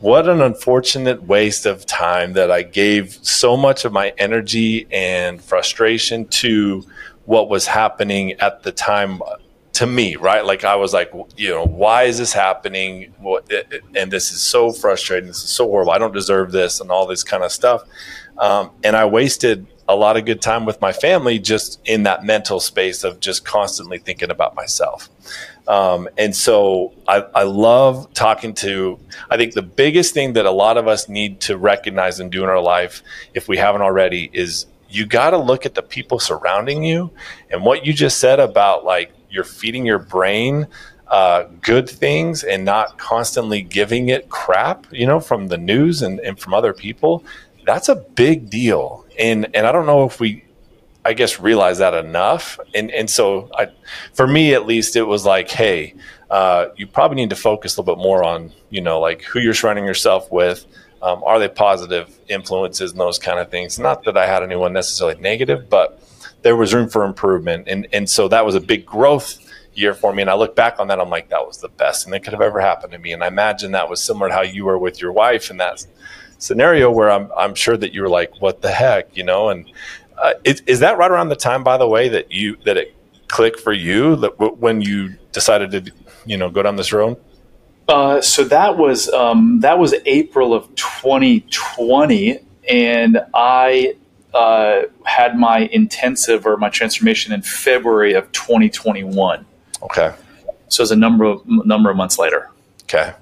what 0.00 0.28
an 0.28 0.40
unfortunate 0.40 1.24
waste 1.24 1.66
of 1.66 1.84
time 1.84 2.32
that 2.32 2.50
I 2.50 2.62
gave 2.62 3.18
so 3.22 3.56
much 3.56 3.84
of 3.84 3.92
my 3.92 4.14
energy 4.16 4.86
and 4.90 5.42
frustration 5.42 6.26
to 6.28 6.84
what 7.26 7.50
was 7.50 7.66
happening 7.66 8.32
at 8.32 8.62
the 8.62 8.72
time 8.72 9.20
to 9.74 9.86
me, 9.86 10.16
right? 10.16 10.44
Like 10.44 10.64
I 10.64 10.74
was 10.76 10.92
like, 10.92 11.12
you 11.36 11.50
know, 11.50 11.66
why 11.66 12.04
is 12.04 12.18
this 12.18 12.32
happening? 12.32 13.14
What, 13.18 13.50
and 13.94 14.10
this 14.10 14.32
is 14.32 14.40
so 14.40 14.72
frustrating. 14.72 15.28
This 15.28 15.44
is 15.44 15.50
so 15.50 15.66
horrible. 15.66 15.92
I 15.92 15.98
don't 15.98 16.14
deserve 16.14 16.50
this, 16.50 16.80
and 16.80 16.90
all 16.90 17.06
this 17.06 17.22
kind 17.22 17.44
of 17.44 17.52
stuff. 17.52 17.84
Um, 18.38 18.70
and 18.82 18.96
I 18.96 19.04
wasted 19.04 19.66
a 19.86 19.94
lot 19.94 20.16
of 20.16 20.24
good 20.24 20.40
time 20.40 20.64
with 20.64 20.80
my 20.80 20.92
family 20.92 21.38
just 21.38 21.80
in 21.84 22.04
that 22.04 22.24
mental 22.24 22.60
space 22.60 23.04
of 23.04 23.20
just 23.20 23.44
constantly 23.44 23.98
thinking 23.98 24.30
about 24.30 24.54
myself. 24.54 25.08
Um, 25.68 26.08
and 26.18 26.34
so 26.34 26.94
I, 27.06 27.18
I, 27.34 27.42
love 27.44 28.12
talking 28.12 28.54
to, 28.54 28.98
I 29.30 29.36
think 29.36 29.54
the 29.54 29.62
biggest 29.62 30.14
thing 30.14 30.32
that 30.32 30.46
a 30.46 30.50
lot 30.50 30.76
of 30.76 30.88
us 30.88 31.08
need 31.08 31.40
to 31.42 31.56
recognize 31.56 32.18
and 32.18 32.32
do 32.32 32.42
in 32.42 32.48
our 32.48 32.60
life, 32.60 33.02
if 33.34 33.46
we 33.46 33.56
haven't 33.56 33.82
already, 33.82 34.30
is 34.32 34.66
you 34.88 35.06
got 35.06 35.30
to 35.30 35.38
look 35.38 35.66
at 35.66 35.74
the 35.74 35.82
people 35.82 36.18
surrounding 36.18 36.82
you. 36.82 37.10
And 37.50 37.64
what 37.64 37.86
you 37.86 37.92
just 37.92 38.18
said 38.18 38.40
about 38.40 38.84
like 38.84 39.12
you're 39.30 39.44
feeding 39.44 39.86
your 39.86 40.00
brain 40.00 40.66
uh, 41.10 41.48
good 41.60 41.90
things 41.90 42.44
and 42.44 42.64
not 42.64 42.96
constantly 42.96 43.62
giving 43.62 44.08
it 44.08 44.28
crap, 44.28 44.86
you 44.92 45.04
know, 45.04 45.18
from 45.18 45.48
the 45.48 45.58
news 45.58 46.02
and, 46.02 46.20
and 46.20 46.38
from 46.38 46.54
other 46.54 46.72
people, 46.72 47.24
that's 47.66 47.88
a 47.88 47.96
big 47.96 48.48
deal. 48.48 49.04
And, 49.18 49.48
and 49.54 49.66
I 49.66 49.72
don't 49.72 49.86
know 49.86 50.04
if 50.04 50.20
we 50.20 50.44
I 51.04 51.14
guess 51.14 51.40
realize 51.40 51.78
that 51.78 51.94
enough. 51.94 52.58
And 52.74 52.90
and 52.90 53.08
so 53.08 53.50
I, 53.56 53.68
for 54.12 54.26
me 54.26 54.54
at 54.54 54.66
least, 54.66 54.96
it 54.96 55.02
was 55.02 55.24
like, 55.24 55.50
hey, 55.50 55.94
uh, 56.30 56.66
you 56.76 56.86
probably 56.86 57.16
need 57.16 57.30
to 57.30 57.36
focus 57.36 57.76
a 57.76 57.80
little 57.80 57.96
bit 57.96 58.02
more 58.02 58.22
on 58.22 58.52
you 58.70 58.80
know 58.80 59.00
like 59.00 59.22
who 59.22 59.40
you're 59.40 59.54
surrounding 59.54 59.84
yourself 59.84 60.30
with. 60.30 60.66
Um, 61.02 61.22
are 61.24 61.38
they 61.38 61.48
positive 61.48 62.18
influences 62.28 62.90
and 62.92 63.00
those 63.00 63.18
kind 63.18 63.38
of 63.38 63.50
things? 63.50 63.78
Not 63.78 64.04
that 64.04 64.18
I 64.18 64.26
had 64.26 64.42
anyone 64.42 64.74
necessarily 64.74 65.18
negative, 65.20 65.70
but 65.70 66.02
there 66.42 66.56
was 66.56 66.74
room 66.74 66.88
for 66.88 67.04
improvement, 67.04 67.68
and 67.68 67.86
and 67.92 68.08
so 68.08 68.28
that 68.28 68.44
was 68.44 68.54
a 68.54 68.60
big 68.60 68.84
growth 68.84 69.38
year 69.74 69.94
for 69.94 70.12
me. 70.12 70.22
And 70.22 70.30
I 70.30 70.34
look 70.34 70.54
back 70.54 70.78
on 70.78 70.88
that, 70.88 71.00
I'm 71.00 71.10
like, 71.10 71.28
that 71.30 71.46
was 71.46 71.58
the 71.58 71.68
best 71.68 72.04
thing 72.04 72.12
that 72.12 72.22
could 72.22 72.32
have 72.32 72.42
ever 72.42 72.60
happened 72.60 72.92
to 72.92 72.98
me. 72.98 73.12
And 73.12 73.22
I 73.22 73.28
imagine 73.28 73.72
that 73.72 73.88
was 73.88 74.02
similar 74.02 74.28
to 74.28 74.34
how 74.34 74.42
you 74.42 74.64
were 74.64 74.78
with 74.78 75.00
your 75.00 75.12
wife 75.12 75.50
in 75.50 75.56
that 75.58 75.86
scenario, 76.38 76.90
where 76.90 77.10
I'm 77.10 77.30
I'm 77.36 77.54
sure 77.54 77.76
that 77.76 77.92
you 77.92 78.02
were 78.02 78.08
like, 78.08 78.40
what 78.40 78.62
the 78.62 78.70
heck, 78.70 79.16
you 79.16 79.24
know, 79.24 79.48
and 79.48 79.70
uh, 80.20 80.34
is, 80.44 80.60
is, 80.66 80.80
that 80.80 80.98
right 80.98 81.10
around 81.10 81.28
the 81.28 81.36
time, 81.36 81.64
by 81.64 81.76
the 81.76 81.88
way, 81.88 82.08
that 82.08 82.30
you 82.30 82.56
that 82.64 82.76
it 82.76 82.94
clicked 83.28 83.60
for 83.60 83.72
you 83.72 84.16
that 84.16 84.36
w- 84.38 84.54
when 84.56 84.80
you 84.80 85.16
decided 85.32 85.70
to 85.70 85.92
you 86.26 86.36
know 86.36 86.50
go 86.50 86.62
down 86.62 86.76
this 86.76 86.92
road? 86.92 87.16
Uh, 87.88 88.20
so 88.20 88.44
that 88.44 88.76
was 88.76 89.08
um, 89.08 89.60
that 89.60 89.78
was 89.78 89.94
April 90.06 90.54
of 90.54 90.72
2020, 90.76 92.38
and 92.68 93.20
I 93.34 93.96
uh, 94.32 94.82
had 95.04 95.36
my 95.36 95.68
intensive 95.72 96.46
or 96.46 96.56
my 96.56 96.68
transformation 96.68 97.32
in 97.32 97.42
February 97.42 98.14
of 98.14 98.30
2021. 98.32 99.44
Okay. 99.82 100.14
So 100.68 100.82
it's 100.82 100.92
a 100.92 100.96
number 100.96 101.24
of 101.24 101.44
number 101.46 101.90
of 101.90 101.96
months 101.96 102.18
later. 102.18 102.50
Okay. 102.84 103.12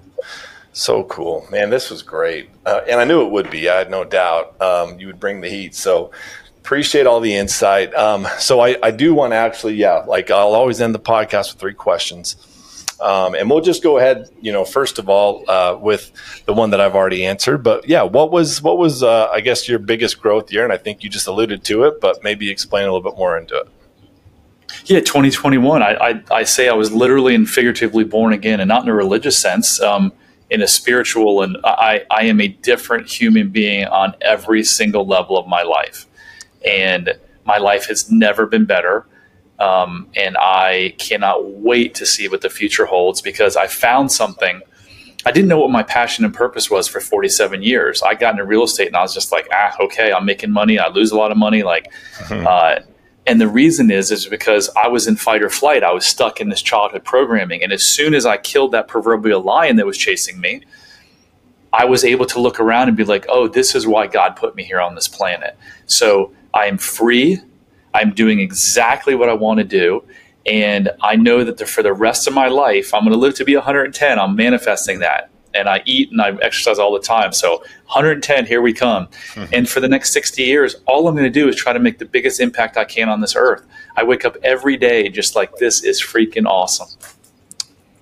So 0.73 1.05
cool, 1.05 1.47
man! 1.51 1.71
This 1.71 1.91
was 1.91 2.03
great, 2.03 2.51
uh, 2.67 2.83
and 2.89 3.01
I 3.01 3.05
knew 3.05 3.25
it 3.25 3.31
would 3.33 3.51
be. 3.51 3.69
I 3.69 3.79
had 3.79 3.91
no 3.91 4.05
doubt 4.05 4.61
um, 4.61 4.99
you 5.01 5.07
would 5.07 5.19
bring 5.19 5.41
the 5.41 5.49
heat. 5.49 5.75
So 5.75 6.13
appreciate 6.69 7.07
all 7.07 7.19
the 7.19 7.35
insight. 7.35 7.95
Um, 7.95 8.29
so 8.39 8.61
I, 8.61 8.77
I 8.83 8.91
do 8.91 9.15
want 9.15 9.33
to 9.33 9.37
actually, 9.37 9.77
yeah, 9.77 10.05
like 10.07 10.31
I'll 10.31 10.55
always 10.55 10.83
end 10.83 10.95
the 10.95 10.99
podcast 10.99 11.51
with 11.51 11.61
three 11.61 11.73
questions. 11.73 12.37
Um, 13.01 13.35
and 13.35 13.49
we'll 13.49 13.63
just 13.63 13.83
go 13.83 13.97
ahead, 13.97 14.29
you 14.43 14.53
know, 14.53 14.67
first 14.67 14.99
of 14.99 15.09
all, 15.09 15.49
uh, 15.49 15.79
with 15.81 16.13
the 16.45 16.53
one 16.53 16.69
that 16.71 16.81
I've 16.83 16.95
already 16.95 17.25
answered. 17.25 17.63
But 17.63 17.89
yeah, 17.89 18.03
what 18.03 18.31
was 18.31 18.61
what 18.61 18.77
was 18.77 19.03
uh, 19.03 19.29
I 19.29 19.41
guess 19.41 19.67
your 19.67 19.79
biggest 19.79 20.21
growth 20.21 20.53
year? 20.53 20.63
And 20.63 20.71
I 20.71 20.77
think 20.77 21.03
you 21.03 21.09
just 21.09 21.27
alluded 21.27 21.65
to 21.65 21.85
it, 21.85 22.03
but 22.03 22.23
maybe 22.23 22.51
explain 22.51 22.83
a 22.83 22.93
little 22.93 23.11
bit 23.11 23.17
more 23.17 23.39
into 23.39 23.57
it. 23.57 23.69
Yeah, 24.85 25.01
2021. 25.01 25.83
I, 25.83 25.95
I, 25.95 26.23
I 26.31 26.43
say 26.43 26.69
I 26.69 26.75
was 26.75 26.93
literally 26.93 27.35
and 27.35 27.49
figuratively 27.49 28.05
born 28.05 28.35
again, 28.35 28.61
and 28.61 28.69
not 28.69 28.83
in 28.83 28.91
a 28.91 28.95
religious 28.95 29.39
sense, 29.39 29.81
um, 29.81 30.13
in 30.51 30.61
a 30.61 30.69
spiritual. 30.69 31.41
And 31.41 31.57
I 31.65 32.05
I 32.11 32.25
am 32.25 32.43
a 32.43 32.49
different 32.49 33.09
human 33.09 33.49
being 33.49 33.87
on 33.87 34.15
every 34.21 34.65
single 34.65 35.07
level 35.07 35.39
of 35.39 35.47
my 35.47 35.63
life 35.63 36.05
and 36.65 37.19
my 37.45 37.59
life 37.59 37.87
has 37.87 38.11
never 38.11 38.47
been 38.47 38.65
better. 38.65 39.07
Um, 39.59 40.09
and 40.15 40.37
I 40.39 40.95
cannot 40.99 41.51
wait 41.51 41.95
to 41.97 42.07
see 42.07 42.29
what 42.29 42.43
the 42.43 42.51
future 42.51 42.87
holds 42.87 43.21
because 43.21 43.57
I 43.57 43.67
found 43.67 44.13
something. 44.13 44.61
I 45.27 45.33
didn't 45.33 45.49
know 45.49 45.59
what 45.59 45.71
my 45.71 45.83
passion 45.83 46.25
and 46.25 46.33
purpose 46.33 46.71
was 46.71 46.87
for 46.87 47.01
47 47.01 47.63
years. 47.63 48.03
I 48.03 48.15
got 48.15 48.33
into 48.33 48.45
real 48.45 48.63
estate 48.63 48.87
and 48.87 48.97
I 48.97 49.03
was 49.03 49.15
just 49.15 49.33
like, 49.33 49.49
ah, 49.53 49.75
okay, 49.81 50.13
I'm 50.13 50.25
making 50.25 50.53
money. 50.53 50.79
I 50.79 50.89
lose 50.89 51.11
a 51.11 51.17
lot 51.17 51.33
of 51.33 51.37
money. 51.37 51.65
Like, 51.65 51.91
mm-hmm. 52.19 52.47
uh, 52.47 52.77
and 53.27 53.41
the 53.41 53.49
reason 53.49 53.91
is, 53.91 54.13
is 54.13 54.27
because 54.27 54.71
I 54.77 54.89
was 54.89 55.09
in 55.09 55.17
fight 55.17 55.43
or 55.43 55.51
flight. 55.51 55.83
I 55.83 55.93
was 55.93 56.07
stuck 56.07 56.41
in 56.41 56.49
this 56.49 56.63
childhood 56.63 57.05
programming. 57.05 57.63
And 57.63 57.73
as 57.73 57.83
soon 57.83 58.15
as 58.15 58.25
I 58.25 58.37
killed 58.37 58.73
that 58.73 58.89
proverbial 58.89 59.43
lion 59.43 59.77
that 59.77 59.87
was 59.87 59.99
chasing 59.99 60.41
me, 60.41 60.63
I 61.73 61.85
was 61.85 62.05
able 62.05 62.25
to 62.27 62.41
look 62.41 62.61
around 62.61 62.89
and 62.89 62.97
be 62.97 63.05
like, 63.05 63.27
oh, 63.29 63.49
this 63.49 63.75
is 63.75 63.87
why 63.87 64.07
God 64.07 64.37
put 64.37 64.55
me 64.57 64.63
here 64.63 64.81
on 64.81 64.95
this 64.95 65.09
planet. 65.09 65.59
So 65.87 66.33
I 66.55 66.67
am 66.67 66.79
free. 66.79 67.41
I'm 67.95 68.13
doing 68.13 68.41
exactly 68.41 69.15
what 69.15 69.29
I 69.29 69.35
want 69.35 69.59
to 69.59 69.65
do. 69.65 70.05
And 70.47 70.91
I 71.03 71.17
know 71.17 71.45
that 71.45 71.59
the, 71.59 71.67
for 71.67 71.83
the 71.83 71.93
rest 71.93 72.27
of 72.27 72.35
my 72.35 72.49
life, 72.49 72.95
I'm 72.95 73.03
going 73.03 73.13
to 73.13 73.19
live 73.19 73.35
to 73.35 73.45
be 73.45 73.55
110. 73.55 74.19
I'm 74.19 74.35
manifesting 74.35 75.01
that. 75.01 75.31
And 75.55 75.69
I 75.69 75.83
eat 75.85 76.11
and 76.11 76.21
I 76.21 76.31
exercise 76.43 76.79
all 76.79 76.93
the 76.93 77.01
time. 77.01 77.33
So 77.33 77.59
110, 77.87 78.47
here 78.47 78.63
we 78.63 78.73
come. 78.73 79.07
Mm-hmm. 79.07 79.55
And 79.55 79.69
for 79.69 79.81
the 79.81 79.89
next 79.89 80.13
60 80.13 80.43
years, 80.43 80.77
all 80.87 81.09
I'm 81.09 81.15
going 81.15 81.31
to 81.31 81.31
do 81.31 81.49
is 81.49 81.57
try 81.57 81.73
to 81.73 81.79
make 81.79 81.99
the 81.99 82.05
biggest 82.05 82.41
impact 82.41 82.77
I 82.77 82.85
can 82.85 83.09
on 83.09 83.21
this 83.21 83.35
earth. 83.35 83.67
I 83.97 84.05
wake 84.05 84.25
up 84.25 84.37
every 84.43 84.77
day 84.77 85.09
just 85.09 85.35
like 85.35 85.57
this 85.57 85.83
is 85.83 86.01
freaking 86.01 86.47
awesome. 86.47 86.89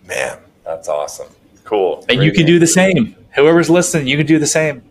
Man, 0.06 0.38
that's 0.64 0.88
awesome. 0.88 1.28
Cool. 1.64 2.04
And 2.08 2.18
Great 2.18 2.26
you 2.26 2.32
can 2.32 2.46
do 2.46 2.58
the 2.58 2.66
same. 2.66 3.16
Whoever's 3.34 3.70
listening, 3.70 4.06
you 4.06 4.16
can 4.16 4.26
do 4.26 4.38
the 4.38 4.46
same. 4.46 4.82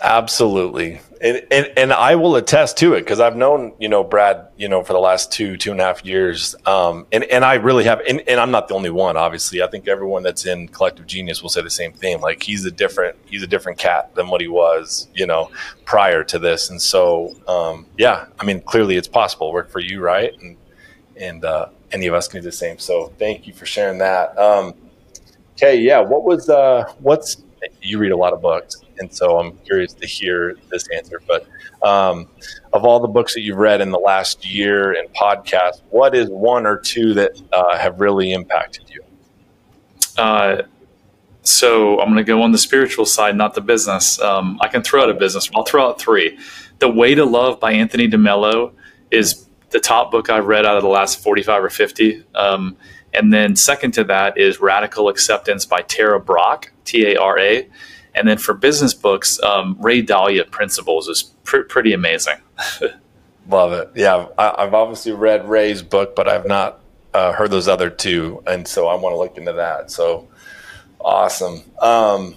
Absolutely. 0.00 1.00
And, 1.20 1.44
and, 1.50 1.72
and 1.76 1.92
I 1.92 2.14
will 2.14 2.36
attest 2.36 2.76
to 2.78 2.94
it 2.94 3.00
because 3.00 3.18
I've 3.18 3.36
known, 3.36 3.72
you 3.80 3.88
know, 3.88 4.04
Brad, 4.04 4.46
you 4.56 4.68
know, 4.68 4.84
for 4.84 4.92
the 4.92 5.00
last 5.00 5.32
two, 5.32 5.56
two 5.56 5.72
and 5.72 5.80
a 5.80 5.84
half 5.84 6.04
years. 6.04 6.54
Um, 6.64 7.06
and, 7.10 7.24
and 7.24 7.44
I 7.44 7.54
really 7.54 7.82
have, 7.84 8.00
and, 8.08 8.22
and 8.28 8.38
I'm 8.38 8.52
not 8.52 8.68
the 8.68 8.74
only 8.74 8.90
one, 8.90 9.16
obviously. 9.16 9.60
I 9.60 9.66
think 9.66 9.88
everyone 9.88 10.22
that's 10.22 10.46
in 10.46 10.68
collective 10.68 11.06
genius 11.06 11.42
will 11.42 11.48
say 11.48 11.62
the 11.62 11.70
same 11.70 11.92
thing. 11.92 12.20
Like 12.20 12.44
he's 12.44 12.64
a 12.64 12.70
different, 12.70 13.16
he's 13.26 13.42
a 13.42 13.48
different 13.48 13.78
cat 13.78 14.14
than 14.14 14.28
what 14.28 14.40
he 14.40 14.46
was, 14.46 15.08
you 15.14 15.26
know, 15.26 15.50
prior 15.84 16.22
to 16.22 16.38
this. 16.38 16.70
And 16.70 16.80
so, 16.80 17.34
um, 17.48 17.86
yeah, 17.96 18.26
I 18.38 18.44
mean, 18.44 18.60
clearly 18.60 18.96
it's 18.96 19.08
possible 19.08 19.52
work 19.52 19.70
for 19.70 19.80
you. 19.80 20.00
Right. 20.00 20.32
And, 20.40 20.56
and, 21.16 21.44
uh, 21.44 21.70
any 21.90 22.06
of 22.06 22.14
us 22.14 22.28
can 22.28 22.40
do 22.40 22.44
the 22.44 22.52
same. 22.52 22.78
So 22.78 23.12
thank 23.18 23.48
you 23.48 23.52
for 23.52 23.66
sharing 23.66 23.98
that. 23.98 24.38
Um, 24.38 24.74
okay. 25.54 25.80
Yeah. 25.80 25.98
What 25.98 26.22
was, 26.22 26.48
uh, 26.48 26.84
what's, 27.00 27.42
you 27.82 27.98
read 27.98 28.12
a 28.12 28.16
lot 28.16 28.32
of 28.32 28.40
books 28.40 28.76
and 29.00 29.12
so 29.12 29.38
I'm 29.38 29.56
curious 29.58 29.92
to 29.94 30.06
hear 30.06 30.56
this 30.70 30.88
answer. 30.94 31.20
But 31.26 31.46
um, 31.86 32.28
of 32.72 32.84
all 32.84 33.00
the 33.00 33.08
books 33.08 33.34
that 33.34 33.40
you've 33.40 33.58
read 33.58 33.80
in 33.80 33.90
the 33.90 33.98
last 33.98 34.44
year 34.44 34.92
and 34.92 35.12
podcasts, 35.14 35.82
what 35.90 36.14
is 36.14 36.28
one 36.28 36.66
or 36.66 36.78
two 36.78 37.14
that 37.14 37.40
uh, 37.52 37.78
have 37.78 38.00
really 38.00 38.32
impacted 38.32 38.84
you? 38.90 39.02
Uh, 40.16 40.62
so 41.42 41.98
I'm 42.00 42.08
going 42.08 42.16
to 42.16 42.24
go 42.24 42.42
on 42.42 42.52
the 42.52 42.58
spiritual 42.58 43.06
side, 43.06 43.36
not 43.36 43.54
the 43.54 43.60
business. 43.60 44.20
Um, 44.20 44.58
I 44.60 44.68
can 44.68 44.82
throw 44.82 45.02
out 45.02 45.10
a 45.10 45.14
business. 45.14 45.48
I'll 45.54 45.64
throw 45.64 45.88
out 45.88 46.00
three. 46.00 46.38
The 46.78 46.88
Way 46.88 47.14
to 47.14 47.24
Love 47.24 47.58
by 47.58 47.72
Anthony 47.72 48.08
DeMello 48.08 48.72
is 49.10 49.46
the 49.70 49.80
top 49.80 50.10
book 50.10 50.30
I've 50.30 50.46
read 50.46 50.66
out 50.66 50.76
of 50.76 50.82
the 50.82 50.88
last 50.88 51.22
45 51.22 51.64
or 51.64 51.70
50. 51.70 52.24
Um, 52.34 52.76
and 53.14 53.32
then 53.32 53.56
second 53.56 53.92
to 53.92 54.04
that 54.04 54.36
is 54.36 54.60
Radical 54.60 55.08
Acceptance 55.08 55.64
by 55.64 55.82
Tara 55.82 56.20
Brach, 56.20 56.70
T 56.84 57.06
A 57.06 57.16
R 57.16 57.38
A. 57.38 57.68
And 58.18 58.26
then 58.26 58.38
for 58.38 58.52
business 58.52 58.94
books, 58.94 59.40
um, 59.42 59.76
Ray 59.78 60.02
Dalio 60.02 60.50
Principles 60.50 61.08
is 61.08 61.22
pr- 61.44 61.62
pretty 61.62 61.92
amazing. 61.92 62.36
Love 63.48 63.72
it. 63.72 63.90
Yeah, 63.94 64.26
I, 64.36 64.64
have 64.64 64.74
obviously 64.74 65.12
read 65.12 65.48
Ray's 65.48 65.82
book, 65.82 66.16
but 66.16 66.28
I've 66.28 66.46
not 66.46 66.80
uh, 67.14 67.32
heard 67.32 67.50
those 67.50 67.68
other 67.68 67.88
two, 67.90 68.42
and 68.46 68.66
so 68.66 68.88
I 68.88 68.94
want 68.96 69.14
to 69.14 69.18
look 69.18 69.38
into 69.38 69.52
that. 69.52 69.90
So 69.90 70.28
awesome. 71.00 71.62
Um, 71.80 72.36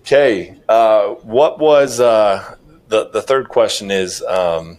okay, 0.00 0.58
uh, 0.68 1.14
what 1.22 1.58
was 1.58 2.00
uh, 2.00 2.56
the 2.88 3.08
the 3.08 3.22
third 3.22 3.48
question? 3.48 3.90
Is 3.90 4.22
um, 4.22 4.78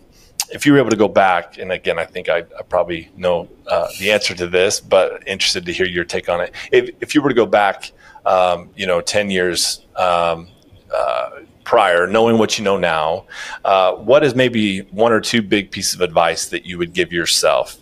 if 0.54 0.66
you 0.66 0.74
were 0.74 0.80
able 0.80 0.90
to 0.90 0.96
go 0.96 1.08
back, 1.08 1.58
and 1.58 1.72
again, 1.72 1.98
I 1.98 2.06
think 2.06 2.30
I, 2.30 2.40
I 2.40 2.64
probably 2.68 3.10
know 3.16 3.48
uh, 3.68 3.88
the 4.00 4.12
answer 4.12 4.34
to 4.36 4.48
this, 4.48 4.80
but 4.80 5.28
interested 5.28 5.66
to 5.66 5.74
hear 5.74 5.88
your 5.88 6.04
take 6.04 6.30
on 6.30 6.42
it. 6.42 6.54
If, 6.72 6.90
if 7.02 7.16
you 7.16 7.22
were 7.22 7.30
to 7.30 7.36
go 7.36 7.46
back, 7.46 7.92
um, 8.26 8.70
you 8.76 8.86
know, 8.86 9.02
ten 9.02 9.30
years. 9.30 9.86
Um, 9.96 10.50
uh, 10.94 11.30
prior, 11.64 12.06
knowing 12.06 12.38
what 12.38 12.58
you 12.58 12.66
know 12.66 12.78
now, 12.78 13.26
uh, 13.64 13.94
what 13.94 14.26
is 14.26 14.36
maybe 14.36 14.80
one 14.92 15.14
or 15.14 15.22
two 15.22 15.42
big 15.42 15.72
pieces 15.72 15.96
of 15.96 16.02
advice 16.02 16.50
that 16.50 16.66
you 16.66 16.78
would 16.78 16.92
give 16.92 17.14
yourself, 17.14 17.78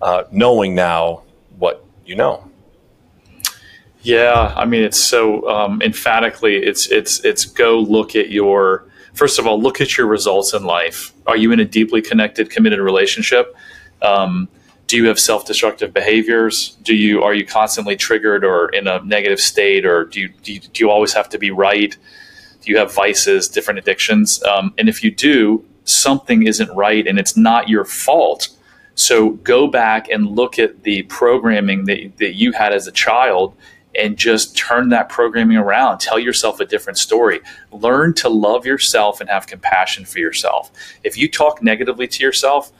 uh, 0.00 0.22
knowing 0.30 0.74
now 0.76 1.22
what 1.58 1.84
you 2.06 2.14
know? 2.14 2.48
Yeah, 4.02 4.52
I 4.56 4.64
mean, 4.64 4.82
it's 4.82 5.02
so 5.02 5.48
um, 5.48 5.80
emphatically, 5.82 6.56
it's 6.56 6.88
it's 6.88 7.24
it's 7.24 7.44
go 7.44 7.78
look 7.78 8.16
at 8.16 8.30
your 8.30 8.88
first 9.14 9.38
of 9.38 9.46
all, 9.46 9.60
look 9.60 9.80
at 9.80 9.96
your 9.96 10.06
results 10.06 10.54
in 10.54 10.64
life. 10.64 11.12
Are 11.26 11.36
you 11.36 11.52
in 11.52 11.60
a 11.60 11.64
deeply 11.64 12.02
connected, 12.02 12.50
committed 12.50 12.80
relationship? 12.80 13.54
Um, 14.00 14.48
do 14.86 14.96
you 14.96 15.06
have 15.06 15.18
self-destructive 15.18 15.94
behaviors? 15.94 16.76
Do 16.82 16.94
you 16.94 17.22
are 17.22 17.32
you 17.32 17.46
constantly 17.46 17.96
triggered 17.96 18.44
or 18.44 18.68
in 18.70 18.86
a 18.86 19.02
negative 19.04 19.40
state, 19.40 19.86
or 19.86 20.04
do 20.04 20.20
you 20.20 20.28
do 20.42 20.52
you, 20.52 20.60
do 20.60 20.84
you 20.84 20.90
always 20.90 21.12
have 21.14 21.28
to 21.30 21.38
be 21.38 21.50
right? 21.50 21.96
Do 22.60 22.70
you 22.70 22.78
have 22.78 22.94
vices, 22.94 23.48
different 23.48 23.78
addictions? 23.78 24.42
Um, 24.44 24.74
and 24.78 24.88
if 24.88 25.02
you 25.02 25.10
do, 25.10 25.64
something 25.84 26.46
isn't 26.46 26.70
right, 26.74 27.06
and 27.06 27.18
it's 27.18 27.36
not 27.36 27.68
your 27.68 27.84
fault. 27.84 28.48
So 28.94 29.30
go 29.30 29.66
back 29.66 30.08
and 30.10 30.28
look 30.28 30.58
at 30.58 30.82
the 30.82 31.02
programming 31.04 31.86
that, 31.86 32.18
that 32.18 32.34
you 32.34 32.52
had 32.52 32.72
as 32.72 32.86
a 32.86 32.92
child 32.92 33.56
and 33.98 34.16
just 34.16 34.56
turn 34.56 34.88
that 34.90 35.08
programming 35.08 35.56
around. 35.56 35.98
Tell 35.98 36.18
yourself 36.18 36.60
a 36.60 36.64
different 36.64 36.98
story. 36.98 37.40
Learn 37.70 38.14
to 38.14 38.28
love 38.28 38.64
yourself 38.64 39.20
and 39.20 39.28
have 39.28 39.46
compassion 39.46 40.04
for 40.04 40.18
yourself. 40.18 40.70
If 41.04 41.16
you 41.16 41.28
talk 41.28 41.62
negatively 41.62 42.06
to 42.06 42.24
yourself, 42.24 42.72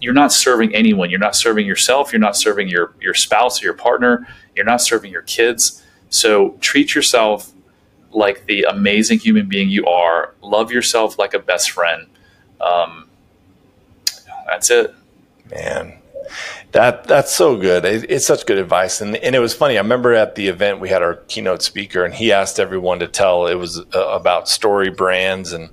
you're 0.00 0.14
not 0.14 0.32
serving 0.32 0.74
anyone. 0.74 1.10
You're 1.10 1.18
not 1.18 1.36
serving 1.36 1.66
yourself. 1.66 2.12
You're 2.12 2.20
not 2.20 2.36
serving 2.36 2.68
your, 2.68 2.94
your 3.00 3.14
spouse 3.14 3.62
or 3.62 3.66
your 3.66 3.74
partner. 3.74 4.26
You're 4.54 4.64
not 4.64 4.80
serving 4.80 5.10
your 5.12 5.22
kids. 5.22 5.84
So 6.10 6.56
treat 6.60 6.94
yourself 6.94 7.52
like 8.10 8.46
the 8.46 8.64
amazing 8.64 9.18
human 9.18 9.48
being 9.48 9.68
you 9.68 9.86
are. 9.86 10.34
Love 10.40 10.72
yourself 10.72 11.18
like 11.18 11.34
a 11.34 11.38
best 11.38 11.70
friend. 11.70 12.06
Um, 12.60 13.08
that's 14.46 14.70
it. 14.70 14.94
Man, 15.50 15.98
that 16.72 17.04
that's 17.04 17.34
so 17.34 17.56
good. 17.56 17.84
It, 17.84 18.10
it's 18.10 18.26
such 18.26 18.46
good 18.46 18.58
advice, 18.58 19.00
and 19.00 19.16
and 19.16 19.34
it 19.34 19.38
was 19.40 19.54
funny. 19.54 19.78
I 19.78 19.80
remember 19.80 20.14
at 20.14 20.34
the 20.34 20.48
event 20.48 20.80
we 20.80 20.88
had 20.88 21.02
our 21.02 21.16
keynote 21.28 21.62
speaker, 21.62 22.04
and 22.04 22.14
he 22.14 22.32
asked 22.32 22.60
everyone 22.60 22.98
to 23.00 23.08
tell. 23.08 23.46
It 23.46 23.54
was 23.54 23.80
uh, 23.80 24.08
about 24.08 24.48
story 24.48 24.90
brands, 24.90 25.52
and 25.52 25.70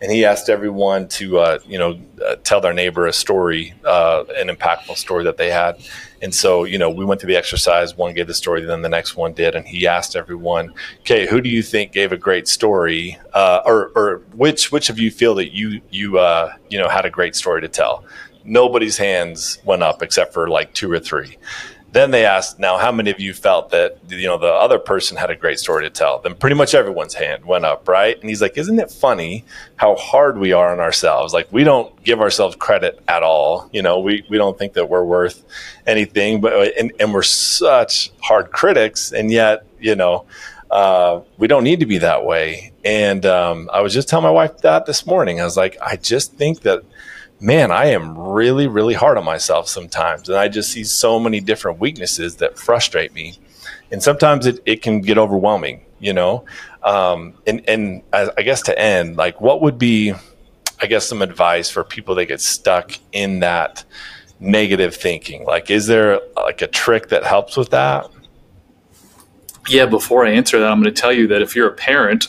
and 0.00 0.12
he 0.12 0.24
asked 0.24 0.48
everyone 0.48 1.08
to 1.08 1.38
uh, 1.38 1.58
you 1.66 1.78
know 1.78 1.98
uh, 2.24 2.36
tell 2.44 2.60
their 2.60 2.72
neighbor 2.72 3.06
a 3.06 3.12
story, 3.12 3.74
uh, 3.84 4.24
an 4.36 4.48
impactful 4.48 4.96
story 4.96 5.24
that 5.24 5.36
they 5.36 5.50
had. 5.50 5.76
And 6.20 6.34
so 6.34 6.64
you 6.64 6.78
know 6.78 6.90
we 6.90 7.04
went 7.04 7.20
through 7.20 7.28
the 7.28 7.36
exercise. 7.36 7.96
One 7.96 8.14
gave 8.14 8.26
the 8.26 8.34
story, 8.34 8.64
then 8.64 8.82
the 8.82 8.88
next 8.88 9.16
one 9.16 9.32
did, 9.32 9.54
and 9.54 9.66
he 9.66 9.86
asked 9.86 10.16
everyone, 10.16 10.72
"Okay, 11.00 11.26
who 11.26 11.40
do 11.40 11.48
you 11.48 11.62
think 11.62 11.92
gave 11.92 12.12
a 12.12 12.16
great 12.16 12.48
story, 12.48 13.18
uh, 13.34 13.60
or 13.64 13.90
or 13.94 14.22
which 14.34 14.72
which 14.72 14.90
of 14.90 14.98
you 14.98 15.10
feel 15.10 15.34
that 15.36 15.54
you 15.54 15.80
you 15.90 16.18
uh, 16.18 16.52
you 16.70 16.78
know 16.78 16.88
had 16.88 17.04
a 17.04 17.10
great 17.10 17.34
story 17.34 17.60
to 17.60 17.68
tell?" 17.68 18.04
Nobody's 18.48 18.96
hands 18.96 19.58
went 19.64 19.82
up 19.82 20.02
except 20.02 20.32
for 20.32 20.48
like 20.48 20.72
two 20.74 20.90
or 20.90 20.98
three. 20.98 21.36
Then 21.90 22.10
they 22.10 22.26
asked, 22.26 22.58
now 22.58 22.76
how 22.76 22.92
many 22.92 23.10
of 23.10 23.18
you 23.18 23.32
felt 23.32 23.70
that 23.70 23.98
you 24.08 24.26
know 24.26 24.36
the 24.36 24.52
other 24.52 24.78
person 24.78 25.16
had 25.16 25.30
a 25.30 25.36
great 25.36 25.58
story 25.58 25.84
to 25.84 25.90
tell? 25.90 26.20
Then 26.20 26.34
pretty 26.34 26.54
much 26.54 26.74
everyone's 26.74 27.14
hand 27.14 27.46
went 27.46 27.64
up, 27.64 27.88
right? 27.88 28.18
And 28.18 28.28
he's 28.28 28.42
like, 28.42 28.58
isn't 28.58 28.78
it 28.78 28.90
funny 28.90 29.44
how 29.76 29.96
hard 29.96 30.36
we 30.36 30.52
are 30.52 30.70
on 30.70 30.80
ourselves? 30.80 31.32
Like 31.32 31.50
we 31.50 31.64
don't 31.64 32.02
give 32.04 32.20
ourselves 32.20 32.56
credit 32.56 33.02
at 33.08 33.22
all. 33.22 33.70
You 33.72 33.80
know, 33.80 34.00
we, 34.00 34.24
we 34.28 34.36
don't 34.36 34.58
think 34.58 34.74
that 34.74 34.90
we're 34.90 35.04
worth 35.04 35.42
anything, 35.86 36.42
but 36.42 36.76
and, 36.78 36.92
and 37.00 37.14
we're 37.14 37.22
such 37.22 38.10
hard 38.20 38.50
critics, 38.52 39.12
and 39.12 39.30
yet 39.30 39.64
you 39.80 39.94
know. 39.94 40.26
Uh, 40.70 41.22
we 41.38 41.48
don't 41.48 41.64
need 41.64 41.80
to 41.80 41.86
be 41.86 41.96
that 41.96 42.26
way. 42.26 42.72
And 42.84 43.24
um, 43.24 43.70
I 43.72 43.80
was 43.80 43.94
just 43.94 44.06
telling 44.06 44.24
my 44.24 44.30
wife 44.30 44.58
that 44.58 44.84
this 44.84 45.06
morning. 45.06 45.40
I 45.40 45.44
was 45.44 45.56
like, 45.56 45.78
I 45.80 45.96
just 45.96 46.34
think 46.34 46.60
that 46.60 46.82
man, 47.40 47.70
I 47.70 47.86
am 47.86 48.18
really, 48.18 48.66
really 48.66 48.94
hard 48.94 49.16
on 49.18 49.24
myself 49.24 49.68
sometimes. 49.68 50.28
And 50.28 50.38
I 50.38 50.48
just 50.48 50.72
see 50.72 50.84
so 50.84 51.18
many 51.18 51.40
different 51.40 51.78
weaknesses 51.78 52.36
that 52.36 52.58
frustrate 52.58 53.12
me. 53.12 53.38
And 53.90 54.02
sometimes 54.02 54.46
it, 54.46 54.60
it 54.66 54.82
can 54.82 55.00
get 55.00 55.18
overwhelming, 55.18 55.84
you 55.98 56.12
know? 56.12 56.44
Um, 56.82 57.34
and, 57.46 57.66
and 57.68 58.02
I, 58.12 58.30
I 58.36 58.42
guess 58.42 58.62
to 58.62 58.78
end, 58.78 59.16
like, 59.16 59.40
what 59.40 59.62
would 59.62 59.78
be, 59.78 60.14
I 60.80 60.86
guess, 60.86 61.06
some 61.06 61.22
advice 61.22 61.70
for 61.70 61.84
people 61.84 62.14
that 62.16 62.26
get 62.26 62.40
stuck 62.40 62.92
in 63.12 63.40
that 63.40 63.84
negative 64.40 64.94
thinking? 64.94 65.44
Like, 65.44 65.70
is 65.70 65.86
there 65.86 66.20
like 66.36 66.62
a 66.62 66.66
trick 66.66 67.08
that 67.08 67.24
helps 67.24 67.56
with 67.56 67.70
that? 67.70 68.08
Yeah, 69.68 69.86
before 69.86 70.26
I 70.26 70.30
answer 70.30 70.58
that, 70.58 70.70
I'm 70.70 70.82
going 70.82 70.92
to 70.92 71.00
tell 71.00 71.12
you 71.12 71.26
that 71.28 71.42
if 71.42 71.54
you're 71.54 71.68
a 71.68 71.74
parent, 71.74 72.28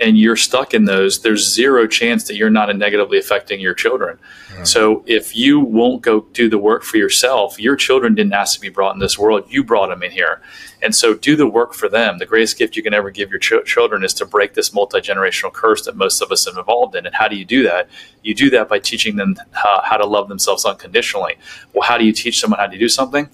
and 0.00 0.18
you're 0.18 0.36
stuck 0.36 0.72
in 0.72 0.86
those, 0.86 1.20
there's 1.20 1.46
zero 1.52 1.86
chance 1.86 2.24
that 2.24 2.34
you're 2.34 2.50
not 2.50 2.74
negatively 2.74 3.18
affecting 3.18 3.60
your 3.60 3.74
children. 3.74 4.18
Mm-hmm. 4.48 4.64
So 4.64 5.04
if 5.06 5.36
you 5.36 5.60
won't 5.60 6.00
go 6.00 6.22
do 6.32 6.48
the 6.48 6.58
work 6.58 6.82
for 6.82 6.96
yourself, 6.96 7.60
your 7.60 7.76
children 7.76 8.14
didn't 8.14 8.32
ask 8.32 8.54
to 8.54 8.60
be 8.60 8.70
brought 8.70 8.94
in 8.94 8.98
this 8.98 9.18
world. 9.18 9.44
You 9.48 9.62
brought 9.62 9.88
them 9.88 10.02
in 10.02 10.10
here. 10.10 10.40
And 10.82 10.94
so 10.94 11.12
do 11.12 11.36
the 11.36 11.46
work 11.46 11.74
for 11.74 11.90
them. 11.90 12.16
The 12.16 12.24
greatest 12.24 12.58
gift 12.58 12.76
you 12.76 12.82
can 12.82 12.94
ever 12.94 13.10
give 13.10 13.30
your 13.30 13.38
ch- 13.38 13.66
children 13.66 14.02
is 14.02 14.14
to 14.14 14.24
break 14.24 14.54
this 14.54 14.72
multi 14.72 15.00
generational 15.00 15.52
curse 15.52 15.84
that 15.84 15.96
most 15.96 16.22
of 16.22 16.32
us 16.32 16.46
have 16.46 16.56
involved 16.56 16.96
in. 16.96 17.04
And 17.04 17.14
how 17.14 17.28
do 17.28 17.36
you 17.36 17.44
do 17.44 17.62
that? 17.64 17.88
You 18.22 18.34
do 18.34 18.48
that 18.50 18.68
by 18.68 18.78
teaching 18.78 19.16
them 19.16 19.36
how, 19.52 19.82
how 19.84 19.98
to 19.98 20.06
love 20.06 20.28
themselves 20.28 20.64
unconditionally. 20.64 21.36
Well, 21.74 21.86
how 21.86 21.98
do 21.98 22.06
you 22.06 22.12
teach 22.12 22.40
someone 22.40 22.58
how 22.58 22.66
to 22.68 22.78
do 22.78 22.88
something? 22.88 23.28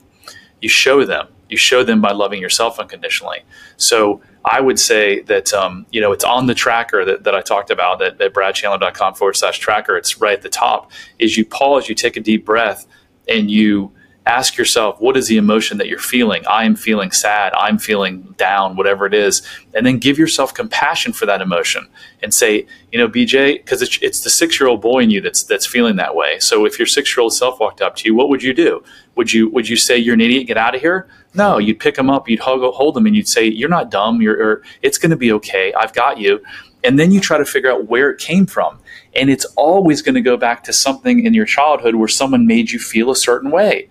You 0.61 0.69
show 0.69 1.05
them. 1.05 1.29
You 1.49 1.57
show 1.57 1.85
them 1.85 2.01
by 2.01 2.13
loving 2.13 2.41
yourself 2.41 2.79
unconditionally. 2.79 3.39
So 3.77 4.21
I 4.45 4.61
would 4.61 4.79
say 4.79 5.21
that 5.23 5.53
um, 5.53 5.87
you 5.91 6.01
know 6.01 6.13
it's 6.13 6.25
on 6.25 6.47
the 6.47 6.55
tracker 6.55 7.05
that, 7.05 7.25
that 7.25 7.35
I 7.35 7.41
talked 7.41 7.71
about 7.71 7.99
that 8.01 8.21
at 8.21 8.33
bradchandler.com 8.33 9.15
forward 9.15 9.37
slash 9.37 9.59
tracker. 9.59 9.97
It's 9.97 10.21
right 10.21 10.35
at 10.35 10.43
the 10.43 10.49
top. 10.49 10.91
Is 11.19 11.37
you 11.37 11.45
pause, 11.45 11.89
you 11.89 11.95
take 11.95 12.17
a 12.17 12.21
deep 12.21 12.45
breath, 12.45 12.87
and 13.29 13.51
you 13.51 13.93
ask 14.27 14.57
yourself, 14.57 15.01
what 15.01 15.17
is 15.17 15.29
the 15.29 15.37
emotion 15.37 15.79
that 15.79 15.87
you're 15.87 16.01
feeling? 16.01 16.45
I 16.49 16.65
am 16.65 16.75
feeling 16.75 17.13
sad. 17.13 17.53
I'm 17.55 17.79
feeling 17.79 18.23
down, 18.37 18.77
whatever 18.77 19.07
it 19.07 19.15
is. 19.15 19.43
And 19.73 19.87
then 19.87 19.99
give 19.99 20.19
yourself 20.19 20.53
compassion 20.53 21.13
for 21.13 21.27
that 21.27 21.41
emotion 21.41 21.89
and 22.23 22.35
say, 22.35 22.67
you 22.91 22.99
know, 22.99 23.09
BJ, 23.09 23.59
because 23.59 23.83
it's, 23.83 23.99
it's 24.03 24.25
the 24.25 24.31
six 24.31 24.59
year 24.59 24.69
old 24.69 24.83
boy 24.83 25.01
in 25.01 25.11
you 25.11 25.21
that's, 25.21 25.45
that's 25.45 25.65
feeling 25.65 25.95
that 25.97 26.17
way. 26.17 26.41
So 26.41 26.67
if 26.67 26.77
your 26.77 26.87
six 26.87 27.17
year 27.17 27.23
old 27.23 27.35
self 27.35 27.61
walked 27.61 27.81
up 27.81 27.95
to 27.97 28.05
you, 28.05 28.17
what 28.17 28.29
would 28.29 28.43
you 28.43 28.53
do? 28.53 28.83
Would 29.15 29.33
you, 29.33 29.49
would 29.51 29.69
you 29.69 29.77
say 29.77 29.97
you're 29.97 30.15
an 30.15 30.21
idiot, 30.21 30.49
get 30.49 30.59
out 30.59 30.75
of 30.75 30.81
here? 30.81 31.09
No, 31.35 31.59
you'd 31.59 31.79
pick 31.79 31.95
them 31.95 32.11
up, 32.11 32.29
you'd 32.29 32.41
hug, 32.41 32.61
hold 32.75 32.95
them 32.95 33.07
and 33.07 33.15
you'd 33.15 33.29
say, 33.29 33.47
you're 33.47 33.69
not 33.69 33.91
dumb. 33.91 34.21
You're, 34.21 34.43
or, 34.43 34.63
it's 34.83 34.99
going 34.99 35.11
to 35.11 35.17
be 35.17 35.31
okay. 35.33 35.73
I've 35.75 35.93
got 35.93 36.19
you. 36.19 36.43
And 36.83 36.99
then 36.99 37.13
you 37.13 37.21
try 37.21 37.39
to 37.39 37.45
figure 37.45 37.71
out 37.71 37.87
where 37.87 38.11
it 38.11 38.19
came 38.19 38.47
from. 38.47 38.79
And 39.15 39.31
it's 39.31 39.45
always 39.57 40.03
going 40.03 40.15
to 40.17 40.21
go 40.21 40.37
back 40.37 40.65
to 40.65 40.73
something 40.73 41.25
in 41.25 41.33
your 41.33 41.47
childhood 41.47 41.95
where 41.95 42.09
someone 42.09 42.47
made 42.47 42.71
you 42.71 42.79
feel 42.79 43.11
a 43.11 43.17
certain 43.17 43.51
way 43.51 43.89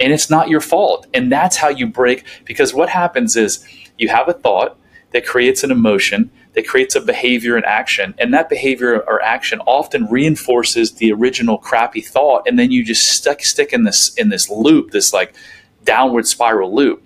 and 0.00 0.12
it's 0.12 0.30
not 0.30 0.48
your 0.48 0.60
fault. 0.60 1.06
And 1.14 1.30
that's 1.30 1.56
how 1.56 1.68
you 1.68 1.86
break 1.86 2.24
because 2.44 2.74
what 2.74 2.88
happens 2.88 3.36
is 3.36 3.66
you 3.98 4.08
have 4.08 4.28
a 4.28 4.32
thought 4.32 4.78
that 5.12 5.26
creates 5.26 5.64
an 5.64 5.70
emotion, 5.70 6.30
that 6.52 6.66
creates 6.66 6.94
a 6.94 7.00
behavior 7.00 7.56
and 7.56 7.64
action, 7.64 8.14
and 8.18 8.32
that 8.34 8.48
behavior 8.48 9.00
or 9.00 9.22
action 9.22 9.60
often 9.60 10.06
reinforces 10.06 10.92
the 10.92 11.12
original 11.12 11.58
crappy 11.58 12.00
thought, 12.00 12.46
and 12.46 12.58
then 12.58 12.70
you 12.70 12.84
just 12.84 13.12
stuck 13.12 13.42
stick 13.42 13.72
in 13.72 13.84
this 13.84 14.14
in 14.14 14.28
this 14.28 14.50
loop, 14.50 14.90
this 14.90 15.12
like 15.12 15.34
downward 15.84 16.26
spiral 16.26 16.74
loop. 16.74 17.04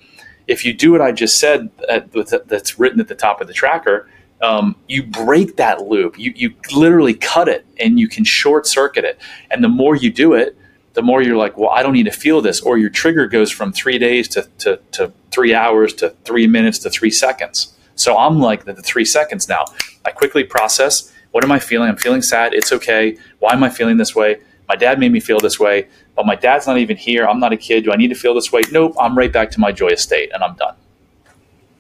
If 0.48 0.64
you 0.64 0.72
do 0.72 0.90
what 0.90 1.00
I 1.00 1.12
just 1.12 1.38
said, 1.38 1.70
uh, 1.88 2.00
that's 2.46 2.78
written 2.78 2.98
at 3.00 3.08
the 3.08 3.14
top 3.14 3.40
of 3.40 3.46
the 3.46 3.54
tracker, 3.54 4.08
um, 4.40 4.74
you 4.88 5.04
break 5.04 5.56
that 5.56 5.82
loop. 5.82 6.18
You 6.18 6.32
you 6.34 6.54
literally 6.74 7.14
cut 7.14 7.48
it, 7.48 7.64
and 7.78 8.00
you 8.00 8.08
can 8.08 8.24
short 8.24 8.66
circuit 8.66 9.04
it. 9.04 9.20
And 9.50 9.62
the 9.62 9.68
more 9.68 9.94
you 9.94 10.10
do 10.10 10.34
it, 10.34 10.56
the 10.94 11.02
more 11.02 11.22
you're 11.22 11.36
like, 11.36 11.56
well, 11.56 11.70
I 11.70 11.82
don't 11.82 11.92
need 11.92 12.04
to 12.04 12.12
feel 12.12 12.40
this, 12.40 12.60
or 12.60 12.78
your 12.78 12.90
trigger 12.90 13.26
goes 13.26 13.50
from 13.50 13.72
three 13.72 13.98
days 13.98 14.28
to, 14.28 14.48
to, 14.58 14.78
to 14.92 15.12
three 15.30 15.54
hours 15.54 15.94
to 15.94 16.10
three 16.24 16.46
minutes 16.46 16.78
to 16.80 16.90
three 16.90 17.10
seconds. 17.10 17.76
So 17.94 18.18
I'm 18.18 18.40
like 18.40 18.64
the, 18.64 18.72
the 18.72 18.82
three 18.82 19.04
seconds 19.04 19.48
now. 19.48 19.64
I 20.04 20.10
quickly 20.10 20.44
process 20.44 21.12
what 21.32 21.44
am 21.44 21.50
I 21.50 21.58
feeling? 21.58 21.88
I'm 21.88 21.96
feeling 21.96 22.22
sad. 22.22 22.54
It's 22.54 22.72
okay. 22.72 23.16
Why 23.40 23.52
am 23.52 23.64
I 23.64 23.70
feeling 23.70 23.96
this 23.96 24.14
way? 24.14 24.40
My 24.68 24.76
dad 24.76 24.98
made 25.00 25.12
me 25.12 25.20
feel 25.20 25.40
this 25.40 25.58
way, 25.58 25.88
but 26.14 26.24
my 26.24 26.36
dad's 26.36 26.66
not 26.66 26.78
even 26.78 26.96
here. 26.96 27.26
I'm 27.26 27.40
not 27.40 27.52
a 27.52 27.56
kid. 27.56 27.84
Do 27.84 27.92
I 27.92 27.96
need 27.96 28.08
to 28.08 28.14
feel 28.14 28.34
this 28.34 28.52
way? 28.52 28.60
Nope. 28.70 28.94
I'm 29.00 29.18
right 29.18 29.32
back 29.32 29.50
to 29.52 29.60
my 29.60 29.72
joyous 29.72 30.02
state 30.02 30.30
and 30.32 30.44
I'm 30.44 30.54
done. 30.54 30.76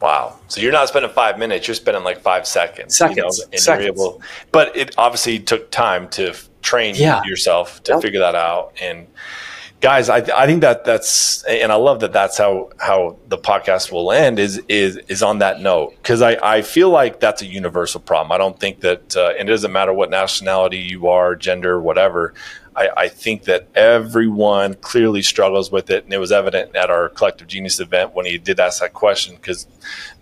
Wow. 0.00 0.38
So 0.48 0.60
you're 0.60 0.72
not 0.72 0.88
spending 0.88 1.12
five 1.12 1.38
minutes, 1.38 1.68
you're 1.68 1.76
spending 1.76 2.02
like 2.02 2.20
five 2.22 2.46
seconds. 2.46 2.96
Seconds. 2.96 3.38
You 3.38 3.44
know, 3.52 3.58
seconds. 3.58 4.02
But 4.50 4.76
it 4.76 4.94
obviously 4.98 5.38
took 5.38 5.70
time 5.70 6.08
to 6.10 6.34
train 6.62 6.94
yeah. 6.94 7.22
yourself 7.24 7.82
to 7.84 7.92
yep. 7.92 8.02
figure 8.02 8.20
that 8.20 8.34
out. 8.34 8.72
And 8.80 9.06
guys, 9.80 10.08
I, 10.08 10.18
I 10.18 10.46
think 10.46 10.60
that 10.62 10.84
that's, 10.84 11.42
and 11.44 11.70
I 11.72 11.74
love 11.74 12.00
that 12.00 12.12
that's 12.12 12.38
how, 12.38 12.70
how 12.78 13.18
the 13.28 13.36
podcast 13.36 13.90
will 13.92 14.12
end 14.12 14.38
is, 14.38 14.62
is, 14.68 14.96
is 15.08 15.22
on 15.22 15.40
that 15.40 15.60
note. 15.60 16.00
Cause 16.02 16.22
I, 16.22 16.38
I 16.42 16.62
feel 16.62 16.90
like 16.90 17.20
that's 17.20 17.42
a 17.42 17.46
universal 17.46 18.00
problem. 18.00 18.32
I 18.32 18.38
don't 18.38 18.58
think 18.58 18.80
that, 18.80 19.16
uh, 19.16 19.34
and 19.38 19.48
it 19.48 19.52
doesn't 19.52 19.72
matter 19.72 19.92
what 19.92 20.08
nationality 20.08 20.78
you 20.78 21.08
are, 21.08 21.34
gender, 21.34 21.80
whatever. 21.80 22.34
I, 22.74 22.88
I, 22.96 23.08
think 23.08 23.44
that 23.44 23.68
everyone 23.74 24.74
clearly 24.74 25.22
struggles 25.22 25.70
with 25.70 25.90
it, 25.90 26.04
and 26.04 26.12
it 26.12 26.18
was 26.18 26.32
evident 26.32 26.74
at 26.74 26.90
our 26.90 27.10
collective 27.10 27.46
genius 27.46 27.80
event 27.80 28.14
when 28.14 28.24
he 28.24 28.38
did 28.38 28.58
ask 28.60 28.80
that 28.80 28.94
question. 28.94 29.34
Because 29.34 29.66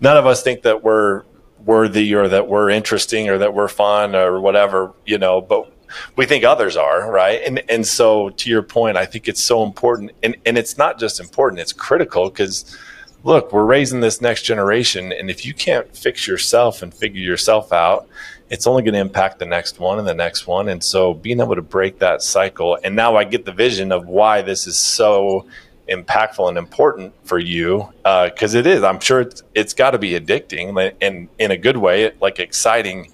none 0.01 0.17
of 0.17 0.25
us 0.25 0.43
think 0.43 0.63
that 0.63 0.83
we're 0.83 1.23
worthy 1.65 2.13
or 2.13 2.27
that 2.27 2.47
we're 2.47 2.69
interesting 2.69 3.29
or 3.29 3.37
that 3.37 3.53
we're 3.53 3.67
fun 3.67 4.15
or 4.15 4.41
whatever, 4.41 4.93
you 5.05 5.17
know. 5.17 5.41
But 5.41 5.70
we 6.15 6.25
think 6.25 6.43
others 6.43 6.77
are, 6.77 7.11
right? 7.11 7.41
And 7.45 7.61
and 7.69 7.85
so 7.85 8.29
to 8.29 8.49
your 8.49 8.63
point, 8.63 8.97
I 8.97 9.05
think 9.05 9.27
it's 9.27 9.41
so 9.41 9.63
important, 9.63 10.11
and 10.23 10.35
and 10.45 10.57
it's 10.57 10.77
not 10.77 10.99
just 10.99 11.19
important; 11.19 11.59
it's 11.59 11.73
critical 11.73 12.29
because 12.29 12.77
look, 13.23 13.53
we're 13.53 13.65
raising 13.65 13.99
this 13.99 14.21
next 14.21 14.43
generation, 14.43 15.11
and 15.11 15.29
if 15.29 15.45
you 15.45 15.53
can't 15.53 15.95
fix 15.95 16.27
yourself 16.27 16.81
and 16.81 16.93
figure 16.93 17.21
yourself 17.21 17.71
out, 17.71 18.07
it's 18.49 18.67
only 18.67 18.83
going 18.83 18.93
to 18.93 18.99
impact 18.99 19.39
the 19.39 19.45
next 19.45 19.79
one 19.79 19.99
and 19.99 20.07
the 20.07 20.13
next 20.13 20.47
one. 20.47 20.69
And 20.69 20.83
so 20.83 21.13
being 21.13 21.39
able 21.39 21.55
to 21.55 21.61
break 21.61 21.99
that 21.99 22.21
cycle, 22.21 22.77
and 22.83 22.95
now 22.95 23.15
I 23.15 23.23
get 23.23 23.45
the 23.45 23.51
vision 23.51 23.91
of 23.91 24.07
why 24.07 24.41
this 24.41 24.67
is 24.67 24.77
so 24.77 25.45
impactful 25.87 26.47
and 26.47 26.57
important 26.57 27.13
for 27.23 27.37
you 27.37 27.87
because 28.03 28.55
uh, 28.55 28.59
it 28.59 28.67
is. 28.67 28.83
I'm 28.83 28.99
sure 28.99 29.21
it's 29.21 29.43
it's 29.53 29.73
got 29.73 29.91
to 29.91 29.99
be 29.99 30.11
addicting 30.19 30.93
and 31.01 31.27
in 31.37 31.51
a 31.51 31.57
good 31.57 31.77
way, 31.77 32.11
like 32.21 32.39
exciting 32.39 33.11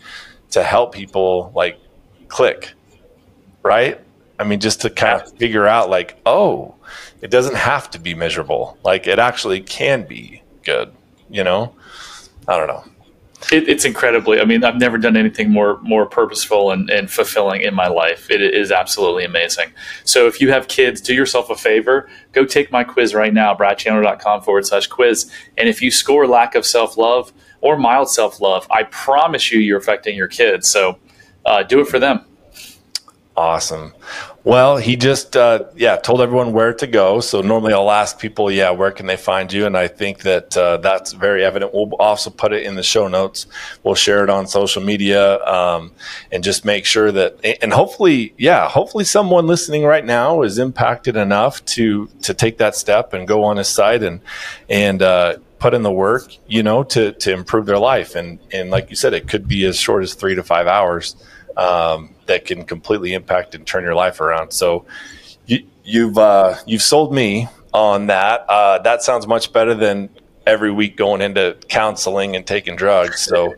to 0.51 0.63
help 0.63 0.93
people 0.93 1.51
like 1.55 1.80
click, 2.28 2.73
right? 3.63 3.99
I 4.39 4.43
mean, 4.43 4.59
just 4.59 4.82
to 4.82 4.89
kind 4.89 5.21
of 5.21 5.34
figure 5.38 5.65
out, 5.67 5.89
like, 5.89 6.19
oh, 6.25 6.75
it 7.21 7.32
doesn't 7.32 7.55
have 7.55 7.89
to 7.91 7.99
be 7.99 8.13
measurable. 8.13 8.78
Like, 8.84 9.07
it 9.07 9.19
actually 9.19 9.61
can 9.61 10.05
be 10.05 10.43
good, 10.63 10.93
you 11.30 11.43
know? 11.43 11.73
I 12.47 12.57
don't 12.57 12.67
know. 12.67 12.84
It, 13.51 13.69
it's 13.69 13.86
incredibly. 13.86 14.39
I 14.39 14.45
mean, 14.45 14.63
I've 14.63 14.78
never 14.78 14.97
done 14.97 15.15
anything 15.15 15.51
more 15.51 15.80
more 15.84 16.07
purposeful 16.07 16.71
and, 16.71 16.89
and 16.89 17.09
fulfilling 17.09 17.61
in 17.61 17.75
my 17.75 17.88
life. 17.88 18.32
It 18.32 18.41
is 18.41 18.71
absolutely 18.71 19.25
amazing. 19.25 19.71
So, 20.05 20.25
if 20.25 20.41
you 20.41 20.51
have 20.51 20.67
kids, 20.67 21.01
do 21.01 21.13
yourself 21.13 21.51
a 21.51 21.55
favor. 21.55 22.09
Go 22.32 22.45
take 22.45 22.71
my 22.71 22.84
quiz 22.84 23.13
right 23.13 23.34
now, 23.34 23.53
bradchandler.com 23.53 24.41
forward 24.41 24.65
slash 24.65 24.88
quiz. 24.88 25.32
And 25.55 25.69
if 25.69 25.84
you 25.84 25.91
score 25.91 26.28
lack 26.28 26.55
of 26.55 26.65
self 26.65 26.97
love 26.97 27.32
or 27.61 27.78
mild 27.78 28.09
self 28.09 28.41
love, 28.41 28.65
I 28.71 28.84
promise 28.84 29.51
you, 29.51 29.59
you're 29.59 29.78
affecting 29.78 30.15
your 30.15 30.28
kids. 30.28 30.67
So, 30.67 30.97
uh, 31.47 31.63
do 31.63 31.79
it 31.79 31.87
for 31.87 31.99
them. 31.99 32.23
Awesome. 33.37 33.93
Well, 34.43 34.77
he 34.77 34.95
just 34.95 35.37
uh, 35.37 35.65
yeah 35.75 35.97
told 35.97 36.21
everyone 36.21 36.53
where 36.53 36.73
to 36.73 36.87
go. 36.87 37.19
So 37.19 37.41
normally 37.41 37.73
I'll 37.73 37.91
ask 37.91 38.17
people, 38.17 38.49
yeah, 38.49 38.71
where 38.71 38.91
can 38.91 39.05
they 39.05 39.17
find 39.17 39.53
you? 39.53 39.67
And 39.67 39.77
I 39.77 39.87
think 39.87 40.21
that 40.21 40.57
uh, 40.57 40.77
that's 40.77 41.11
very 41.11 41.43
evident. 41.45 41.71
We'll 41.71 41.93
also 41.99 42.31
put 42.31 42.51
it 42.51 42.63
in 42.63 42.73
the 42.73 42.81
show 42.81 43.07
notes. 43.07 43.45
We'll 43.83 43.93
share 43.93 44.23
it 44.23 44.31
on 44.31 44.47
social 44.47 44.81
media 44.81 45.43
um, 45.45 45.91
and 46.31 46.43
just 46.43 46.65
make 46.65 46.85
sure 46.85 47.11
that 47.11 47.37
and 47.61 47.73
hopefully, 47.73 48.33
yeah, 48.37 48.67
hopefully 48.67 49.03
someone 49.03 49.45
listening 49.45 49.83
right 49.83 50.05
now 50.05 50.41
is 50.41 50.57
impacted 50.57 51.15
enough 51.15 51.63
to 51.75 52.07
to 52.23 52.33
take 52.33 52.57
that 52.57 52.75
step 52.75 53.13
and 53.13 53.27
go 53.27 53.43
on 53.43 53.57
his 53.57 53.67
site 53.67 54.01
and 54.01 54.21
and 54.67 55.03
uh, 55.03 55.37
put 55.59 55.75
in 55.75 55.83
the 55.83 55.91
work, 55.91 56.23
you 56.47 56.63
know, 56.63 56.83
to 56.83 57.11
to 57.11 57.31
improve 57.31 57.67
their 57.67 57.77
life. 57.77 58.15
And 58.15 58.39
and 58.51 58.71
like 58.71 58.89
you 58.89 58.95
said, 58.95 59.13
it 59.13 59.27
could 59.27 59.47
be 59.47 59.63
as 59.65 59.77
short 59.77 60.01
as 60.01 60.15
three 60.15 60.33
to 60.33 60.43
five 60.43 60.65
hours 60.65 61.15
um, 61.58 62.14
that 62.28 62.45
can 62.45 62.64
completely 62.64 63.14
impact 63.14 63.55
and 63.55 63.66
turn 63.66 63.84
your 63.84 63.95
life 63.95 64.22
around. 64.22 64.51
So 64.51 64.86
you, 65.45 65.66
you've 65.84 66.18
uh, 66.18 66.55
you've 66.66 66.82
sold 66.82 67.14
me 67.14 67.47
on 67.74 68.08
that. 68.08 68.45
Uh, 68.47 68.80
that 68.80 69.03
sounds 69.03 69.28
much 69.28 69.51
better 69.51 69.74
than 69.74 70.10
every 70.45 70.72
week 70.72 70.95
going 70.95 71.22
into 71.22 71.58
counseling 71.68 72.36
and 72.36 72.45
taking 72.45 72.76
drugs. 72.76 73.22
So. 73.22 73.55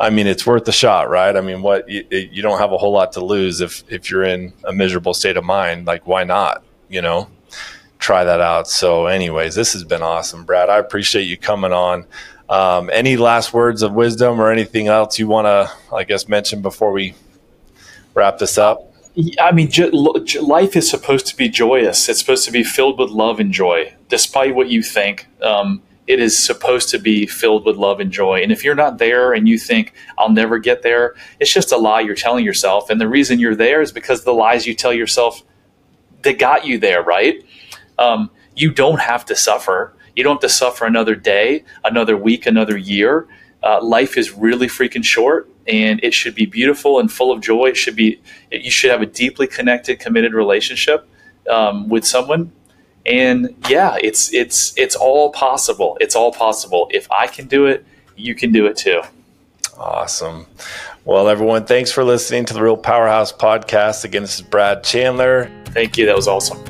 I 0.00 0.10
mean, 0.10 0.28
it's 0.28 0.46
worth 0.46 0.64
the 0.64 0.70
shot, 0.70 1.10
right? 1.10 1.34
I 1.36 1.40
mean, 1.40 1.60
what 1.60 1.88
you, 1.88 2.06
you, 2.08 2.40
don't 2.40 2.60
have 2.60 2.70
a 2.70 2.78
whole 2.78 2.92
lot 2.92 3.10
to 3.14 3.24
lose 3.24 3.60
if 3.60 3.82
if 3.88 4.08
you're 4.12 4.22
in 4.22 4.52
a 4.62 4.72
miserable 4.72 5.12
state 5.12 5.36
of 5.36 5.42
mind. 5.42 5.88
Like, 5.88 6.06
why 6.06 6.22
not? 6.22 6.62
You 6.88 7.02
know, 7.02 7.28
try 7.98 8.22
that 8.22 8.40
out. 8.40 8.68
So, 8.68 9.06
anyways, 9.06 9.56
this 9.56 9.72
has 9.72 9.82
been 9.82 10.02
awesome, 10.02 10.44
Brad. 10.44 10.70
I 10.70 10.78
appreciate 10.78 11.24
you 11.24 11.36
coming 11.36 11.72
on. 11.72 12.06
Um, 12.48 12.90
any 12.92 13.16
last 13.16 13.52
words 13.52 13.82
of 13.82 13.92
wisdom 13.92 14.40
or 14.40 14.52
anything 14.52 14.86
else 14.86 15.18
you 15.18 15.26
want 15.26 15.46
to, 15.46 15.70
I 15.92 16.04
guess, 16.04 16.28
mention 16.28 16.62
before 16.62 16.92
we 16.92 17.14
wrap 18.18 18.38
this 18.38 18.58
up? 18.58 18.84
I 19.40 19.52
mean, 19.52 19.70
life 20.42 20.76
is 20.76 20.88
supposed 20.88 21.26
to 21.26 21.36
be 21.36 21.48
joyous. 21.48 22.08
It's 22.08 22.20
supposed 22.20 22.44
to 22.44 22.52
be 22.52 22.62
filled 22.62 22.98
with 22.98 23.10
love 23.10 23.40
and 23.40 23.52
joy, 23.52 23.94
despite 24.08 24.54
what 24.54 24.68
you 24.68 24.82
think. 24.82 25.26
Um, 25.42 25.82
it 26.06 26.20
is 26.20 26.42
supposed 26.42 26.88
to 26.90 26.98
be 26.98 27.26
filled 27.26 27.64
with 27.66 27.76
love 27.76 28.00
and 28.00 28.10
joy. 28.10 28.42
And 28.42 28.52
if 28.52 28.64
you're 28.64 28.74
not 28.74 28.98
there 28.98 29.32
and 29.32 29.48
you 29.48 29.58
think, 29.58 29.92
I'll 30.16 30.30
never 30.30 30.58
get 30.58 30.82
there, 30.82 31.16
it's 31.40 31.52
just 31.52 31.72
a 31.72 31.76
lie 31.76 32.00
you're 32.00 32.14
telling 32.14 32.44
yourself. 32.44 32.90
And 32.90 33.00
the 33.00 33.08
reason 33.08 33.38
you're 33.38 33.56
there 33.56 33.82
is 33.82 33.92
because 33.92 34.24
the 34.24 34.32
lies 34.32 34.66
you 34.66 34.74
tell 34.74 34.92
yourself 34.92 35.42
that 36.22 36.38
got 36.38 36.64
you 36.64 36.78
there, 36.78 37.02
right? 37.02 37.44
Um, 37.98 38.30
you 38.56 38.72
don't 38.72 39.00
have 39.00 39.24
to 39.26 39.36
suffer. 39.36 39.94
You 40.16 40.24
don't 40.24 40.36
have 40.36 40.42
to 40.42 40.48
suffer 40.48 40.86
another 40.86 41.14
day, 41.14 41.64
another 41.84 42.16
week, 42.16 42.46
another 42.46 42.76
year. 42.76 43.26
Uh, 43.62 43.82
life 43.82 44.16
is 44.16 44.32
really 44.32 44.68
freaking 44.68 45.04
short 45.04 45.50
and 45.68 46.02
it 46.02 46.14
should 46.14 46.34
be 46.34 46.46
beautiful 46.46 46.98
and 46.98 47.12
full 47.12 47.30
of 47.30 47.40
joy. 47.40 47.66
It 47.66 47.76
should 47.76 47.96
be 47.96 48.20
you 48.50 48.70
should 48.70 48.90
have 48.90 49.02
a 49.02 49.06
deeply 49.06 49.46
connected, 49.46 50.00
committed 50.00 50.32
relationship 50.32 51.08
um, 51.48 51.88
with 51.88 52.06
someone. 52.06 52.52
And 53.06 53.54
yeah, 53.68 53.96
it's 54.02 54.32
it's 54.34 54.76
it's 54.76 54.96
all 54.96 55.30
possible. 55.30 55.96
It's 56.00 56.16
all 56.16 56.32
possible. 56.32 56.88
If 56.90 57.10
I 57.10 57.26
can 57.26 57.46
do 57.46 57.66
it, 57.66 57.86
you 58.16 58.34
can 58.34 58.50
do 58.52 58.66
it 58.66 58.76
too. 58.76 59.02
Awesome. 59.76 60.46
Well, 61.04 61.28
everyone, 61.28 61.64
thanks 61.64 61.92
for 61.92 62.04
listening 62.04 62.44
to 62.46 62.54
the 62.54 62.62
Real 62.62 62.76
Powerhouse 62.76 63.32
podcast. 63.32 64.04
Again, 64.04 64.22
this 64.22 64.34
is 64.34 64.42
Brad 64.42 64.82
Chandler. 64.82 65.50
Thank 65.66 65.96
you. 65.96 66.04
That 66.06 66.16
was 66.16 66.28
awesome. 66.28 66.62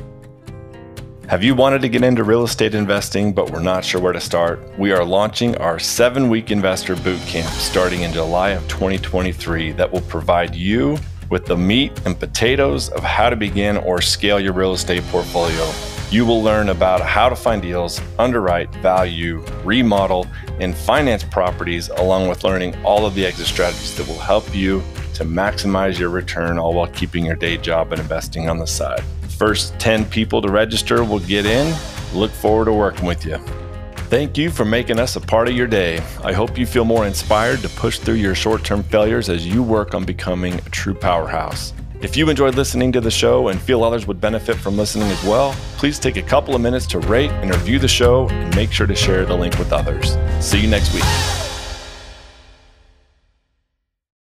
Have 1.29 1.43
you 1.43 1.53
wanted 1.53 1.83
to 1.83 1.89
get 1.89 2.03
into 2.03 2.23
real 2.23 2.43
estate 2.43 2.73
investing 2.73 3.33
but 3.33 3.51
we're 3.51 3.61
not 3.61 3.85
sure 3.85 4.01
where 4.01 4.13
to 4.13 4.19
start? 4.19 4.67
We 4.79 4.91
are 4.93 5.05
launching 5.05 5.55
our 5.57 5.77
seven 5.77 6.27
week 6.27 6.49
investor 6.49 6.95
boot 6.95 7.21
camp 7.27 7.47
starting 7.49 8.01
in 8.01 8.11
July 8.11 8.49
of 8.49 8.67
2023 8.67 9.73
that 9.73 9.91
will 9.91 10.01
provide 10.01 10.55
you 10.55 10.97
with 11.29 11.45
the 11.45 11.55
meat 11.55 11.91
and 12.07 12.19
potatoes 12.19 12.89
of 12.89 13.03
how 13.03 13.29
to 13.29 13.35
begin 13.35 13.77
or 13.77 14.01
scale 14.01 14.39
your 14.39 14.53
real 14.53 14.73
estate 14.73 15.03
portfolio. 15.09 15.71
You 16.09 16.25
will 16.25 16.41
learn 16.41 16.69
about 16.69 17.01
how 17.01 17.29
to 17.29 17.35
find 17.35 17.61
deals, 17.61 18.01
underwrite, 18.17 18.73
value, 18.77 19.45
remodel, 19.63 20.25
and 20.59 20.75
finance 20.75 21.23
properties, 21.23 21.89
along 21.89 22.27
with 22.27 22.43
learning 22.43 22.75
all 22.83 23.05
of 23.05 23.13
the 23.13 23.23
exit 23.23 23.45
strategies 23.45 23.95
that 23.97 24.07
will 24.07 24.17
help 24.17 24.55
you 24.55 24.81
to 25.13 25.25
maximize 25.25 25.99
your 25.99 26.09
return 26.09 26.57
all 26.57 26.73
while 26.73 26.87
keeping 26.87 27.23
your 27.23 27.35
day 27.35 27.55
job 27.55 27.91
and 27.91 28.01
investing 28.01 28.49
on 28.49 28.57
the 28.57 28.65
side. 28.65 29.03
First 29.39 29.79
10 29.79 30.03
people 30.03 30.41
to 30.41 30.49
register 30.49 31.01
will 31.05 31.21
get 31.21 31.45
in. 31.45 31.73
Look 32.13 32.29
forward 32.29 32.65
to 32.65 32.73
working 32.73 33.05
with 33.05 33.25
you. 33.25 33.37
Thank 34.09 34.37
you 34.37 34.49
for 34.49 34.65
making 34.65 34.99
us 34.99 35.15
a 35.15 35.21
part 35.21 35.47
of 35.47 35.55
your 35.55 35.65
day. 35.65 35.99
I 36.25 36.33
hope 36.33 36.57
you 36.57 36.65
feel 36.65 36.83
more 36.83 37.07
inspired 37.07 37.61
to 37.61 37.69
push 37.69 37.99
through 37.99 38.15
your 38.15 38.35
short 38.35 38.65
term 38.65 38.83
failures 38.83 39.29
as 39.29 39.47
you 39.47 39.63
work 39.63 39.93
on 39.93 40.03
becoming 40.03 40.55
a 40.55 40.69
true 40.71 40.93
powerhouse. 40.93 41.71
If 42.01 42.17
you 42.17 42.29
enjoyed 42.29 42.55
listening 42.55 42.91
to 42.91 42.99
the 42.99 43.11
show 43.11 43.47
and 43.47 43.61
feel 43.61 43.81
others 43.81 44.05
would 44.07 44.19
benefit 44.19 44.57
from 44.57 44.75
listening 44.75 45.07
as 45.07 45.23
well, 45.23 45.55
please 45.77 45.99
take 45.99 46.17
a 46.17 46.21
couple 46.21 46.53
of 46.53 46.59
minutes 46.59 46.85
to 46.87 46.99
rate 46.99 47.31
and 47.31 47.49
review 47.49 47.79
the 47.79 47.87
show 47.87 48.27
and 48.27 48.53
make 48.57 48.73
sure 48.73 48.87
to 48.87 48.95
share 48.95 49.25
the 49.25 49.35
link 49.35 49.57
with 49.57 49.71
others. 49.71 50.17
See 50.45 50.59
you 50.59 50.67
next 50.67 50.93
week. 50.93 51.48